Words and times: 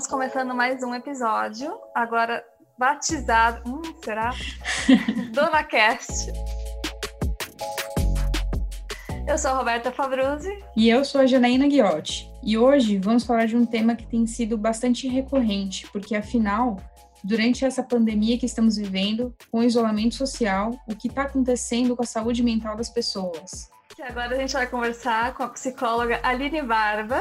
Estamos 0.00 0.18
começando 0.18 0.54
mais 0.54 0.82
um 0.82 0.94
episódio, 0.94 1.78
agora 1.94 2.42
batizado. 2.78 3.60
Hum, 3.68 3.82
será? 4.02 4.30
Dona 5.30 5.62
Cast. 5.62 6.32
Eu 9.28 9.36
sou 9.36 9.50
a 9.50 9.54
Roberta 9.58 9.92
Fabruzzi. 9.92 10.58
E 10.74 10.88
eu 10.88 11.04
sou 11.04 11.20
a 11.20 11.26
Janaína 11.26 11.68
Guiotti. 11.68 12.32
E 12.42 12.56
hoje 12.56 12.96
vamos 12.96 13.24
falar 13.24 13.46
de 13.46 13.54
um 13.54 13.66
tema 13.66 13.94
que 13.94 14.06
tem 14.06 14.26
sido 14.26 14.56
bastante 14.56 15.06
recorrente, 15.06 15.86
porque 15.92 16.16
afinal, 16.16 16.78
durante 17.22 17.66
essa 17.66 17.82
pandemia 17.82 18.38
que 18.38 18.46
estamos 18.46 18.78
vivendo, 18.78 19.36
com 19.52 19.58
o 19.58 19.64
isolamento 19.64 20.14
social, 20.14 20.80
o 20.88 20.96
que 20.96 21.08
está 21.08 21.24
acontecendo 21.24 21.94
com 21.94 22.02
a 22.02 22.06
saúde 22.06 22.42
mental 22.42 22.74
das 22.74 22.88
pessoas? 22.88 23.68
E 23.98 24.02
agora 24.02 24.34
a 24.34 24.38
gente 24.38 24.54
vai 24.54 24.66
conversar 24.66 25.34
com 25.34 25.42
a 25.42 25.48
psicóloga 25.48 26.20
Aline 26.22 26.62
Barba, 26.62 27.20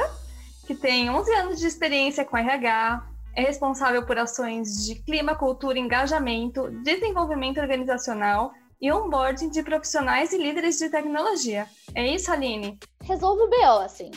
que 0.69 0.75
tem 0.75 1.09
11 1.09 1.33
anos 1.33 1.59
de 1.59 1.65
experiência 1.65 2.23
com 2.23 2.37
RH, 2.37 3.03
é 3.35 3.41
responsável 3.41 4.05
por 4.05 4.19
ações 4.19 4.85
de 4.85 4.93
clima, 5.01 5.33
cultura, 5.33 5.79
engajamento, 5.79 6.69
desenvolvimento 6.83 7.59
organizacional 7.59 8.53
e 8.79 8.91
onboarding 8.91 9.49
de 9.49 9.63
profissionais 9.63 10.31
e 10.31 10.37
líderes 10.37 10.77
de 10.77 10.87
tecnologia. 10.87 11.65
É 11.95 12.05
isso, 12.05 12.31
Aline? 12.31 12.77
Resolve 13.01 13.41
o 13.41 13.49
BO, 13.49 13.79
assim. 13.83 14.11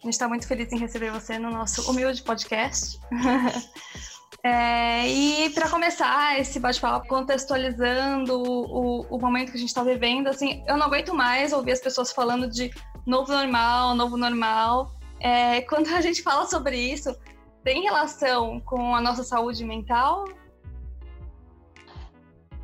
A 0.00 0.04
gente 0.04 0.14
está 0.14 0.26
muito 0.26 0.48
feliz 0.48 0.72
em 0.72 0.78
receber 0.78 1.10
você 1.10 1.38
no 1.38 1.50
nosso 1.50 1.90
humilde 1.90 2.22
podcast. 2.22 2.98
É, 4.44 5.06
e 5.08 5.50
para 5.50 5.70
começar 5.70 6.40
esse 6.40 6.58
bate-papo, 6.58 7.06
contextualizando 7.06 8.42
o, 8.42 9.06
o, 9.08 9.18
momento 9.20 9.52
que 9.52 9.56
a 9.56 9.60
gente 9.60 9.68
está 9.68 9.84
vivendo, 9.84 10.26
assim, 10.26 10.64
eu 10.66 10.76
não 10.76 10.86
aguento 10.86 11.14
mais 11.14 11.52
ouvir 11.52 11.72
as 11.72 11.80
pessoas 11.80 12.10
falando 12.10 12.48
de 12.48 12.68
novo 13.06 13.32
normal, 13.32 13.94
novo 13.94 14.16
normal. 14.16 14.90
É, 15.20 15.60
quando 15.70 15.94
a 15.94 16.00
gente 16.00 16.22
fala 16.22 16.44
sobre 16.46 16.76
isso, 16.76 17.16
tem 17.62 17.82
relação 17.82 18.58
com 18.60 18.96
a 18.96 19.00
nossa 19.00 19.22
saúde 19.22 19.64
mental? 19.64 20.24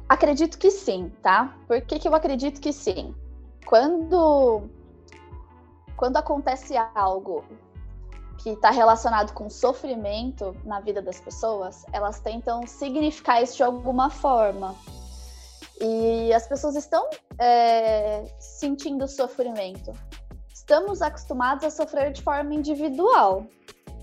Acredito 0.08 0.58
que 0.58 0.72
sim, 0.72 1.12
tá? 1.22 1.56
Por 1.68 1.80
que, 1.82 2.00
que 2.00 2.08
eu 2.08 2.14
acredito 2.14 2.60
que 2.60 2.72
sim? 2.72 3.14
Quando, 3.66 4.68
quando 5.96 6.16
acontece 6.16 6.74
algo 6.94 7.44
que 8.38 8.50
está 8.50 8.70
relacionado 8.70 9.32
com 9.32 9.50
sofrimento 9.50 10.56
na 10.64 10.80
vida 10.80 11.02
das 11.02 11.20
pessoas, 11.20 11.84
elas 11.92 12.20
tentam 12.20 12.66
significar 12.66 13.42
isso 13.42 13.56
de 13.56 13.62
alguma 13.62 14.10
forma. 14.10 14.74
E 15.80 16.32
as 16.32 16.46
pessoas 16.46 16.76
estão 16.76 17.08
é, 17.38 18.24
sentindo 18.38 19.06
sofrimento. 19.06 19.92
Estamos 20.52 21.02
acostumados 21.02 21.64
a 21.64 21.70
sofrer 21.70 22.12
de 22.12 22.22
forma 22.22 22.54
individual. 22.54 23.46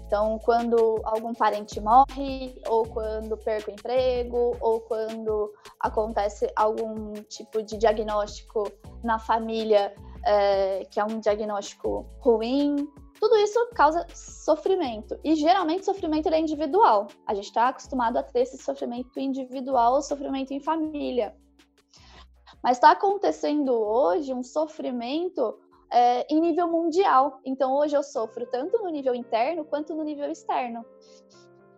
Então, 0.07 0.39
quando 0.39 1.01
algum 1.03 1.33
parente 1.33 1.81
morre, 1.81 2.61
ou 2.67 2.85
quando 2.85 3.35
perco 3.37 3.71
o 3.71 3.73
emprego, 3.73 4.55
ou 4.59 4.79
quando 4.81 5.51
acontece 5.79 6.47
algum 6.55 7.13
tipo 7.23 7.63
de 7.63 7.77
diagnóstico 7.77 8.71
na 9.03 9.17
família, 9.17 9.93
é, 10.23 10.85
que 10.91 10.99
é 10.99 11.03
um 11.03 11.19
diagnóstico 11.19 12.05
ruim, 12.19 12.87
tudo 13.19 13.35
isso 13.37 13.59
causa 13.73 14.05
sofrimento. 14.13 15.17
E 15.23 15.35
geralmente 15.35 15.85
sofrimento 15.85 16.27
é 16.29 16.39
individual. 16.39 17.07
A 17.25 17.33
gente 17.33 17.45
está 17.45 17.69
acostumado 17.69 18.17
a 18.17 18.23
ter 18.23 18.41
esse 18.41 18.57
sofrimento 18.57 19.19
individual 19.19 19.93
ou 19.93 20.01
sofrimento 20.01 20.51
em 20.51 20.59
família. 20.59 21.35
Mas 22.61 22.77
está 22.77 22.91
acontecendo 22.91 23.73
hoje 23.73 24.33
um 24.33 24.43
sofrimento 24.43 25.57
é, 25.91 26.25
em 26.33 26.39
nível 26.39 26.67
mundial. 26.67 27.39
Então 27.45 27.73
hoje 27.73 27.95
eu 27.95 28.03
sofro 28.03 28.45
tanto 28.47 28.77
no 28.79 28.89
nível 28.89 29.15
interno 29.15 29.65
quanto 29.65 29.95
no 29.95 30.03
nível 30.03 30.29
externo. 30.29 30.85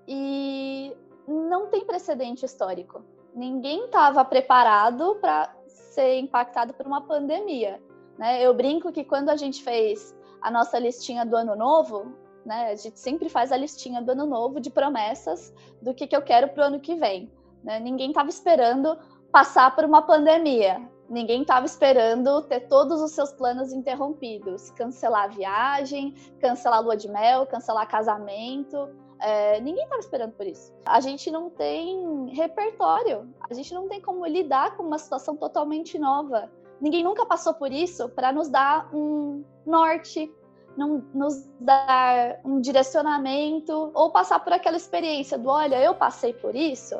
E 0.07 0.95
não 1.27 1.67
tem 1.67 1.85
precedente 1.85 2.45
histórico. 2.45 3.03
Ninguém 3.35 3.85
estava 3.85 4.23
preparado 4.25 5.15
para 5.21 5.53
ser 5.67 6.17
impactado 6.19 6.73
por 6.73 6.87
uma 6.87 7.01
pandemia. 7.01 7.81
Né? 8.17 8.41
Eu 8.41 8.53
brinco 8.53 8.91
que 8.91 9.03
quando 9.03 9.29
a 9.29 9.35
gente 9.35 9.61
fez 9.61 10.16
a 10.47 10.51
nossa 10.51 10.79
listinha 10.79 11.25
do 11.25 11.35
ano 11.35 11.57
novo, 11.57 12.13
né? 12.45 12.71
A 12.71 12.75
gente 12.75 12.97
sempre 12.97 13.27
faz 13.27 13.51
a 13.51 13.57
listinha 13.57 14.01
do 14.01 14.13
ano 14.13 14.25
novo 14.25 14.61
de 14.61 14.69
promessas 14.69 15.53
do 15.81 15.93
que, 15.93 16.07
que 16.07 16.15
eu 16.15 16.21
quero 16.21 16.47
para 16.47 16.63
o 16.63 16.67
ano 16.67 16.79
que 16.79 16.95
vem. 16.95 17.29
Né? 17.61 17.81
Ninguém 17.81 18.09
estava 18.09 18.29
esperando 18.29 18.97
passar 19.29 19.75
por 19.75 19.83
uma 19.83 20.01
pandemia. 20.01 20.81
Ninguém 21.09 21.41
estava 21.41 21.65
esperando 21.65 22.41
ter 22.43 22.61
todos 22.61 23.01
os 23.01 23.11
seus 23.11 23.33
planos 23.33 23.73
interrompidos, 23.73 24.69
cancelar 24.71 25.25
a 25.25 25.27
viagem, 25.27 26.13
cancelar 26.39 26.79
a 26.79 26.81
lua 26.81 26.95
de 26.95 27.09
mel, 27.09 27.45
cancelar 27.45 27.85
casamento. 27.85 28.89
É, 29.19 29.59
ninguém 29.59 29.83
estava 29.83 29.99
esperando 29.99 30.31
por 30.31 30.47
isso. 30.47 30.73
A 30.85 31.01
gente 31.01 31.29
não 31.29 31.49
tem 31.49 32.29
repertório, 32.29 33.27
a 33.49 33.53
gente 33.53 33.73
não 33.73 33.89
tem 33.89 33.99
como 33.99 34.25
lidar 34.25 34.77
com 34.77 34.83
uma 34.83 34.97
situação 34.97 35.35
totalmente 35.35 35.99
nova. 35.99 36.49
Ninguém 36.79 37.03
nunca 37.03 37.25
passou 37.25 37.53
por 37.53 37.71
isso 37.71 38.07
para 38.09 38.31
nos 38.31 38.47
dar 38.47 38.89
um 38.93 39.43
norte, 39.65 40.31
não, 40.77 41.03
nos 41.13 41.45
dar 41.59 42.39
um 42.45 42.61
direcionamento 42.61 43.91
ou 43.93 44.11
passar 44.11 44.39
por 44.39 44.53
aquela 44.53 44.77
experiência 44.77 45.37
do 45.37 45.49
olha, 45.49 45.81
eu 45.81 45.95
passei 45.95 46.33
por 46.33 46.55
isso, 46.55 46.95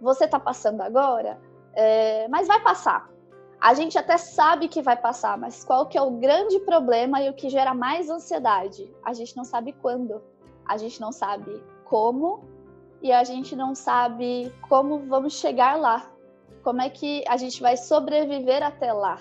você 0.00 0.24
está 0.24 0.38
passando 0.38 0.80
agora, 0.80 1.38
é, 1.74 2.28
mas 2.28 2.46
vai 2.46 2.60
passar. 2.62 3.10
A 3.60 3.74
gente 3.74 3.98
até 3.98 4.18
sabe 4.18 4.68
que 4.68 4.82
vai 4.82 4.96
passar, 4.96 5.36
mas 5.38 5.64
qual 5.64 5.86
que 5.86 5.96
é 5.96 6.02
o 6.02 6.12
grande 6.12 6.60
problema 6.60 7.22
e 7.22 7.30
o 7.30 7.34
que 7.34 7.48
gera 7.48 7.74
mais 7.74 8.08
ansiedade? 8.08 8.94
A 9.02 9.12
gente 9.12 9.36
não 9.36 9.44
sabe 9.44 9.72
quando, 9.72 10.22
a 10.66 10.76
gente 10.76 11.00
não 11.00 11.10
sabe 11.10 11.62
como 11.84 12.44
e 13.02 13.12
a 13.12 13.24
gente 13.24 13.56
não 13.56 13.74
sabe 13.74 14.52
como 14.68 15.00
vamos 15.06 15.34
chegar 15.34 15.76
lá 15.78 16.10
como 16.66 16.82
é 16.82 16.90
que 16.90 17.22
a 17.28 17.36
gente 17.36 17.62
vai 17.62 17.76
sobreviver 17.76 18.60
até 18.60 18.92
lá? 18.92 19.20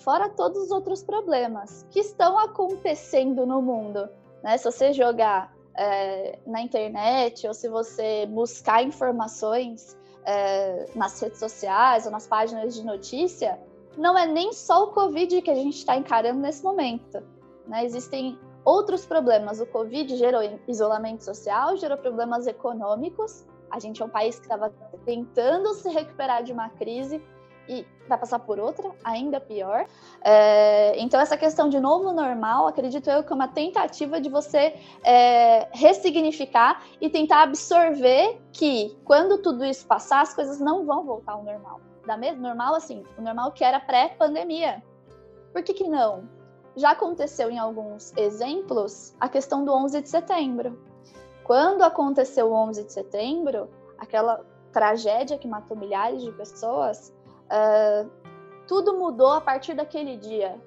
Fora 0.00 0.28
todos 0.28 0.64
os 0.64 0.70
outros 0.70 1.02
problemas 1.02 1.86
que 1.90 2.00
estão 2.00 2.38
acontecendo 2.38 3.46
no 3.46 3.60
mundo. 3.60 4.08
Né? 4.42 4.56
Se 4.56 4.64
você 4.64 4.92
jogar 4.92 5.54
é, 5.76 6.38
na 6.46 6.62
internet 6.62 7.46
ou 7.46 7.52
se 7.52 7.68
você 7.68 8.26
buscar 8.26 8.82
informações 8.82 9.96
é, 10.24 10.86
nas 10.94 11.20
redes 11.20 11.38
sociais 11.38 12.06
ou 12.06 12.12
nas 12.12 12.26
páginas 12.26 12.74
de 12.74 12.84
notícia, 12.84 13.60
não 13.96 14.16
é 14.16 14.26
nem 14.26 14.52
só 14.52 14.84
o 14.84 14.92
Covid 14.92 15.42
que 15.42 15.50
a 15.50 15.54
gente 15.54 15.76
está 15.76 15.96
encarando 15.96 16.40
nesse 16.40 16.62
momento. 16.62 17.22
Né? 17.66 17.84
Existem 17.84 18.38
outros 18.64 19.04
problemas. 19.04 19.60
O 19.60 19.66
Covid 19.66 20.16
gerou 20.16 20.40
isolamento 20.66 21.24
social, 21.24 21.76
gerou 21.76 21.98
problemas 21.98 22.46
econômicos, 22.46 23.44
a 23.70 23.78
gente 23.78 24.02
é 24.02 24.04
um 24.04 24.08
país 24.08 24.36
que 24.36 24.46
estava 24.46 24.72
tentando 25.04 25.72
se 25.74 25.88
recuperar 25.90 26.42
de 26.42 26.52
uma 26.52 26.68
crise 26.70 27.22
e 27.70 27.86
vai 28.08 28.18
passar 28.18 28.40
por 28.40 28.58
outra, 28.58 28.90
ainda 29.04 29.40
pior. 29.40 29.86
É, 30.22 31.00
então, 31.00 31.20
essa 31.20 31.36
questão 31.36 31.68
de 31.68 31.78
novo 31.78 32.12
normal, 32.12 32.66
acredito 32.66 33.08
eu 33.08 33.22
que 33.22 33.32
é 33.32 33.36
uma 33.36 33.46
tentativa 33.46 34.20
de 34.20 34.28
você 34.28 34.74
é, 35.04 35.68
ressignificar 35.70 36.82
e 37.00 37.08
tentar 37.08 37.42
absorver 37.42 38.40
que 38.52 38.98
quando 39.04 39.38
tudo 39.38 39.64
isso 39.64 39.86
passar, 39.86 40.22
as 40.22 40.34
coisas 40.34 40.58
não 40.58 40.84
vão 40.84 41.04
voltar 41.04 41.34
ao 41.34 41.44
normal. 41.44 41.80
Da 42.04 42.16
mesma 42.16 42.48
normal, 42.48 42.74
assim, 42.74 43.04
o 43.16 43.22
normal 43.22 43.52
que 43.52 43.62
era 43.62 43.78
pré-pandemia. 43.78 44.82
Por 45.52 45.62
que, 45.62 45.72
que 45.72 45.88
não? 45.88 46.28
Já 46.74 46.90
aconteceu 46.90 47.52
em 47.52 47.58
alguns 47.58 48.12
exemplos 48.16 49.14
a 49.20 49.28
questão 49.28 49.64
do 49.64 49.72
11 49.72 50.02
de 50.02 50.08
setembro. 50.08 50.76
Quando 51.44 51.82
aconteceu 51.82 52.50
o 52.50 52.52
11 52.52 52.84
de 52.84 52.92
setembro, 52.92 53.68
aquela 53.96 54.44
tragédia 54.72 55.38
que 55.38 55.48
matou 55.48 55.76
milhares 55.76 56.22
de 56.22 56.32
pessoas, 56.32 57.12
uh, 57.50 58.10
tudo 58.66 58.96
mudou 58.98 59.32
a 59.32 59.40
partir 59.40 59.74
daquele 59.74 60.16
dia. 60.16 60.60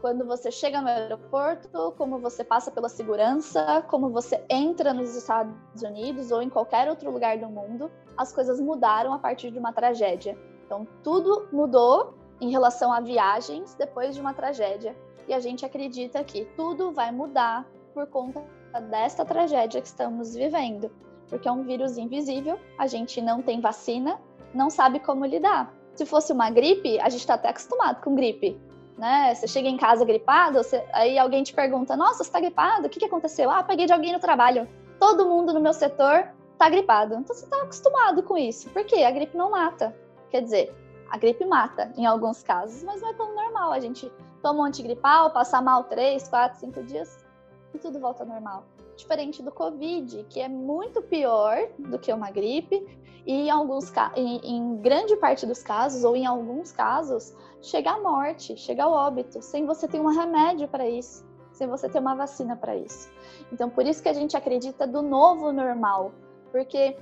Quando 0.00 0.24
você 0.26 0.50
chega 0.50 0.80
no 0.80 0.88
aeroporto, 0.88 1.94
como 1.96 2.18
você 2.18 2.44
passa 2.44 2.70
pela 2.70 2.88
segurança, 2.88 3.82
como 3.88 4.10
você 4.10 4.44
entra 4.50 4.92
nos 4.92 5.16
Estados 5.16 5.82
Unidos 5.82 6.30
ou 6.30 6.42
em 6.42 6.50
qualquer 6.50 6.88
outro 6.88 7.10
lugar 7.10 7.38
do 7.38 7.48
mundo, 7.48 7.90
as 8.16 8.32
coisas 8.32 8.60
mudaram 8.60 9.14
a 9.14 9.18
partir 9.18 9.50
de 9.50 9.58
uma 9.58 9.72
tragédia. 9.72 10.38
Então, 10.66 10.86
tudo 11.02 11.48
mudou 11.50 12.14
em 12.40 12.50
relação 12.50 12.92
a 12.92 13.00
viagens 13.00 13.74
depois 13.74 14.14
de 14.14 14.20
uma 14.20 14.34
tragédia. 14.34 14.94
E 15.26 15.32
a 15.32 15.40
gente 15.40 15.64
acredita 15.64 16.22
que 16.22 16.44
tudo 16.56 16.92
vai 16.92 17.10
mudar 17.10 17.66
por 17.94 18.06
conta 18.06 18.44
desta 18.90 19.24
tragédia 19.24 19.80
que 19.80 19.86
estamos 19.86 20.34
vivendo, 20.34 20.90
porque 21.28 21.48
é 21.48 21.52
um 21.52 21.62
vírus 21.62 21.96
invisível, 21.96 22.58
a 22.78 22.86
gente 22.86 23.22
não 23.22 23.40
tem 23.40 23.60
vacina, 23.60 24.20
não 24.52 24.68
sabe 24.68 25.00
como 25.00 25.24
lidar. 25.24 25.72
Se 25.94 26.04
fosse 26.04 26.32
uma 26.32 26.50
gripe, 26.50 26.98
a 27.00 27.08
gente 27.08 27.20
está 27.20 27.34
até 27.34 27.48
acostumado 27.48 28.02
com 28.02 28.14
gripe, 28.14 28.60
né? 28.98 29.34
Você 29.34 29.46
chega 29.46 29.68
em 29.68 29.76
casa 29.76 30.04
gripado, 30.04 30.58
você... 30.62 30.84
aí 30.92 31.18
alguém 31.18 31.42
te 31.42 31.54
pergunta: 31.54 31.96
Nossa, 31.96 32.18
você 32.18 32.28
está 32.30 32.40
gripado? 32.40 32.86
O 32.86 32.90
que, 32.90 32.98
que 32.98 33.06
aconteceu? 33.06 33.50
Ah, 33.50 33.62
peguei 33.62 33.86
de 33.86 33.92
alguém 33.92 34.12
no 34.12 34.18
trabalho. 34.18 34.68
Todo 34.98 35.26
mundo 35.26 35.52
no 35.52 35.60
meu 35.60 35.72
setor 35.72 36.28
está 36.52 36.68
gripado. 36.68 37.14
Então 37.14 37.34
você 37.34 37.44
está 37.44 37.62
acostumado 37.62 38.22
com 38.22 38.36
isso. 38.36 38.68
Por 38.70 38.84
quê? 38.84 39.04
A 39.04 39.10
gripe 39.10 39.36
não 39.36 39.50
mata. 39.50 39.94
Quer 40.30 40.42
dizer, 40.42 40.74
A 41.10 41.16
gripe 41.16 41.44
mata 41.44 41.92
em 41.96 42.06
alguns 42.06 42.42
casos, 42.42 42.82
mas 42.82 43.00
não 43.00 43.10
é 43.10 43.14
tão 43.14 43.34
normal. 43.34 43.70
A 43.70 43.78
gente 43.78 44.10
toma 44.42 44.60
um 44.60 44.64
antigripal, 44.64 45.30
passa 45.30 45.60
mal 45.60 45.84
três, 45.84 46.26
quatro, 46.28 46.58
cinco 46.58 46.82
dias 46.82 47.24
e 47.72 47.78
tudo 47.78 48.00
volta 48.00 48.24
ao 48.24 48.28
normal. 48.28 48.64
Diferente 48.96 49.42
do 49.42 49.50
Covid, 49.50 50.24
que 50.30 50.40
é 50.40 50.48
muito 50.48 51.02
pior 51.02 51.56
do 51.78 51.98
que 51.98 52.12
uma 52.12 52.30
gripe, 52.30 52.84
e 53.26 53.32
em, 53.32 53.50
alguns, 53.50 53.92
em, 54.14 54.36
em 54.44 54.76
grande 54.76 55.16
parte 55.16 55.46
dos 55.46 55.62
casos, 55.62 56.04
ou 56.04 56.14
em 56.14 56.26
alguns 56.26 56.70
casos, 56.70 57.34
chega 57.60 57.92
à 57.92 58.00
morte, 58.00 58.56
chega 58.56 58.84
ao 58.84 58.92
óbito, 58.92 59.40
sem 59.40 59.64
você 59.64 59.88
ter 59.88 59.98
um 59.98 60.06
remédio 60.06 60.68
para 60.68 60.88
isso, 60.88 61.26
sem 61.52 61.66
você 61.66 61.88
ter 61.88 61.98
uma 61.98 62.14
vacina 62.14 62.54
para 62.54 62.76
isso. 62.76 63.10
Então, 63.50 63.70
por 63.70 63.86
isso 63.86 64.02
que 64.02 64.08
a 64.08 64.12
gente 64.12 64.36
acredita 64.36 64.86
do 64.86 65.02
novo 65.02 65.52
normal, 65.52 66.12
porque 66.52 66.96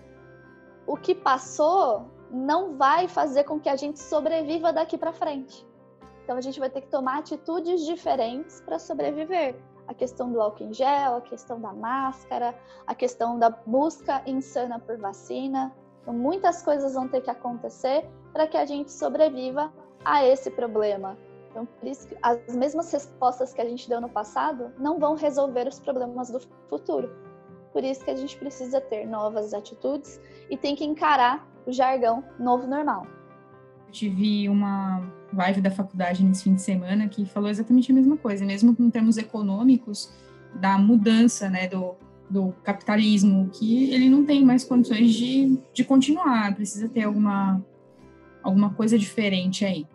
o 0.87 0.97
que 0.97 1.15
passou 1.15 2.07
não 2.31 2.77
vai 2.77 3.09
fazer 3.09 3.45
com 3.45 3.61
que 3.61 3.69
a 3.69 3.77
gente 3.77 3.99
sobreviva 3.99 4.73
daqui 4.73 4.97
para 4.97 5.13
frente. 5.13 5.67
Então, 6.25 6.37
a 6.37 6.41
gente 6.41 6.59
vai 6.61 6.71
ter 6.71 6.83
que 6.83 6.89
tomar 6.89 7.19
atitudes 7.19 7.85
diferentes 7.85 8.61
para 8.61 8.79
sobreviver 8.79 9.57
a 9.93 9.95
questão 9.95 10.33
do 10.33 10.41
álcool 10.41 10.65
em 10.65 10.75
gel, 10.75 11.17
a 11.17 11.21
questão 11.21 11.61
da 11.61 11.73
máscara, 11.73 12.55
a 12.87 12.95
questão 12.95 13.39
da 13.39 13.51
busca 13.51 14.23
insana 14.27 14.79
por 14.79 14.97
vacina. 14.99 15.73
Então, 16.01 16.13
muitas 16.13 16.63
coisas 16.63 16.95
vão 16.95 17.07
ter 17.09 17.21
que 17.21 17.31
acontecer 17.31 18.09
para 18.33 18.47
que 18.47 18.57
a 18.57 18.65
gente 18.65 18.91
sobreviva 18.91 19.73
a 20.05 20.25
esse 20.27 20.51
problema. 20.51 21.17
Então, 21.51 21.67
por 21.67 21.87
isso 21.87 22.09
que 22.09 22.17
as 22.23 22.57
mesmas 22.57 22.91
respostas 22.91 23.53
que 23.53 23.61
a 23.61 23.69
gente 23.69 23.89
deu 23.89 24.01
no 24.01 24.09
passado 24.09 24.73
não 24.79 24.99
vão 24.99 25.15
resolver 25.15 25.69
os 25.69 25.79
problemas 25.79 26.31
do 26.31 26.41
futuro. 26.69 27.15
Por 27.73 27.85
isso 27.85 28.05
que 28.05 28.11
a 28.11 28.17
gente 28.17 28.37
precisa 28.37 28.81
ter 28.81 29.07
novas 29.07 29.55
atitudes 29.55 30.21
e 30.51 30.57
tem 30.57 30.75
que 30.75 30.85
encarar 30.85 31.47
o 31.67 31.73
jargão 31.73 32.25
novo 32.39 32.67
normal. 32.67 33.07
Eu 33.87 33.93
tive 33.93 34.49
uma 34.49 35.03
live 35.35 35.61
da 35.61 35.71
faculdade 35.71 36.25
nesse 36.25 36.45
fim 36.45 36.55
de 36.55 36.63
semana 36.63 37.09
que 37.09 37.25
falou 37.25 37.49
exatamente 37.49 37.91
a 37.91 37.95
mesma 37.95 38.17
coisa, 38.17 38.45
mesmo 38.45 38.75
com 38.75 38.91
termos 38.91 39.17
econômicos, 39.17 40.13
da 40.55 40.77
mudança 40.79 41.49
né, 41.49 41.67
do, 41.69 41.95
do 42.29 42.53
capitalismo, 42.63 43.51
que 43.51 43.91
ele 43.91 44.09
não 44.09 44.25
tem 44.25 44.45
mais 44.45 44.65
condições 44.65 45.13
de, 45.15 45.59
de 45.73 45.85
continuar, 45.85 46.55
precisa 46.55 46.89
ter 46.89 47.03
alguma, 47.03 47.65
alguma 48.43 48.71
coisa 48.71 48.99
diferente 48.99 49.65
aí. 49.65 49.87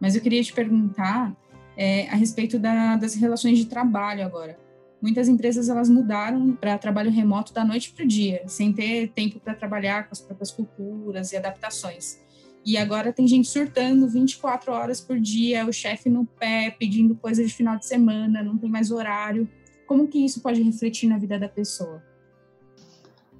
Mas 0.00 0.14
eu 0.14 0.20
queria 0.20 0.42
te 0.42 0.52
perguntar 0.52 1.34
é, 1.76 2.08
a 2.08 2.16
respeito 2.16 2.58
da, 2.58 2.96
das 2.96 3.14
relações 3.14 3.58
de 3.58 3.66
trabalho 3.66 4.24
agora. 4.24 4.58
Muitas 5.00 5.28
empresas 5.28 5.68
elas 5.68 5.90
mudaram 5.90 6.52
para 6.52 6.78
trabalho 6.78 7.10
remoto 7.10 7.52
da 7.52 7.64
noite 7.64 7.92
para 7.92 8.04
o 8.04 8.08
dia, 8.08 8.42
sem 8.46 8.72
ter 8.72 9.08
tempo 9.08 9.38
para 9.38 9.54
trabalhar 9.54 10.04
com 10.04 10.12
as 10.12 10.20
próprias 10.20 10.50
culturas 10.50 11.32
e 11.32 11.36
adaptações. 11.36 12.22
E 12.64 12.78
agora 12.78 13.12
tem 13.12 13.26
gente 13.26 13.46
surtando 13.48 14.08
24 14.08 14.72
horas 14.72 15.00
por 15.00 15.20
dia, 15.20 15.66
o 15.66 15.72
chefe 15.72 16.08
no 16.08 16.24
pé, 16.24 16.74
pedindo 16.78 17.14
coisa 17.14 17.44
de 17.44 17.52
final 17.52 17.76
de 17.76 17.84
semana, 17.84 18.42
não 18.42 18.56
tem 18.56 18.70
mais 18.70 18.90
horário. 18.90 19.46
Como 19.86 20.08
que 20.08 20.24
isso 20.24 20.40
pode 20.40 20.62
refletir 20.62 21.06
na 21.06 21.18
vida 21.18 21.38
da 21.38 21.48
pessoa? 21.48 22.02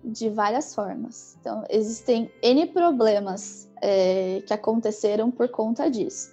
De 0.04 0.28
várias 0.28 0.74
formas. 0.74 1.38
Então, 1.40 1.64
existem 1.70 2.30
N 2.42 2.66
problemas 2.66 3.70
é, 3.80 4.42
que 4.46 4.52
aconteceram 4.52 5.30
por 5.30 5.48
conta 5.48 5.90
disso. 5.90 6.30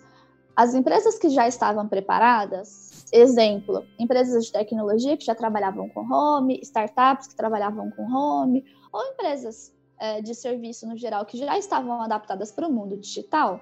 As 0.54 0.74
empresas 0.74 1.18
que 1.18 1.30
já 1.30 1.48
estavam 1.48 1.88
preparadas, 1.88 3.06
exemplo, 3.14 3.86
empresas 3.98 4.46
de 4.46 4.52
tecnologia 4.52 5.16
que 5.16 5.24
já 5.24 5.34
trabalhavam 5.34 5.88
com 5.88 6.02
home, 6.02 6.60
startups 6.62 7.28
que 7.28 7.36
trabalhavam 7.36 7.90
com 7.92 8.04
home, 8.04 8.66
ou 8.92 9.02
empresas 9.14 9.74
é, 10.01 10.19
de 10.19 10.33
serviço 10.33 10.88
no 10.88 10.98
geral 10.98 11.24
que 11.27 11.38
já 11.38 11.56
estavam 11.59 12.01
adaptadas 12.01 12.51
para 12.51 12.68
o 12.68 12.71
mundo 12.71 12.98
digital, 12.98 13.62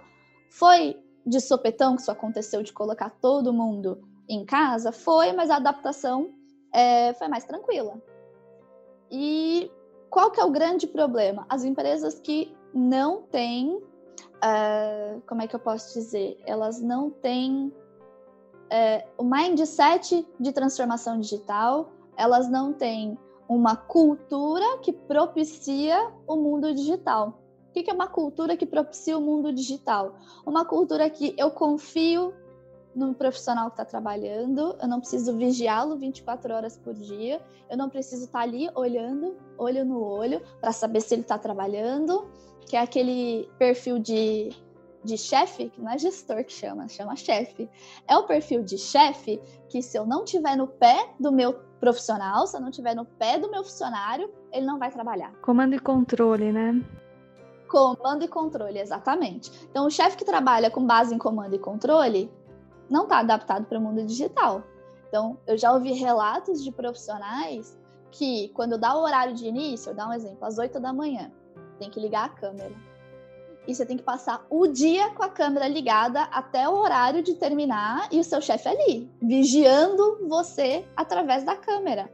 foi 0.49 0.97
de 1.25 1.41
sopetão 1.41 1.95
que 1.95 2.01
isso 2.01 2.09
aconteceu 2.09 2.63
de 2.63 2.71
colocar 2.71 3.09
todo 3.21 3.51
mundo 3.51 4.01
em 4.27 4.45
casa? 4.45 4.93
Foi, 4.93 5.33
mas 5.33 5.49
a 5.49 5.57
adaptação 5.57 6.29
é, 6.73 7.13
foi 7.15 7.27
mais 7.27 7.43
tranquila. 7.43 8.01
E 9.11 9.69
qual 10.09 10.31
que 10.31 10.39
é 10.39 10.45
o 10.45 10.49
grande 10.49 10.87
problema? 10.87 11.45
As 11.49 11.65
empresas 11.65 12.17
que 12.19 12.55
não 12.73 13.21
têm, 13.23 13.75
uh, 13.75 15.21
como 15.27 15.41
é 15.41 15.47
que 15.47 15.55
eu 15.55 15.59
posso 15.59 15.93
dizer? 15.93 16.41
Elas 16.45 16.79
não 16.79 17.09
têm 17.09 17.67
uh, 17.67 19.09
o 19.17 19.23
mindset 19.25 20.25
de 20.39 20.51
transformação 20.53 21.19
digital, 21.19 21.91
elas 22.15 22.49
não 22.49 22.71
têm 22.71 23.17
uma 23.49 23.75
cultura 23.75 24.77
que 24.77 24.93
propicia 24.93 26.11
o 26.27 26.35
mundo 26.35 26.71
digital. 26.71 27.41
O 27.69 27.71
que 27.73 27.89
é 27.89 27.93
uma 27.93 28.07
cultura 28.07 28.55
que 28.55 28.65
propicia 28.65 29.17
o 29.17 29.21
mundo 29.21 29.51
digital? 29.51 30.15
Uma 30.45 30.63
cultura 30.63 31.09
que 31.09 31.33
eu 31.35 31.49
confio 31.49 32.31
no 32.95 33.15
profissional 33.15 33.67
que 33.67 33.73
está 33.73 33.85
trabalhando, 33.85 34.75
eu 34.79 34.87
não 34.87 34.99
preciso 34.99 35.35
vigiá-lo 35.35 35.97
24 35.97 36.53
horas 36.53 36.77
por 36.77 36.93
dia, 36.93 37.41
eu 37.69 37.77
não 37.77 37.89
preciso 37.89 38.25
estar 38.25 38.39
tá 38.39 38.43
ali 38.43 38.69
olhando, 38.75 39.35
olho 39.57 39.83
no 39.83 40.03
olho, 40.03 40.41
para 40.61 40.71
saber 40.71 41.01
se 41.01 41.15
ele 41.15 41.21
está 41.21 41.37
trabalhando, 41.37 42.29
que 42.67 42.75
é 42.75 42.81
aquele 42.81 43.49
perfil 43.57 43.97
de, 43.97 44.49
de 45.03 45.17
chefe, 45.17 45.69
que 45.69 45.81
não 45.81 45.91
é 45.91 45.97
gestor 45.97 46.43
que 46.43 46.53
chama, 46.53 46.87
chama 46.87 47.15
chefe. 47.15 47.69
É 48.07 48.15
o 48.15 48.27
perfil 48.27 48.63
de 48.63 48.77
chefe 48.77 49.39
que 49.69 49.81
se 49.81 49.97
eu 49.97 50.05
não 50.05 50.23
tiver 50.23 50.55
no 50.55 50.67
pé 50.67 51.13
do 51.19 51.31
meu 51.31 51.68
profissional, 51.79 52.45
se 52.45 52.55
eu 52.55 52.61
não 52.61 52.69
estiver 52.69 52.95
no 52.95 53.05
pé 53.05 53.37
do 53.37 53.49
meu 53.49 53.63
funcionário, 53.63 54.31
ele 54.51 54.65
não 54.65 54.77
vai 54.77 54.91
trabalhar. 54.91 55.33
Comando 55.41 55.75
e 55.75 55.79
controle, 55.79 56.51
né? 56.51 56.83
Comando 57.67 58.23
e 58.23 58.27
controle, 58.27 58.79
exatamente. 58.79 59.51
Então, 59.69 59.85
o 59.85 59.91
chefe 59.91 60.17
que 60.17 60.25
trabalha 60.25 60.69
com 60.71 60.85
base 60.85 61.13
em 61.13 61.17
comando 61.17 61.55
e 61.55 61.59
controle 61.59 62.31
não 62.89 63.03
está 63.03 63.19
adaptado 63.19 63.65
para 63.65 63.77
o 63.77 63.81
mundo 63.81 64.03
digital. 64.03 64.63
Então, 65.07 65.37
eu 65.47 65.57
já 65.57 65.71
ouvi 65.71 65.93
relatos 65.93 66.63
de 66.63 66.71
profissionais 66.71 67.77
que, 68.11 68.49
quando 68.49 68.77
dá 68.77 68.95
o 68.95 69.01
horário 69.01 69.33
de 69.33 69.47
início, 69.47 69.91
eu 69.91 69.95
dar 69.95 70.07
um 70.07 70.13
exemplo, 70.13 70.45
às 70.45 70.57
8 70.57 70.79
da 70.79 70.91
manhã, 70.91 71.31
tem 71.77 71.89
que 71.89 71.99
ligar 71.99 72.25
a 72.25 72.29
câmera 72.29 72.88
e 73.69 73.75
você 73.75 73.85
tem 73.85 73.97
que 73.97 74.03
passar 74.03 74.43
o 74.49 74.65
dia 74.65 75.11
com 75.11 75.21
a 75.21 75.29
câmera 75.29 75.67
ligada 75.67 76.23
até 76.23 76.67
o 76.67 76.73
horário 76.73 77.21
de 77.21 77.35
terminar 77.35 78.09
e 78.11 78.19
o 78.19 78.23
seu 78.23 78.41
chefe 78.41 78.67
ali, 78.67 79.07
vigiando 79.21 80.27
você 80.27 80.85
através 80.97 81.43
da 81.43 81.55
câmera. 81.55 82.11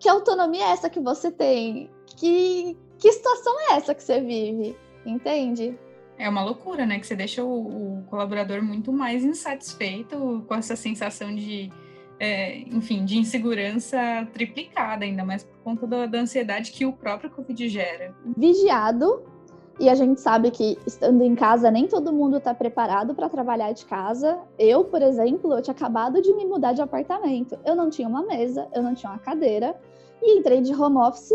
Que 0.00 0.08
autonomia 0.08 0.64
é 0.64 0.70
essa 0.72 0.90
que 0.90 0.98
você 0.98 1.30
tem? 1.30 1.88
Que, 2.16 2.76
que 2.98 3.12
situação 3.12 3.54
é 3.60 3.74
essa 3.74 3.94
que 3.94 4.02
você 4.02 4.20
vive? 4.20 4.76
Entende? 5.06 5.78
É 6.18 6.28
uma 6.28 6.42
loucura, 6.42 6.84
né? 6.84 6.98
Que 6.98 7.06
você 7.06 7.14
deixa 7.14 7.44
o, 7.44 7.98
o 7.98 8.02
colaborador 8.10 8.60
muito 8.62 8.92
mais 8.92 9.24
insatisfeito 9.24 10.44
com 10.48 10.54
essa 10.56 10.74
sensação 10.74 11.32
de, 11.32 11.70
é, 12.18 12.58
enfim, 12.62 13.04
de 13.04 13.16
insegurança 13.16 14.26
triplicada, 14.32 15.04
ainda 15.04 15.24
mais 15.24 15.44
por 15.44 15.56
conta 15.58 15.86
da, 15.86 16.06
da 16.06 16.18
ansiedade 16.18 16.72
que 16.72 16.84
o 16.84 16.92
próprio 16.92 17.30
Covid 17.30 17.68
gera. 17.68 18.12
Vigiado 18.36 19.35
e 19.78 19.90
a 19.90 19.94
gente 19.94 20.20
sabe 20.20 20.50
que 20.50 20.78
estando 20.86 21.22
em 21.22 21.34
casa, 21.34 21.70
nem 21.70 21.86
todo 21.86 22.12
mundo 22.12 22.38
está 22.38 22.54
preparado 22.54 23.14
para 23.14 23.28
trabalhar 23.28 23.72
de 23.72 23.84
casa. 23.84 24.38
Eu, 24.58 24.84
por 24.84 25.02
exemplo, 25.02 25.52
eu 25.52 25.60
tinha 25.60 25.74
acabado 25.74 26.22
de 26.22 26.32
me 26.34 26.46
mudar 26.46 26.72
de 26.72 26.80
apartamento. 26.80 27.58
Eu 27.62 27.76
não 27.76 27.90
tinha 27.90 28.08
uma 28.08 28.22
mesa, 28.22 28.66
eu 28.72 28.82
não 28.82 28.94
tinha 28.94 29.12
uma 29.12 29.18
cadeira. 29.18 29.78
E 30.22 30.38
entrei 30.38 30.62
de 30.62 30.74
home 30.74 30.96
office, 30.96 31.34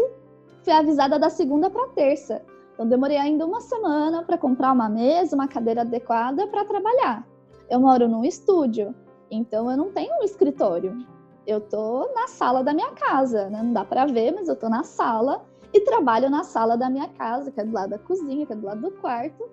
fui 0.63 0.73
avisada 0.73 1.19
da 1.19 1.29
segunda 1.29 1.69
para 1.69 1.89
terça. 1.89 2.41
Então 2.73 2.87
demorei 2.87 3.17
ainda 3.17 3.45
uma 3.45 3.61
semana 3.61 4.23
para 4.23 4.39
comprar 4.39 4.71
uma 4.71 4.89
mesa, 4.89 5.35
uma 5.35 5.47
cadeira 5.47 5.81
adequada 5.81 6.47
para 6.47 6.65
trabalhar. 6.65 7.27
Eu 7.69 7.79
moro 7.79 8.07
num 8.07 8.25
estúdio, 8.25 8.95
então 9.29 9.69
eu 9.69 9.77
não 9.77 9.91
tenho 9.91 10.15
um 10.19 10.23
escritório. 10.23 10.97
Eu 11.45 11.61
tô 11.61 12.09
na 12.15 12.27
sala 12.27 12.63
da 12.63 12.73
minha 12.73 12.91
casa, 12.91 13.49
né? 13.49 13.61
Não 13.61 13.71
dá 13.71 13.85
para 13.85 14.07
ver, 14.07 14.33
mas 14.33 14.47
eu 14.47 14.55
tô 14.55 14.67
na 14.67 14.83
sala 14.83 15.45
e 15.73 15.79
trabalho 15.81 16.29
na 16.29 16.43
sala 16.43 16.77
da 16.77 16.89
minha 16.89 17.07
casa, 17.07 17.51
que 17.51 17.59
é 17.59 17.63
do 17.63 17.73
lado 17.73 17.91
da 17.91 17.97
cozinha, 17.97 18.45
que 18.45 18.53
é 18.53 18.55
do 18.55 18.65
lado 18.65 18.81
do 18.81 18.91
quarto. 18.91 19.49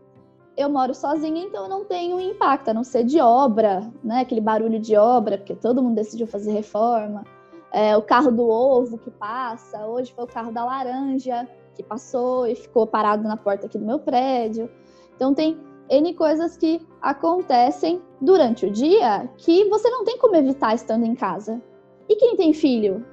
Eu 0.56 0.68
moro 0.68 0.92
sozinha, 0.92 1.44
então 1.44 1.64
eu 1.64 1.68
não 1.68 1.84
tenho 1.84 2.20
impacto, 2.20 2.68
a 2.68 2.74
não 2.74 2.82
ser 2.82 3.04
de 3.04 3.20
obra, 3.20 3.88
né? 4.02 4.20
Aquele 4.20 4.40
barulho 4.40 4.80
de 4.80 4.96
obra, 4.96 5.38
porque 5.38 5.54
todo 5.54 5.82
mundo 5.82 5.94
decidiu 5.94 6.26
fazer 6.26 6.50
reforma. 6.52 7.24
É, 7.72 7.96
o 7.96 8.02
carro 8.02 8.32
do 8.32 8.48
ovo 8.48 8.98
que 8.98 9.10
passa, 9.10 9.86
hoje 9.86 10.12
foi 10.12 10.24
o 10.24 10.26
carro 10.26 10.50
da 10.50 10.64
laranja 10.64 11.46
que 11.74 11.82
passou 11.82 12.46
e 12.46 12.56
ficou 12.56 12.86
parado 12.86 13.22
na 13.22 13.36
porta 13.36 13.66
aqui 13.66 13.78
do 13.78 13.84
meu 13.84 14.00
prédio. 14.00 14.68
Então 15.14 15.32
tem 15.32 15.56
N 15.88 16.14
coisas 16.14 16.56
que 16.56 16.84
acontecem 17.00 18.02
durante 18.20 18.66
o 18.66 18.70
dia 18.70 19.30
que 19.36 19.64
você 19.68 19.88
não 19.90 20.04
tem 20.04 20.18
como 20.18 20.34
evitar 20.34 20.74
estando 20.74 21.04
em 21.04 21.14
casa. 21.14 21.62
E 22.08 22.16
quem 22.16 22.36
tem 22.36 22.52
filho? 22.52 23.04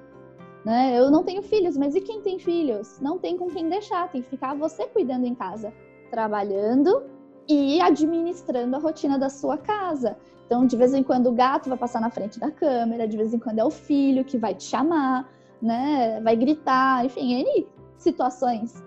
Né? 0.65 0.97
Eu 0.97 1.11
não 1.11 1.23
tenho 1.23 1.43
filhos, 1.43 1.77
mas 1.77 1.95
e 1.95 2.01
quem 2.01 2.21
tem 2.21 2.39
filhos? 2.39 2.99
Não 2.99 3.19
tem 3.19 3.37
com 3.37 3.47
quem 3.47 3.69
deixar, 3.69 4.11
tem 4.11 4.23
que 4.23 4.29
ficar 4.29 4.55
você 4.55 4.87
cuidando 4.87 5.25
em 5.25 5.35
casa, 5.35 5.71
trabalhando 6.09 7.03
e 7.47 7.79
administrando 7.79 8.75
a 8.75 8.79
rotina 8.79 9.19
da 9.19 9.29
sua 9.29 9.59
casa. 9.59 10.17
Então, 10.47 10.65
de 10.65 10.75
vez 10.75 10.91
em 10.93 11.03
quando 11.03 11.27
o 11.27 11.31
gato 11.31 11.69
vai 11.69 11.77
passar 11.77 12.01
na 12.01 12.09
frente 12.09 12.39
da 12.39 12.49
câmera, 12.49 13.07
de 13.07 13.15
vez 13.15 13.31
em 13.31 13.37
quando 13.37 13.59
é 13.59 13.63
o 13.63 13.69
filho 13.69 14.25
que 14.25 14.39
vai 14.39 14.55
te 14.55 14.63
chamar, 14.63 15.31
né? 15.61 16.19
Vai 16.21 16.35
gritar, 16.35 17.05
enfim, 17.05 17.33
N 17.33 17.67
situações 17.97 18.83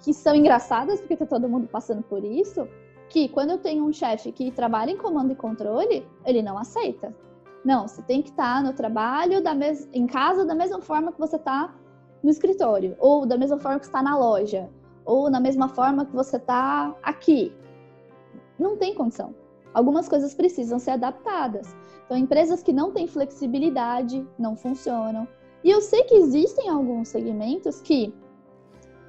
que 0.00 0.14
são 0.14 0.34
engraçadas, 0.34 1.00
porque 1.00 1.16
tá 1.16 1.26
todo 1.26 1.48
mundo 1.48 1.66
passando 1.66 2.02
por 2.02 2.24
isso, 2.24 2.66
que 3.08 3.28
quando 3.28 3.50
eu 3.50 3.58
tenho 3.58 3.84
um 3.84 3.92
chefe 3.92 4.32
que 4.32 4.50
trabalha 4.50 4.90
em 4.90 4.96
comando 4.96 5.32
e 5.32 5.36
controle, 5.36 6.06
ele 6.24 6.42
não 6.42 6.56
aceita. 6.56 7.14
Não, 7.64 7.86
você 7.86 8.02
tem 8.02 8.22
que 8.22 8.30
estar 8.30 8.56
tá 8.56 8.62
no 8.62 8.72
trabalho, 8.72 9.42
da 9.42 9.54
mes... 9.54 9.88
em 9.92 10.06
casa, 10.06 10.44
da 10.44 10.54
mesma 10.54 10.80
forma 10.80 11.12
que 11.12 11.18
você 11.18 11.36
está 11.36 11.74
no 12.22 12.30
escritório, 12.30 12.96
ou 12.98 13.26
da 13.26 13.36
mesma 13.36 13.58
forma 13.58 13.78
que 13.78 13.86
está 13.86 14.02
na 14.02 14.16
loja, 14.16 14.68
ou 15.04 15.30
na 15.30 15.40
mesma 15.40 15.68
forma 15.68 16.06
que 16.06 16.14
você 16.14 16.36
está 16.36 16.94
aqui. 17.02 17.52
Não 18.58 18.76
tem 18.76 18.94
condição. 18.94 19.34
Algumas 19.72 20.08
coisas 20.08 20.34
precisam 20.34 20.78
ser 20.78 20.92
adaptadas. 20.92 21.74
Então, 22.04 22.16
empresas 22.16 22.62
que 22.62 22.72
não 22.72 22.90
têm 22.90 23.06
flexibilidade 23.06 24.26
não 24.38 24.56
funcionam. 24.56 25.28
E 25.62 25.70
eu 25.70 25.80
sei 25.80 26.04
que 26.04 26.14
existem 26.14 26.68
alguns 26.68 27.08
segmentos 27.08 27.80
que 27.80 28.14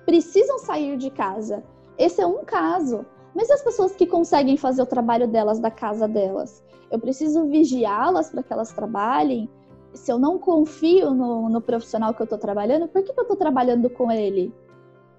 precisam 0.05 0.59
sair 0.59 0.97
de 0.97 1.09
casa. 1.09 1.63
Esse 1.97 2.21
é 2.21 2.27
um 2.27 2.43
caso. 2.43 3.05
Mas 3.33 3.49
as 3.49 3.61
pessoas 3.61 3.95
que 3.95 4.05
conseguem 4.05 4.57
fazer 4.57 4.81
o 4.81 4.85
trabalho 4.85 5.27
delas 5.27 5.59
da 5.59 5.71
casa 5.71 6.07
delas? 6.07 6.63
Eu 6.91 6.99
preciso 6.99 7.45
vigiá-las 7.45 8.29
para 8.29 8.43
que 8.43 8.51
elas 8.51 8.71
trabalhem? 8.71 9.49
Se 9.93 10.11
eu 10.11 10.19
não 10.19 10.37
confio 10.37 11.11
no, 11.11 11.49
no 11.49 11.61
profissional 11.61 12.13
que 12.13 12.21
eu 12.21 12.25
estou 12.25 12.37
trabalhando, 12.37 12.87
por 12.87 13.03
que, 13.03 13.13
que 13.13 13.19
eu 13.19 13.23
estou 13.23 13.37
trabalhando 13.37 13.89
com 13.89 14.11
ele? 14.11 14.53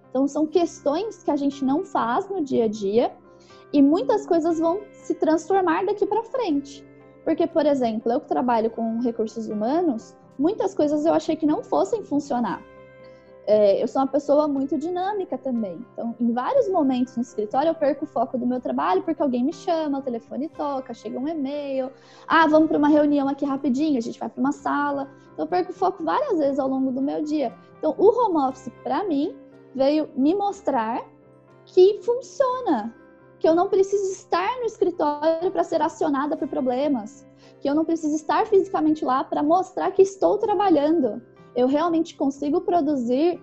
Então, 0.09 0.27
são 0.27 0.47
questões 0.47 1.23
que 1.23 1.31
a 1.31 1.37
gente 1.37 1.65
não 1.65 1.85
faz 1.85 2.29
no 2.29 2.43
dia 2.43 2.65
a 2.65 2.69
dia 2.69 3.13
e 3.73 3.81
muitas 3.81 4.27
coisas 4.27 4.59
vão 4.59 4.81
se 4.93 5.15
transformar 5.15 5.85
daqui 5.87 6.05
para 6.05 6.25
frente. 6.25 6.85
Porque, 7.25 7.47
por 7.47 7.67
exemplo, 7.67 8.11
eu 8.11 8.21
que 8.21 8.27
trabalho 8.27 8.71
com 8.71 9.01
recursos 9.01 9.49
humanos, 9.49 10.17
muitas 10.39 10.75
coisas 10.75 11.05
eu 11.05 11.15
achei 11.15 11.37
que 11.37 11.47
não 11.47 11.63
fossem 11.63 12.03
funcionar. 12.03 12.61
É, 13.53 13.83
eu 13.83 13.89
sou 13.89 14.01
uma 14.01 14.07
pessoa 14.07 14.47
muito 14.47 14.79
dinâmica 14.79 15.37
também. 15.37 15.85
Então, 15.93 16.15
em 16.21 16.33
vários 16.33 16.69
momentos 16.69 17.17
no 17.17 17.23
escritório, 17.23 17.71
eu 17.71 17.75
perco 17.75 18.05
o 18.05 18.07
foco 18.07 18.39
do 18.39 18.47
meu 18.47 18.61
trabalho 18.61 19.03
porque 19.03 19.21
alguém 19.21 19.43
me 19.43 19.53
chama, 19.53 19.99
o 19.99 20.03
telefone 20.03 20.49
toca, 20.49 20.95
chega 20.95 21.19
um 21.19 21.27
e-mail. 21.27 21.91
Ah, 22.29 22.47
vamos 22.47 22.69
para 22.69 22.79
uma 22.79 22.87
reunião 22.87 23.29
aqui 23.29 23.45
rapidinho, 23.45 23.99
a 23.99 24.01
gente 24.01 24.21
vai 24.21 24.29
para 24.29 24.39
uma 24.39 24.53
sala. 24.53 25.11
Então, 25.33 25.47
eu 25.47 25.49
perco 25.49 25.73
o 25.73 25.75
foco 25.75 26.05
várias 26.05 26.39
vezes 26.39 26.61
ao 26.61 26.69
longo 26.69 26.93
do 26.93 27.03
meu 27.03 27.25
dia. 27.25 27.53
Então, 27.77 27.93
o 27.99 28.07
home 28.07 28.39
office, 28.49 28.71
para 28.85 29.03
mim, 29.03 29.35
veio 29.75 30.09
me 30.15 30.33
mostrar 30.33 31.05
que 31.67 31.99
funciona, 32.05 32.95
que 33.41 33.49
eu 33.49 33.55
não 33.57 33.69
preciso 33.69 34.13
estar 34.13 34.61
no 34.61 34.67
escritório 34.67 35.51
para 35.51 35.65
ser 35.65 35.83
acionada 35.83 36.37
por 36.37 36.47
problemas, 36.47 37.27
que 37.59 37.69
eu 37.69 37.75
não 37.75 37.85
preciso 37.85 38.15
estar 38.15 38.47
fisicamente 38.47 39.05
lá 39.05 39.25
para 39.25 39.43
mostrar 39.43 39.91
que 39.91 40.03
estou 40.03 40.39
trabalhando. 40.39 41.21
Eu 41.55 41.67
realmente 41.67 42.17
consigo 42.17 42.61
produzir 42.61 43.41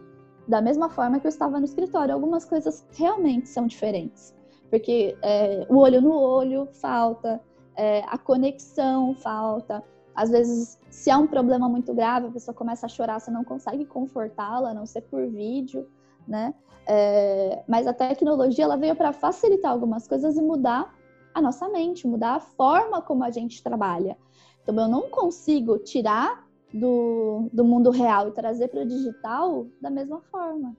da 0.48 0.62
mesma 0.62 0.90
forma 0.90 1.20
que 1.20 1.28
eu 1.28 1.30
estava 1.30 1.60
no 1.60 1.66
escritório. 1.66 2.14
Algumas 2.14 2.46
coisas 2.46 2.86
realmente 2.94 3.50
são 3.50 3.68
diferentes, 3.68 4.34
porque 4.70 5.18
é, 5.22 5.66
o 5.70 5.78
olho 5.78 6.02
no 6.02 6.14
olho 6.18 6.68
falta, 6.74 7.42
é, 7.76 8.04
a 8.08 8.18
conexão 8.18 9.14
falta. 9.16 9.84
Às 10.16 10.32
vezes, 10.32 10.80
se 10.90 11.12
há 11.12 11.18
um 11.18 11.28
problema 11.28 11.70
muito 11.70 11.94
grave, 11.94 12.28
a 12.28 12.32
pessoa 12.32 12.56
começa 12.56 12.86
a 12.86 12.90
chorar, 12.90 13.20
você 13.20 13.30
não 13.30 13.44
consegue 13.44 13.86
confortá-la, 13.86 14.72
a 14.72 14.74
não 14.74 14.86
ser 14.86 15.02
por 15.02 15.28
vídeo 15.28 15.88
né? 16.28 16.54
É, 16.86 17.64
mas 17.68 17.88
a 17.88 17.94
tecnologia 17.94 18.64
ela 18.64 18.78
veio 18.78 18.96
para 18.96 19.14
facilitar 19.14 19.72
algumas 19.72 20.08
coisas 20.08 20.38
e 20.38 20.42
mudar 20.42 20.96
a 21.34 21.42
nossa 21.42 21.70
mente, 21.70 22.08
mudar 22.08 22.36
a 22.36 22.40
forma 22.40 23.02
como 23.02 23.24
a 23.24 23.30
gente 23.30 23.64
trabalha. 23.64 24.18
Então 24.64 24.76
eu 24.76 24.88
não 24.88 25.10
consigo 25.10 25.78
tirar 25.80 26.47
do, 26.74 27.50
do 27.52 27.64
mundo 27.64 27.90
real 27.90 28.28
e 28.28 28.32
trazer 28.32 28.68
para 28.68 28.82
o 28.82 28.86
digital 28.86 29.68
da 29.82 29.90
mesma 29.90 30.22
forma, 30.22 30.76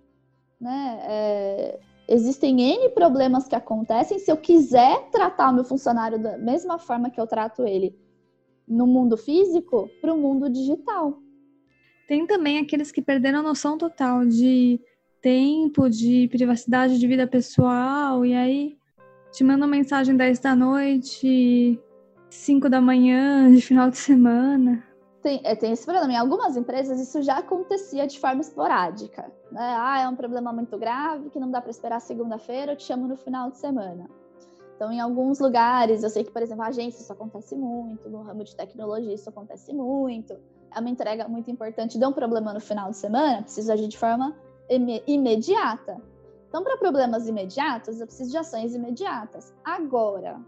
né? 0.61 0.99
É, 1.03 1.81
existem 2.09 2.61
N 2.61 2.91
problemas 2.91 3.47
que 3.47 3.55
acontecem. 3.55 4.19
Se 4.19 4.31
eu 4.31 4.37
quiser 4.37 5.11
tratar 5.11 5.51
o 5.51 5.55
meu 5.55 5.65
funcionário 5.65 6.19
da 6.19 6.39
mesma 6.39 6.79
forma 6.79 7.11
que 7.11 7.21
eu 7.21 7.27
trato 7.27 7.67
ele 7.67 7.99
no 8.67 8.87
mundo 8.87 9.17
físico, 9.17 9.89
para 10.01 10.13
o 10.13 10.19
mundo 10.19 10.51
digital. 10.51 11.19
Tem 12.07 12.27
também 12.27 12.59
aqueles 12.59 12.93
que 12.93 13.01
perderam 13.01 13.41
a 13.41 13.43
noção 13.43 13.79
total 13.79 14.27
de 14.27 14.81
tempo 15.23 15.89
de 15.89 16.29
privacidade 16.29 16.99
de 16.99 17.07
vida 17.07 17.27
pessoal, 17.27 18.25
e 18.25 18.35
aí 18.35 18.77
te 19.33 19.43
manda 19.43 19.65
uma 19.65 19.77
mensagem 19.77 20.17
10 20.17 20.39
da 20.39 20.55
noite, 20.55 21.79
5 22.31 22.69
da 22.69 22.81
manhã, 22.81 23.51
de 23.51 23.61
final 23.61 23.91
de 23.91 23.99
semana. 23.99 24.88
Tem, 25.23 25.41
é, 25.45 25.57
tem 25.57 25.73
esse 25.73 25.85
problema. 25.85 26.13
Em 26.13 26.17
algumas 26.17 26.57
empresas 26.57 27.01
isso 27.01 27.23
já 27.23 27.39
acontecia 27.39 28.07
de 28.07 28.19
forma 28.21 28.41
esporádica. 28.41 29.31
Né? 29.51 29.77
Ah, 29.79 30.01
é 30.01 30.09
um 30.09 30.15
problema 30.15 30.53
muito 30.53 30.79
grave 30.79 31.31
que 31.31 31.41
não 31.41 31.51
dá 31.51 31.61
para 31.61 31.71
esperar 31.71 32.01
segunda-feira, 32.01 32.73
eu 32.73 32.77
te 32.77 32.85
chamo 32.85 33.09
no 33.09 33.17
final 33.17 33.51
de 33.51 33.59
semana. 33.59 34.09
Então, 34.77 34.93
em 34.93 35.01
alguns 35.01 35.41
lugares, 35.41 36.05
eu 36.05 36.11
sei 36.11 36.23
que, 36.23 36.31
por 36.31 36.41
exemplo, 36.41 36.63
agência 36.63 37.03
isso 37.03 37.13
acontece 37.13 37.57
muito, 37.57 38.09
no 38.09 38.23
ramo 38.23 38.45
de 38.45 38.55
tecnologia 38.55 39.13
isso 39.13 39.29
acontece 39.29 39.73
muito. 39.73 40.39
É 40.73 40.79
uma 40.79 40.89
entrega 40.89 41.27
muito 41.27 41.51
importante, 41.51 41.99
deu 41.99 42.11
um 42.11 42.13
problema 42.13 42.53
no 42.53 42.61
final 42.61 42.91
de 42.91 42.97
semana, 42.97 43.43
precisa 43.43 43.73
agir 43.73 43.89
de 43.89 43.99
forma 43.99 44.37
imediata. 45.07 46.01
Então, 46.49 46.63
para 46.63 46.77
problemas 46.77 47.27
imediatos, 47.27 48.01
eu 48.01 48.07
preciso 48.07 48.31
de 48.31 48.39
ações 48.39 48.73
imediatas. 48.73 49.53
Agora, 49.65 50.41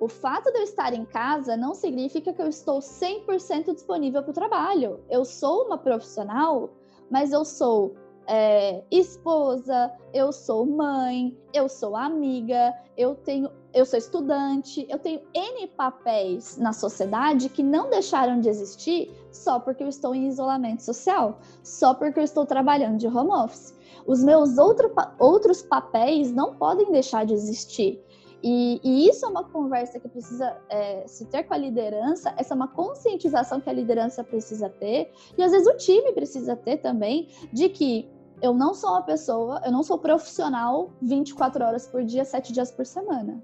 o 0.00 0.08
fato 0.08 0.52
de 0.52 0.58
eu 0.58 0.62
estar 0.62 0.92
em 0.92 1.04
casa 1.04 1.56
não 1.56 1.74
significa 1.74 2.32
que 2.32 2.40
eu 2.40 2.48
estou 2.48 2.78
100% 2.78 3.74
disponível 3.74 4.22
para 4.22 4.30
o 4.30 4.34
trabalho. 4.34 5.00
Eu 5.10 5.24
sou 5.24 5.66
uma 5.66 5.76
profissional, 5.76 6.70
mas 7.10 7.32
eu 7.32 7.44
sou 7.44 7.94
é, 8.28 8.84
esposa, 8.90 9.90
eu 10.12 10.30
sou 10.32 10.66
mãe, 10.66 11.36
eu 11.52 11.68
sou 11.68 11.96
amiga, 11.96 12.74
eu 12.96 13.14
tenho, 13.14 13.50
eu 13.72 13.86
sou 13.86 13.98
estudante, 13.98 14.86
eu 14.88 14.98
tenho 14.98 15.22
N 15.34 15.66
papéis 15.68 16.58
na 16.58 16.74
sociedade 16.74 17.48
que 17.48 17.62
não 17.62 17.88
deixaram 17.88 18.38
de 18.38 18.48
existir 18.48 19.10
só 19.32 19.58
porque 19.58 19.82
eu 19.82 19.88
estou 19.88 20.14
em 20.14 20.28
isolamento 20.28 20.82
social, 20.82 21.38
só 21.62 21.94
porque 21.94 22.20
eu 22.20 22.24
estou 22.24 22.44
trabalhando 22.44 22.98
de 22.98 23.08
home 23.08 23.30
office. 23.30 23.74
Os 24.06 24.22
meus 24.22 24.58
outro, 24.58 24.92
outros 25.18 25.62
papéis 25.62 26.30
não 26.30 26.54
podem 26.54 26.92
deixar 26.92 27.24
de 27.24 27.34
existir. 27.34 28.02
E, 28.42 28.80
e, 28.84 29.08
isso 29.08 29.26
é 29.26 29.28
uma 29.28 29.44
conversa 29.44 29.98
que 29.98 30.08
precisa 30.08 30.56
é, 30.68 31.04
se 31.06 31.24
ter 31.26 31.42
com 31.42 31.54
a 31.54 31.56
liderança, 31.56 32.32
essa 32.36 32.54
é 32.54 32.56
uma 32.56 32.68
conscientização 32.68 33.60
que 33.60 33.68
a 33.68 33.72
liderança 33.72 34.22
precisa 34.22 34.68
ter, 34.68 35.10
e 35.36 35.42
às 35.42 35.50
vezes 35.50 35.66
o 35.66 35.76
time 35.76 36.12
precisa 36.12 36.54
ter 36.54 36.76
também, 36.76 37.28
de 37.52 37.68
que 37.68 38.08
eu 38.40 38.54
não 38.54 38.74
sou 38.74 38.90
uma 38.90 39.02
pessoa, 39.02 39.60
eu 39.64 39.72
não 39.72 39.82
sou 39.82 39.98
profissional 39.98 40.90
24 41.02 41.64
horas 41.64 41.86
por 41.86 42.04
dia, 42.04 42.24
7 42.24 42.52
dias 42.52 42.70
por 42.70 42.86
semana. 42.86 43.42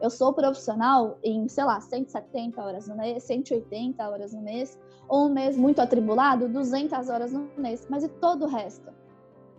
Eu 0.00 0.10
sou 0.10 0.32
profissional 0.32 1.16
em, 1.22 1.48
sei 1.48 1.64
lá, 1.64 1.80
170 1.80 2.60
horas 2.60 2.88
no 2.88 2.96
mês, 2.96 3.22
180 3.22 4.06
horas 4.06 4.34
no 4.34 4.42
mês, 4.42 4.78
ou 5.08 5.26
um 5.26 5.32
mês 5.32 5.56
muito 5.56 5.80
atribulado, 5.80 6.48
200 6.48 7.08
horas 7.08 7.32
no 7.32 7.48
mês, 7.56 7.86
mas 7.88 8.04
e 8.04 8.08
todo 8.08 8.44
o 8.44 8.48
resto? 8.48 8.90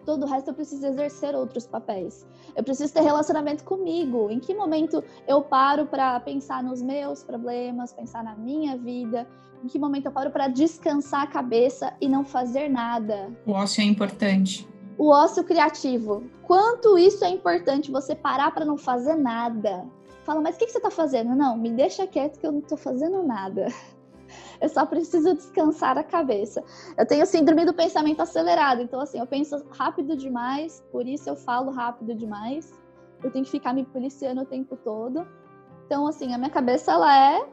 Todo 0.08 0.24
o 0.24 0.26
resto 0.26 0.52
eu 0.52 0.54
preciso 0.54 0.88
exercer 0.88 1.36
outros 1.36 1.68
papéis. 1.68 2.26
Eu 2.56 2.64
preciso 2.64 2.94
ter 2.94 3.02
relacionamento 3.02 3.66
comigo. 3.66 4.32
Em 4.32 4.40
que 4.40 4.54
momento 4.54 5.04
eu 5.28 5.42
paro 5.42 5.86
para 5.86 6.18
pensar 6.22 6.64
nos 6.64 6.82
meus 6.82 7.26
problemas, 7.26 7.92
pensar 7.92 8.24
na 8.24 8.34
minha 8.34 8.78
vida? 8.78 9.28
Em 9.62 9.68
que 9.68 9.78
momento 9.78 10.06
eu 10.06 10.12
paro 10.14 10.32
para 10.32 10.48
descansar 10.48 11.24
a 11.24 11.28
cabeça 11.28 11.94
e 12.00 12.08
não 12.08 12.24
fazer 12.24 12.70
nada? 12.70 13.30
O 13.46 13.52
ócio 13.52 13.82
é 13.82 13.84
importante. 13.84 14.66
O 14.98 15.10
ócio 15.10 15.44
criativo. 15.44 16.24
Quanto 16.44 16.98
isso 16.98 17.26
é 17.26 17.30
importante 17.30 17.92
você 17.92 18.16
parar 18.16 18.52
para 18.52 18.64
não 18.64 18.78
fazer 18.78 19.16
nada? 19.16 19.86
Fala, 20.24 20.40
mas 20.40 20.56
o 20.56 20.60
que, 20.60 20.68
que 20.68 20.72
você 20.72 20.78
está 20.78 20.90
fazendo? 20.90 21.36
Não, 21.36 21.58
me 21.58 21.70
deixa 21.70 22.08
quieto 22.08 22.40
que 22.40 22.48
eu 22.48 22.54
não 22.54 22.60
estou 22.60 22.78
fazendo 22.78 23.24
nada. 23.24 23.68
Eu 24.60 24.70
só 24.70 24.86
preciso 24.86 25.34
descansar 25.34 25.98
a 25.98 26.04
cabeça. 26.04 26.64
Eu 26.98 27.06
tenho 27.06 27.26
síndrome 27.26 27.66
do 27.66 27.74
pensamento 27.74 28.22
acelerado, 28.22 28.82
então 28.82 29.00
assim, 29.00 29.20
eu 29.20 29.28
penso 29.28 29.64
rápido 29.72 30.16
demais, 30.16 30.84
por 30.92 31.08
isso 31.08 31.30
eu 31.30 31.36
falo 31.36 31.72
rápido 31.72 32.16
demais. 32.16 32.74
Eu 33.24 33.32
tenho 33.32 33.46
que 33.46 33.52
ficar 33.52 33.74
me 33.74 33.84
policiando 33.84 34.42
o 34.42 34.46
tempo 34.46 34.76
todo. 34.78 35.28
Então, 35.86 36.06
assim, 36.06 36.34
a 36.34 36.38
minha 36.38 36.50
cabeça 36.50 36.92
ela 36.92 37.18
é 37.18 37.48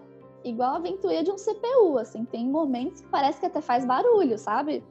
igual 0.45 0.75
a 0.75 0.79
ventoinha 0.79 1.23
de 1.23 1.31
um 1.31 1.37
CPU, 1.37 1.99
assim, 1.99 2.25
tem 2.25 2.47
momentos 2.47 3.01
que 3.01 3.09
parece 3.09 3.41
que 3.41 3.47
até 3.47 3.61
faz 3.61 3.85
barulho, 3.85 4.37
sabe? 4.37 4.85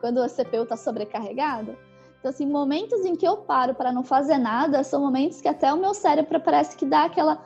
Quando 0.00 0.18
o 0.18 0.28
CPU 0.28 0.66
tá 0.66 0.76
sobrecarregado. 0.76 1.76
Então, 2.18 2.30
assim, 2.30 2.46
momentos 2.46 3.04
em 3.04 3.16
que 3.16 3.26
eu 3.26 3.38
paro 3.38 3.74
para 3.74 3.90
não 3.90 4.04
fazer 4.04 4.36
nada 4.36 4.84
são 4.84 5.00
momentos 5.00 5.40
que 5.40 5.48
até 5.48 5.72
o 5.72 5.78
meu 5.78 5.94
cérebro 5.94 6.38
parece 6.40 6.76
que 6.76 6.84
dá 6.84 7.04
aquela 7.04 7.42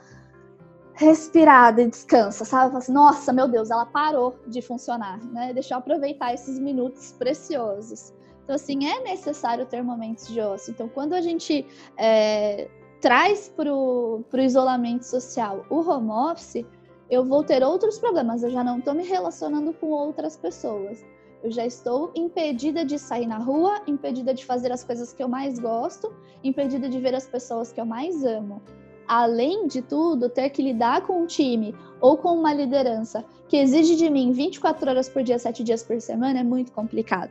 respirada 0.94 1.82
e 1.82 1.88
descansa, 1.88 2.44
sabe? 2.44 2.76
Assim, 2.76 2.92
Nossa, 2.92 3.32
meu 3.32 3.48
Deus, 3.48 3.70
ela 3.70 3.86
parou 3.86 4.38
de 4.46 4.62
funcionar, 4.62 5.22
né? 5.26 5.52
Deixa 5.52 5.74
eu 5.74 5.78
aproveitar 5.78 6.32
esses 6.32 6.58
minutos 6.58 7.12
preciosos. 7.12 8.12
Então, 8.44 8.56
assim, 8.56 8.86
é 8.86 9.02
necessário 9.02 9.66
ter 9.66 9.82
momentos 9.82 10.28
de 10.28 10.40
ócio. 10.40 10.70
Então, 10.70 10.88
quando 10.88 11.14
a 11.14 11.20
gente 11.20 11.66
é, 11.96 12.68
traz 13.00 13.48
para 13.48 13.72
o 13.72 14.24
isolamento 14.34 15.04
social 15.04 15.64
o 15.70 15.80
home 15.80 16.10
office, 16.10 16.64
eu 17.10 17.24
vou 17.24 17.42
ter 17.42 17.62
outros 17.62 17.98
problemas. 17.98 18.42
Eu 18.42 18.50
já 18.50 18.62
não 18.62 18.78
estou 18.78 18.94
me 18.94 19.04
relacionando 19.04 19.72
com 19.72 19.88
outras 19.88 20.36
pessoas. 20.36 21.04
Eu 21.42 21.50
já 21.50 21.66
estou 21.66 22.10
impedida 22.14 22.84
de 22.84 22.98
sair 22.98 23.26
na 23.26 23.38
rua, 23.38 23.82
impedida 23.86 24.32
de 24.32 24.44
fazer 24.44 24.72
as 24.72 24.82
coisas 24.82 25.12
que 25.12 25.22
eu 25.22 25.28
mais 25.28 25.58
gosto, 25.58 26.14
impedida 26.42 26.88
de 26.88 26.98
ver 26.98 27.14
as 27.14 27.26
pessoas 27.26 27.72
que 27.72 27.80
eu 27.80 27.84
mais 27.84 28.24
amo. 28.24 28.62
Além 29.06 29.66
de 29.66 29.82
tudo, 29.82 30.28
ter 30.28 30.50
que 30.50 30.62
lidar 30.62 31.02
com 31.02 31.22
um 31.22 31.26
time 31.26 31.74
ou 32.00 32.16
com 32.16 32.30
uma 32.30 32.52
liderança 32.52 33.24
que 33.48 33.56
exige 33.56 33.96
de 33.96 34.08
mim 34.10 34.32
24 34.32 34.90
horas 34.90 35.08
por 35.08 35.22
dia, 35.22 35.38
7 35.38 35.62
dias 35.62 35.82
por 35.82 36.00
semana 36.00 36.40
é 36.40 36.42
muito 36.42 36.72
complicado. 36.72 37.30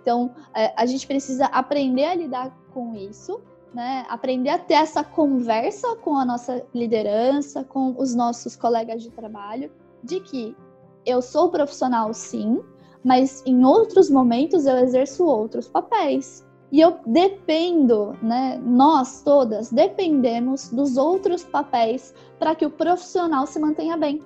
Então, 0.00 0.30
é, 0.54 0.72
a 0.76 0.86
gente 0.86 1.06
precisa 1.06 1.46
aprender 1.46 2.04
a 2.04 2.14
lidar 2.14 2.56
com 2.72 2.94
isso, 2.94 3.40
né? 3.74 4.06
Aprender 4.08 4.50
a 4.50 4.58
ter 4.58 4.74
essa 4.74 5.04
conversa 5.04 5.94
com 5.96 6.16
a 6.16 6.24
nossa 6.24 6.64
liderança, 6.74 7.64
com 7.64 7.94
os 7.98 8.14
nossos 8.14 8.56
colegas 8.56 9.02
de 9.02 9.10
trabalho, 9.10 9.70
de 10.02 10.20
que 10.20 10.56
eu 11.04 11.20
sou 11.20 11.50
profissional 11.50 12.14
sim, 12.14 12.62
mas 13.04 13.42
em 13.46 13.64
outros 13.64 14.08
momentos 14.10 14.66
eu 14.66 14.78
exerço 14.78 15.24
outros 15.24 15.68
papéis. 15.68 16.46
E 16.70 16.80
eu 16.80 16.98
dependo, 17.06 18.16
né? 18.22 18.60
Nós 18.62 19.22
todas 19.22 19.70
dependemos 19.70 20.68
dos 20.68 20.96
outros 20.96 21.42
papéis 21.42 22.14
para 22.38 22.54
que 22.54 22.66
o 22.66 22.70
profissional 22.70 23.46
se 23.46 23.58
mantenha 23.58 23.96
bem. 23.96 24.22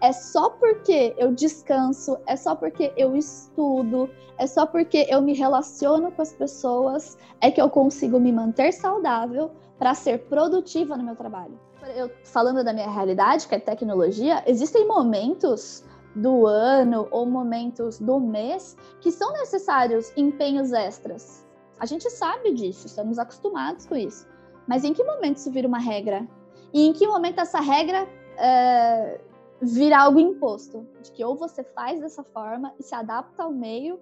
É 0.00 0.12
só 0.12 0.48
porque 0.48 1.14
eu 1.18 1.34
descanso, 1.34 2.16
é 2.26 2.34
só 2.34 2.54
porque 2.54 2.90
eu 2.96 3.14
estudo, 3.14 4.08
é 4.38 4.46
só 4.46 4.64
porque 4.64 5.06
eu 5.10 5.20
me 5.20 5.34
relaciono 5.34 6.10
com 6.10 6.22
as 6.22 6.32
pessoas, 6.32 7.18
é 7.38 7.50
que 7.50 7.60
eu 7.60 7.68
consigo 7.68 8.18
me 8.18 8.32
manter 8.32 8.72
saudável 8.72 9.50
para 9.78 9.92
ser 9.92 10.20
produtiva 10.20 10.96
no 10.96 11.04
meu 11.04 11.14
trabalho. 11.14 11.58
Eu 11.94 12.10
falando 12.24 12.64
da 12.64 12.72
minha 12.72 12.90
realidade, 12.90 13.46
que 13.46 13.54
é 13.54 13.58
tecnologia, 13.58 14.42
existem 14.46 14.86
momentos 14.86 15.84
do 16.14 16.46
ano 16.46 17.06
ou 17.10 17.26
momentos 17.26 17.98
do 17.98 18.18
mês 18.18 18.76
que 19.00 19.10
são 19.10 19.32
necessários 19.32 20.12
empenhos 20.16 20.72
extras. 20.72 21.46
A 21.78 21.86
gente 21.86 22.10
sabe 22.10 22.52
disso, 22.52 22.86
estamos 22.86 23.18
acostumados 23.18 23.86
com 23.86 23.96
isso. 23.96 24.26
Mas 24.66 24.84
em 24.84 24.92
que 24.92 25.02
momento 25.02 25.38
isso 25.38 25.50
vira 25.50 25.66
uma 25.66 25.78
regra? 25.78 26.26
E 26.72 26.86
em 26.86 26.92
que 26.92 27.06
momento 27.06 27.40
essa 27.40 27.60
regra 27.60 28.06
é, 28.36 29.20
vira 29.60 29.98
algo 29.98 30.20
imposto? 30.20 30.86
De 31.02 31.10
que 31.10 31.24
ou 31.24 31.36
você 31.36 31.64
faz 31.64 32.00
dessa 32.00 32.22
forma 32.22 32.72
e 32.78 32.82
se 32.82 32.94
adapta 32.94 33.42
ao 33.42 33.50
meio, 33.50 33.98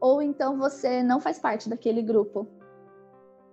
ou 0.00 0.22
então 0.22 0.56
você 0.56 1.02
não 1.02 1.20
faz 1.20 1.38
parte 1.38 1.68
daquele 1.68 2.02
grupo. 2.02 2.48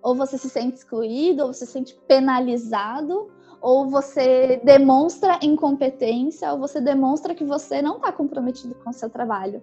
Ou 0.02 0.14
você 0.14 0.38
se 0.38 0.48
sente 0.48 0.76
excluído, 0.76 1.42
ou 1.42 1.52
você 1.52 1.66
se 1.66 1.72
sente 1.72 1.94
penalizado, 2.06 3.30
ou 3.60 3.88
você 3.88 4.60
demonstra 4.64 5.38
incompetência, 5.42 6.52
ou 6.52 6.58
você 6.58 6.80
demonstra 6.80 7.34
que 7.34 7.44
você 7.44 7.82
não 7.82 7.96
está 7.96 8.12
comprometido 8.12 8.74
com 8.76 8.90
o 8.90 8.92
seu 8.92 9.10
trabalho. 9.10 9.62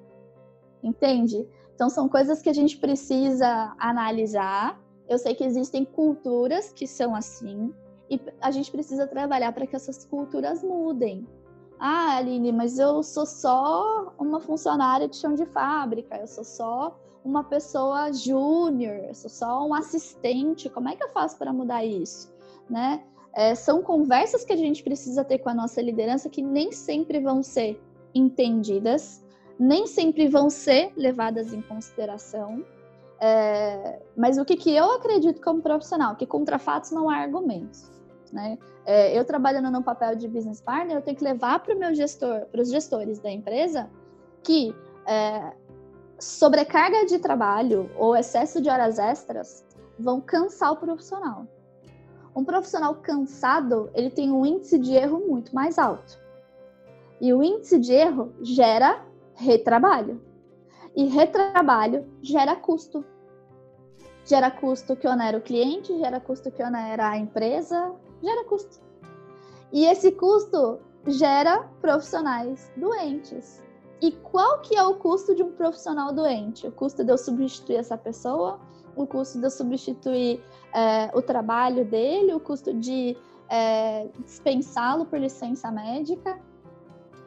Entende? 0.83 1.47
Então, 1.73 1.89
são 1.89 2.07
coisas 2.07 2.41
que 2.41 2.49
a 2.49 2.53
gente 2.53 2.77
precisa 2.77 3.73
analisar. 3.77 4.79
Eu 5.07 5.17
sei 5.17 5.35
que 5.35 5.43
existem 5.43 5.85
culturas 5.85 6.71
que 6.71 6.87
são 6.87 7.15
assim, 7.15 7.73
e 8.09 8.19
a 8.41 8.51
gente 8.51 8.71
precisa 8.71 9.07
trabalhar 9.07 9.51
para 9.51 9.65
que 9.65 9.75
essas 9.75 10.05
culturas 10.05 10.63
mudem. 10.63 11.27
Ah, 11.79 12.17
Aline, 12.17 12.51
mas 12.51 12.79
eu 12.79 13.03
sou 13.03 13.25
só 13.25 14.13
uma 14.17 14.39
funcionária 14.39 15.07
de 15.07 15.17
chão 15.17 15.33
de 15.33 15.45
fábrica, 15.45 16.17
eu 16.17 16.27
sou 16.27 16.43
só 16.43 16.97
uma 17.23 17.43
pessoa 17.43 18.13
júnior, 18.13 18.95
eu 19.03 19.13
sou 19.13 19.29
só 19.29 19.67
um 19.67 19.73
assistente. 19.73 20.69
Como 20.69 20.87
é 20.87 20.95
que 20.95 21.03
eu 21.03 21.09
faço 21.09 21.37
para 21.37 21.51
mudar 21.51 21.83
isso? 21.83 22.33
Né? 22.69 23.03
É, 23.35 23.53
são 23.53 23.83
conversas 23.83 24.45
que 24.45 24.53
a 24.53 24.55
gente 24.55 24.81
precisa 24.81 25.23
ter 25.23 25.39
com 25.39 25.49
a 25.49 25.53
nossa 25.53 25.81
liderança 25.81 26.29
que 26.29 26.41
nem 26.41 26.71
sempre 26.71 27.19
vão 27.19 27.43
ser 27.43 27.77
entendidas, 28.13 29.21
nem 29.59 29.85
sempre 29.85 30.29
vão 30.29 30.49
ser 30.49 30.93
levadas 30.95 31.53
em 31.53 31.61
consideração. 31.61 32.63
É, 33.19 33.99
mas 34.15 34.37
o 34.37 34.45
que, 34.45 34.55
que 34.55 34.73
eu 34.73 34.89
acredito 34.91 35.41
como 35.41 35.61
profissional? 35.61 36.15
Que 36.15 36.25
contra 36.25 36.57
fatos 36.57 36.91
não 36.91 37.09
há 37.09 37.17
argumentos. 37.17 37.91
Né? 38.31 38.57
É, 38.85 39.17
eu 39.17 39.25
trabalhando 39.25 39.69
no 39.69 39.83
papel 39.83 40.15
de 40.15 40.29
business 40.29 40.61
partner, 40.61 40.97
eu 40.97 41.01
tenho 41.01 41.17
que 41.17 41.23
levar 41.23 41.59
para 41.59 41.75
meu 41.75 41.93
gestor, 41.93 42.45
para 42.45 42.61
os 42.61 42.71
gestores 42.71 43.19
da 43.19 43.29
empresa, 43.29 43.89
que 44.43 44.73
é, 45.05 45.51
sobrecarga 46.17 47.05
de 47.05 47.19
trabalho 47.19 47.91
ou 47.97 48.15
excesso 48.15 48.61
de 48.61 48.69
horas 48.69 48.97
extras 48.97 49.65
vão 49.99 50.21
cansar 50.21 50.71
o 50.71 50.77
profissional. 50.77 51.45
Um 52.35 52.43
profissional 52.43 52.95
cansado, 52.95 53.89
ele 53.93 54.09
tem 54.09 54.31
um 54.31 54.45
índice 54.45 54.77
de 54.77 54.93
erro 54.93 55.19
muito 55.25 55.55
mais 55.55 55.79
alto. 55.79 56.19
E 57.21 57.33
o 57.33 57.41
índice 57.41 57.79
de 57.79 57.93
erro 57.93 58.33
gera 58.41 59.05
retrabalho. 59.33 60.21
E 60.95 61.05
retrabalho 61.05 62.05
gera 62.21 62.55
custo. 62.55 63.05
Gera 64.25 64.51
custo 64.51 64.95
que 64.95 65.07
onera 65.07 65.37
o 65.37 65.41
cliente, 65.41 65.97
gera 65.97 66.19
custo 66.19 66.51
que 66.51 66.61
onera 66.61 67.09
a 67.09 67.17
empresa, 67.17 67.93
gera 68.21 68.43
custo. 68.43 68.81
E 69.71 69.85
esse 69.85 70.11
custo 70.11 70.79
gera 71.07 71.63
profissionais 71.79 72.71
doentes. 72.75 73.63
E 74.01 74.11
qual 74.11 74.59
que 74.59 74.75
é 74.75 74.83
o 74.83 74.95
custo 74.95 75.33
de 75.33 75.43
um 75.43 75.51
profissional 75.53 76.11
doente? 76.11 76.67
O 76.67 76.71
custo 76.71 77.03
de 77.03 77.11
eu 77.11 77.17
substituir 77.17 77.77
essa 77.77 77.97
pessoa 77.97 78.59
o 78.95 79.05
custo 79.05 79.39
de 79.39 79.45
eu 79.45 79.51
substituir 79.51 80.41
é, 80.73 81.09
o 81.13 81.21
trabalho 81.21 81.85
dele, 81.85 82.33
o 82.33 82.39
custo 82.39 82.73
de 82.73 83.17
é, 83.49 84.07
dispensá-lo 84.23 85.05
por 85.05 85.19
licença 85.19 85.71
médica. 85.71 86.39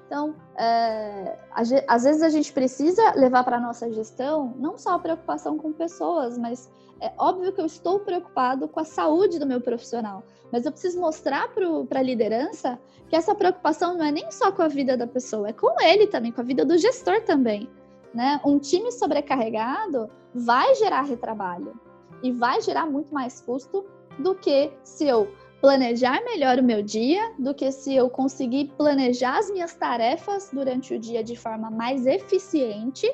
Então, 0.06 0.34
é, 0.56 1.38
às 1.86 2.04
vezes 2.04 2.22
a 2.22 2.30
gente 2.30 2.50
precisa 2.52 3.12
levar 3.14 3.44
para 3.44 3.58
a 3.58 3.60
nossa 3.60 3.92
gestão 3.92 4.54
não 4.58 4.78
só 4.78 4.94
a 4.94 4.98
preocupação 4.98 5.58
com 5.58 5.70
pessoas, 5.70 6.38
mas 6.38 6.70
é 7.00 7.12
óbvio 7.18 7.52
que 7.52 7.60
eu 7.60 7.66
estou 7.66 8.00
preocupado 8.00 8.66
com 8.68 8.80
a 8.80 8.84
saúde 8.84 9.38
do 9.38 9.46
meu 9.46 9.60
profissional, 9.60 10.22
mas 10.50 10.64
eu 10.64 10.72
preciso 10.72 10.98
mostrar 10.98 11.48
para 11.48 12.00
a 12.00 12.02
liderança 12.02 12.78
que 13.08 13.16
essa 13.16 13.34
preocupação 13.34 13.96
não 13.96 14.04
é 14.04 14.10
nem 14.10 14.30
só 14.30 14.50
com 14.50 14.62
a 14.62 14.68
vida 14.68 14.96
da 14.96 15.06
pessoa, 15.06 15.48
é 15.48 15.52
com 15.52 15.80
ele 15.80 16.06
também, 16.06 16.32
com 16.32 16.40
a 16.40 16.44
vida 16.44 16.64
do 16.64 16.76
gestor 16.78 17.20
também. 17.22 17.68
Né? 18.14 18.40
Um 18.44 18.58
time 18.58 18.90
sobrecarregado 18.90 20.10
vai 20.34 20.74
gerar 20.76 21.02
retrabalho 21.02 21.78
e 22.22 22.32
vai 22.32 22.60
gerar 22.60 22.86
muito 22.86 23.12
mais 23.12 23.40
custo 23.40 23.84
do 24.18 24.34
que 24.34 24.72
se 24.82 25.06
eu 25.06 25.32
planejar 25.60 26.22
melhor 26.24 26.58
o 26.58 26.62
meu 26.62 26.82
dia, 26.82 27.32
do 27.38 27.54
que 27.54 27.70
se 27.72 27.94
eu 27.94 28.08
conseguir 28.08 28.72
planejar 28.76 29.38
as 29.38 29.50
minhas 29.50 29.74
tarefas 29.74 30.50
durante 30.52 30.94
o 30.94 30.98
dia 30.98 31.22
de 31.22 31.36
forma 31.36 31.70
mais 31.70 32.06
eficiente, 32.06 33.12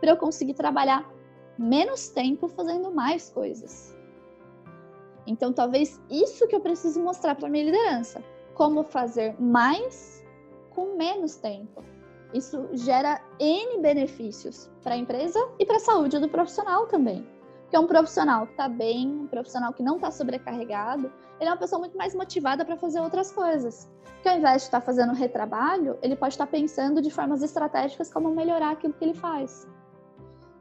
para 0.00 0.10
eu 0.10 0.16
conseguir 0.16 0.54
trabalhar 0.54 1.08
menos 1.58 2.08
tempo 2.08 2.48
fazendo 2.48 2.90
mais 2.92 3.28
coisas. 3.30 3.96
Então, 5.26 5.52
talvez 5.52 6.00
isso 6.08 6.46
que 6.46 6.56
eu 6.56 6.60
preciso 6.60 7.02
mostrar 7.02 7.34
para 7.34 7.48
minha 7.48 7.64
liderança, 7.64 8.22
como 8.54 8.82
fazer 8.82 9.34
mais 9.40 10.24
com 10.70 10.96
menos 10.96 11.36
tempo. 11.36 11.84
Isso 12.32 12.68
gera 12.72 13.20
N 13.40 13.80
benefícios 13.80 14.70
para 14.82 14.94
a 14.94 14.98
empresa 14.98 15.38
e 15.58 15.66
para 15.66 15.76
a 15.76 15.80
saúde 15.80 16.18
do 16.18 16.28
profissional 16.28 16.86
também. 16.86 17.26
Porque 17.62 17.78
um 17.78 17.86
profissional 17.86 18.46
que 18.46 18.52
está 18.52 18.68
bem, 18.68 19.08
um 19.08 19.26
profissional 19.26 19.72
que 19.72 19.82
não 19.82 19.96
está 19.96 20.10
sobrecarregado, 20.10 21.12
ele 21.40 21.48
é 21.48 21.52
uma 21.52 21.58
pessoa 21.58 21.80
muito 21.80 21.96
mais 21.96 22.14
motivada 22.14 22.64
para 22.64 22.76
fazer 22.76 23.00
outras 23.00 23.32
coisas. 23.32 23.88
Porque 24.14 24.28
ao 24.28 24.36
invés 24.36 24.62
de 24.62 24.68
estar 24.68 24.80
tá 24.80 24.86
fazendo 24.86 25.12
retrabalho, 25.12 25.98
ele 26.02 26.14
pode 26.14 26.34
estar 26.34 26.46
tá 26.46 26.52
pensando 26.52 27.02
de 27.02 27.10
formas 27.10 27.42
estratégicas 27.42 28.12
como 28.12 28.30
melhorar 28.30 28.72
aquilo 28.72 28.92
que 28.92 29.04
ele 29.04 29.14
faz. 29.14 29.66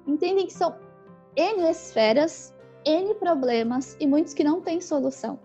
Entendem 0.08 0.48
que 0.48 0.54
são 0.54 0.76
N 1.36 1.70
esferas, 1.70 2.56
N 2.84 3.14
problemas 3.16 3.96
e 4.00 4.08
muitos 4.08 4.34
que 4.34 4.44
não 4.44 4.62
têm 4.62 4.82
solução. 4.82 5.40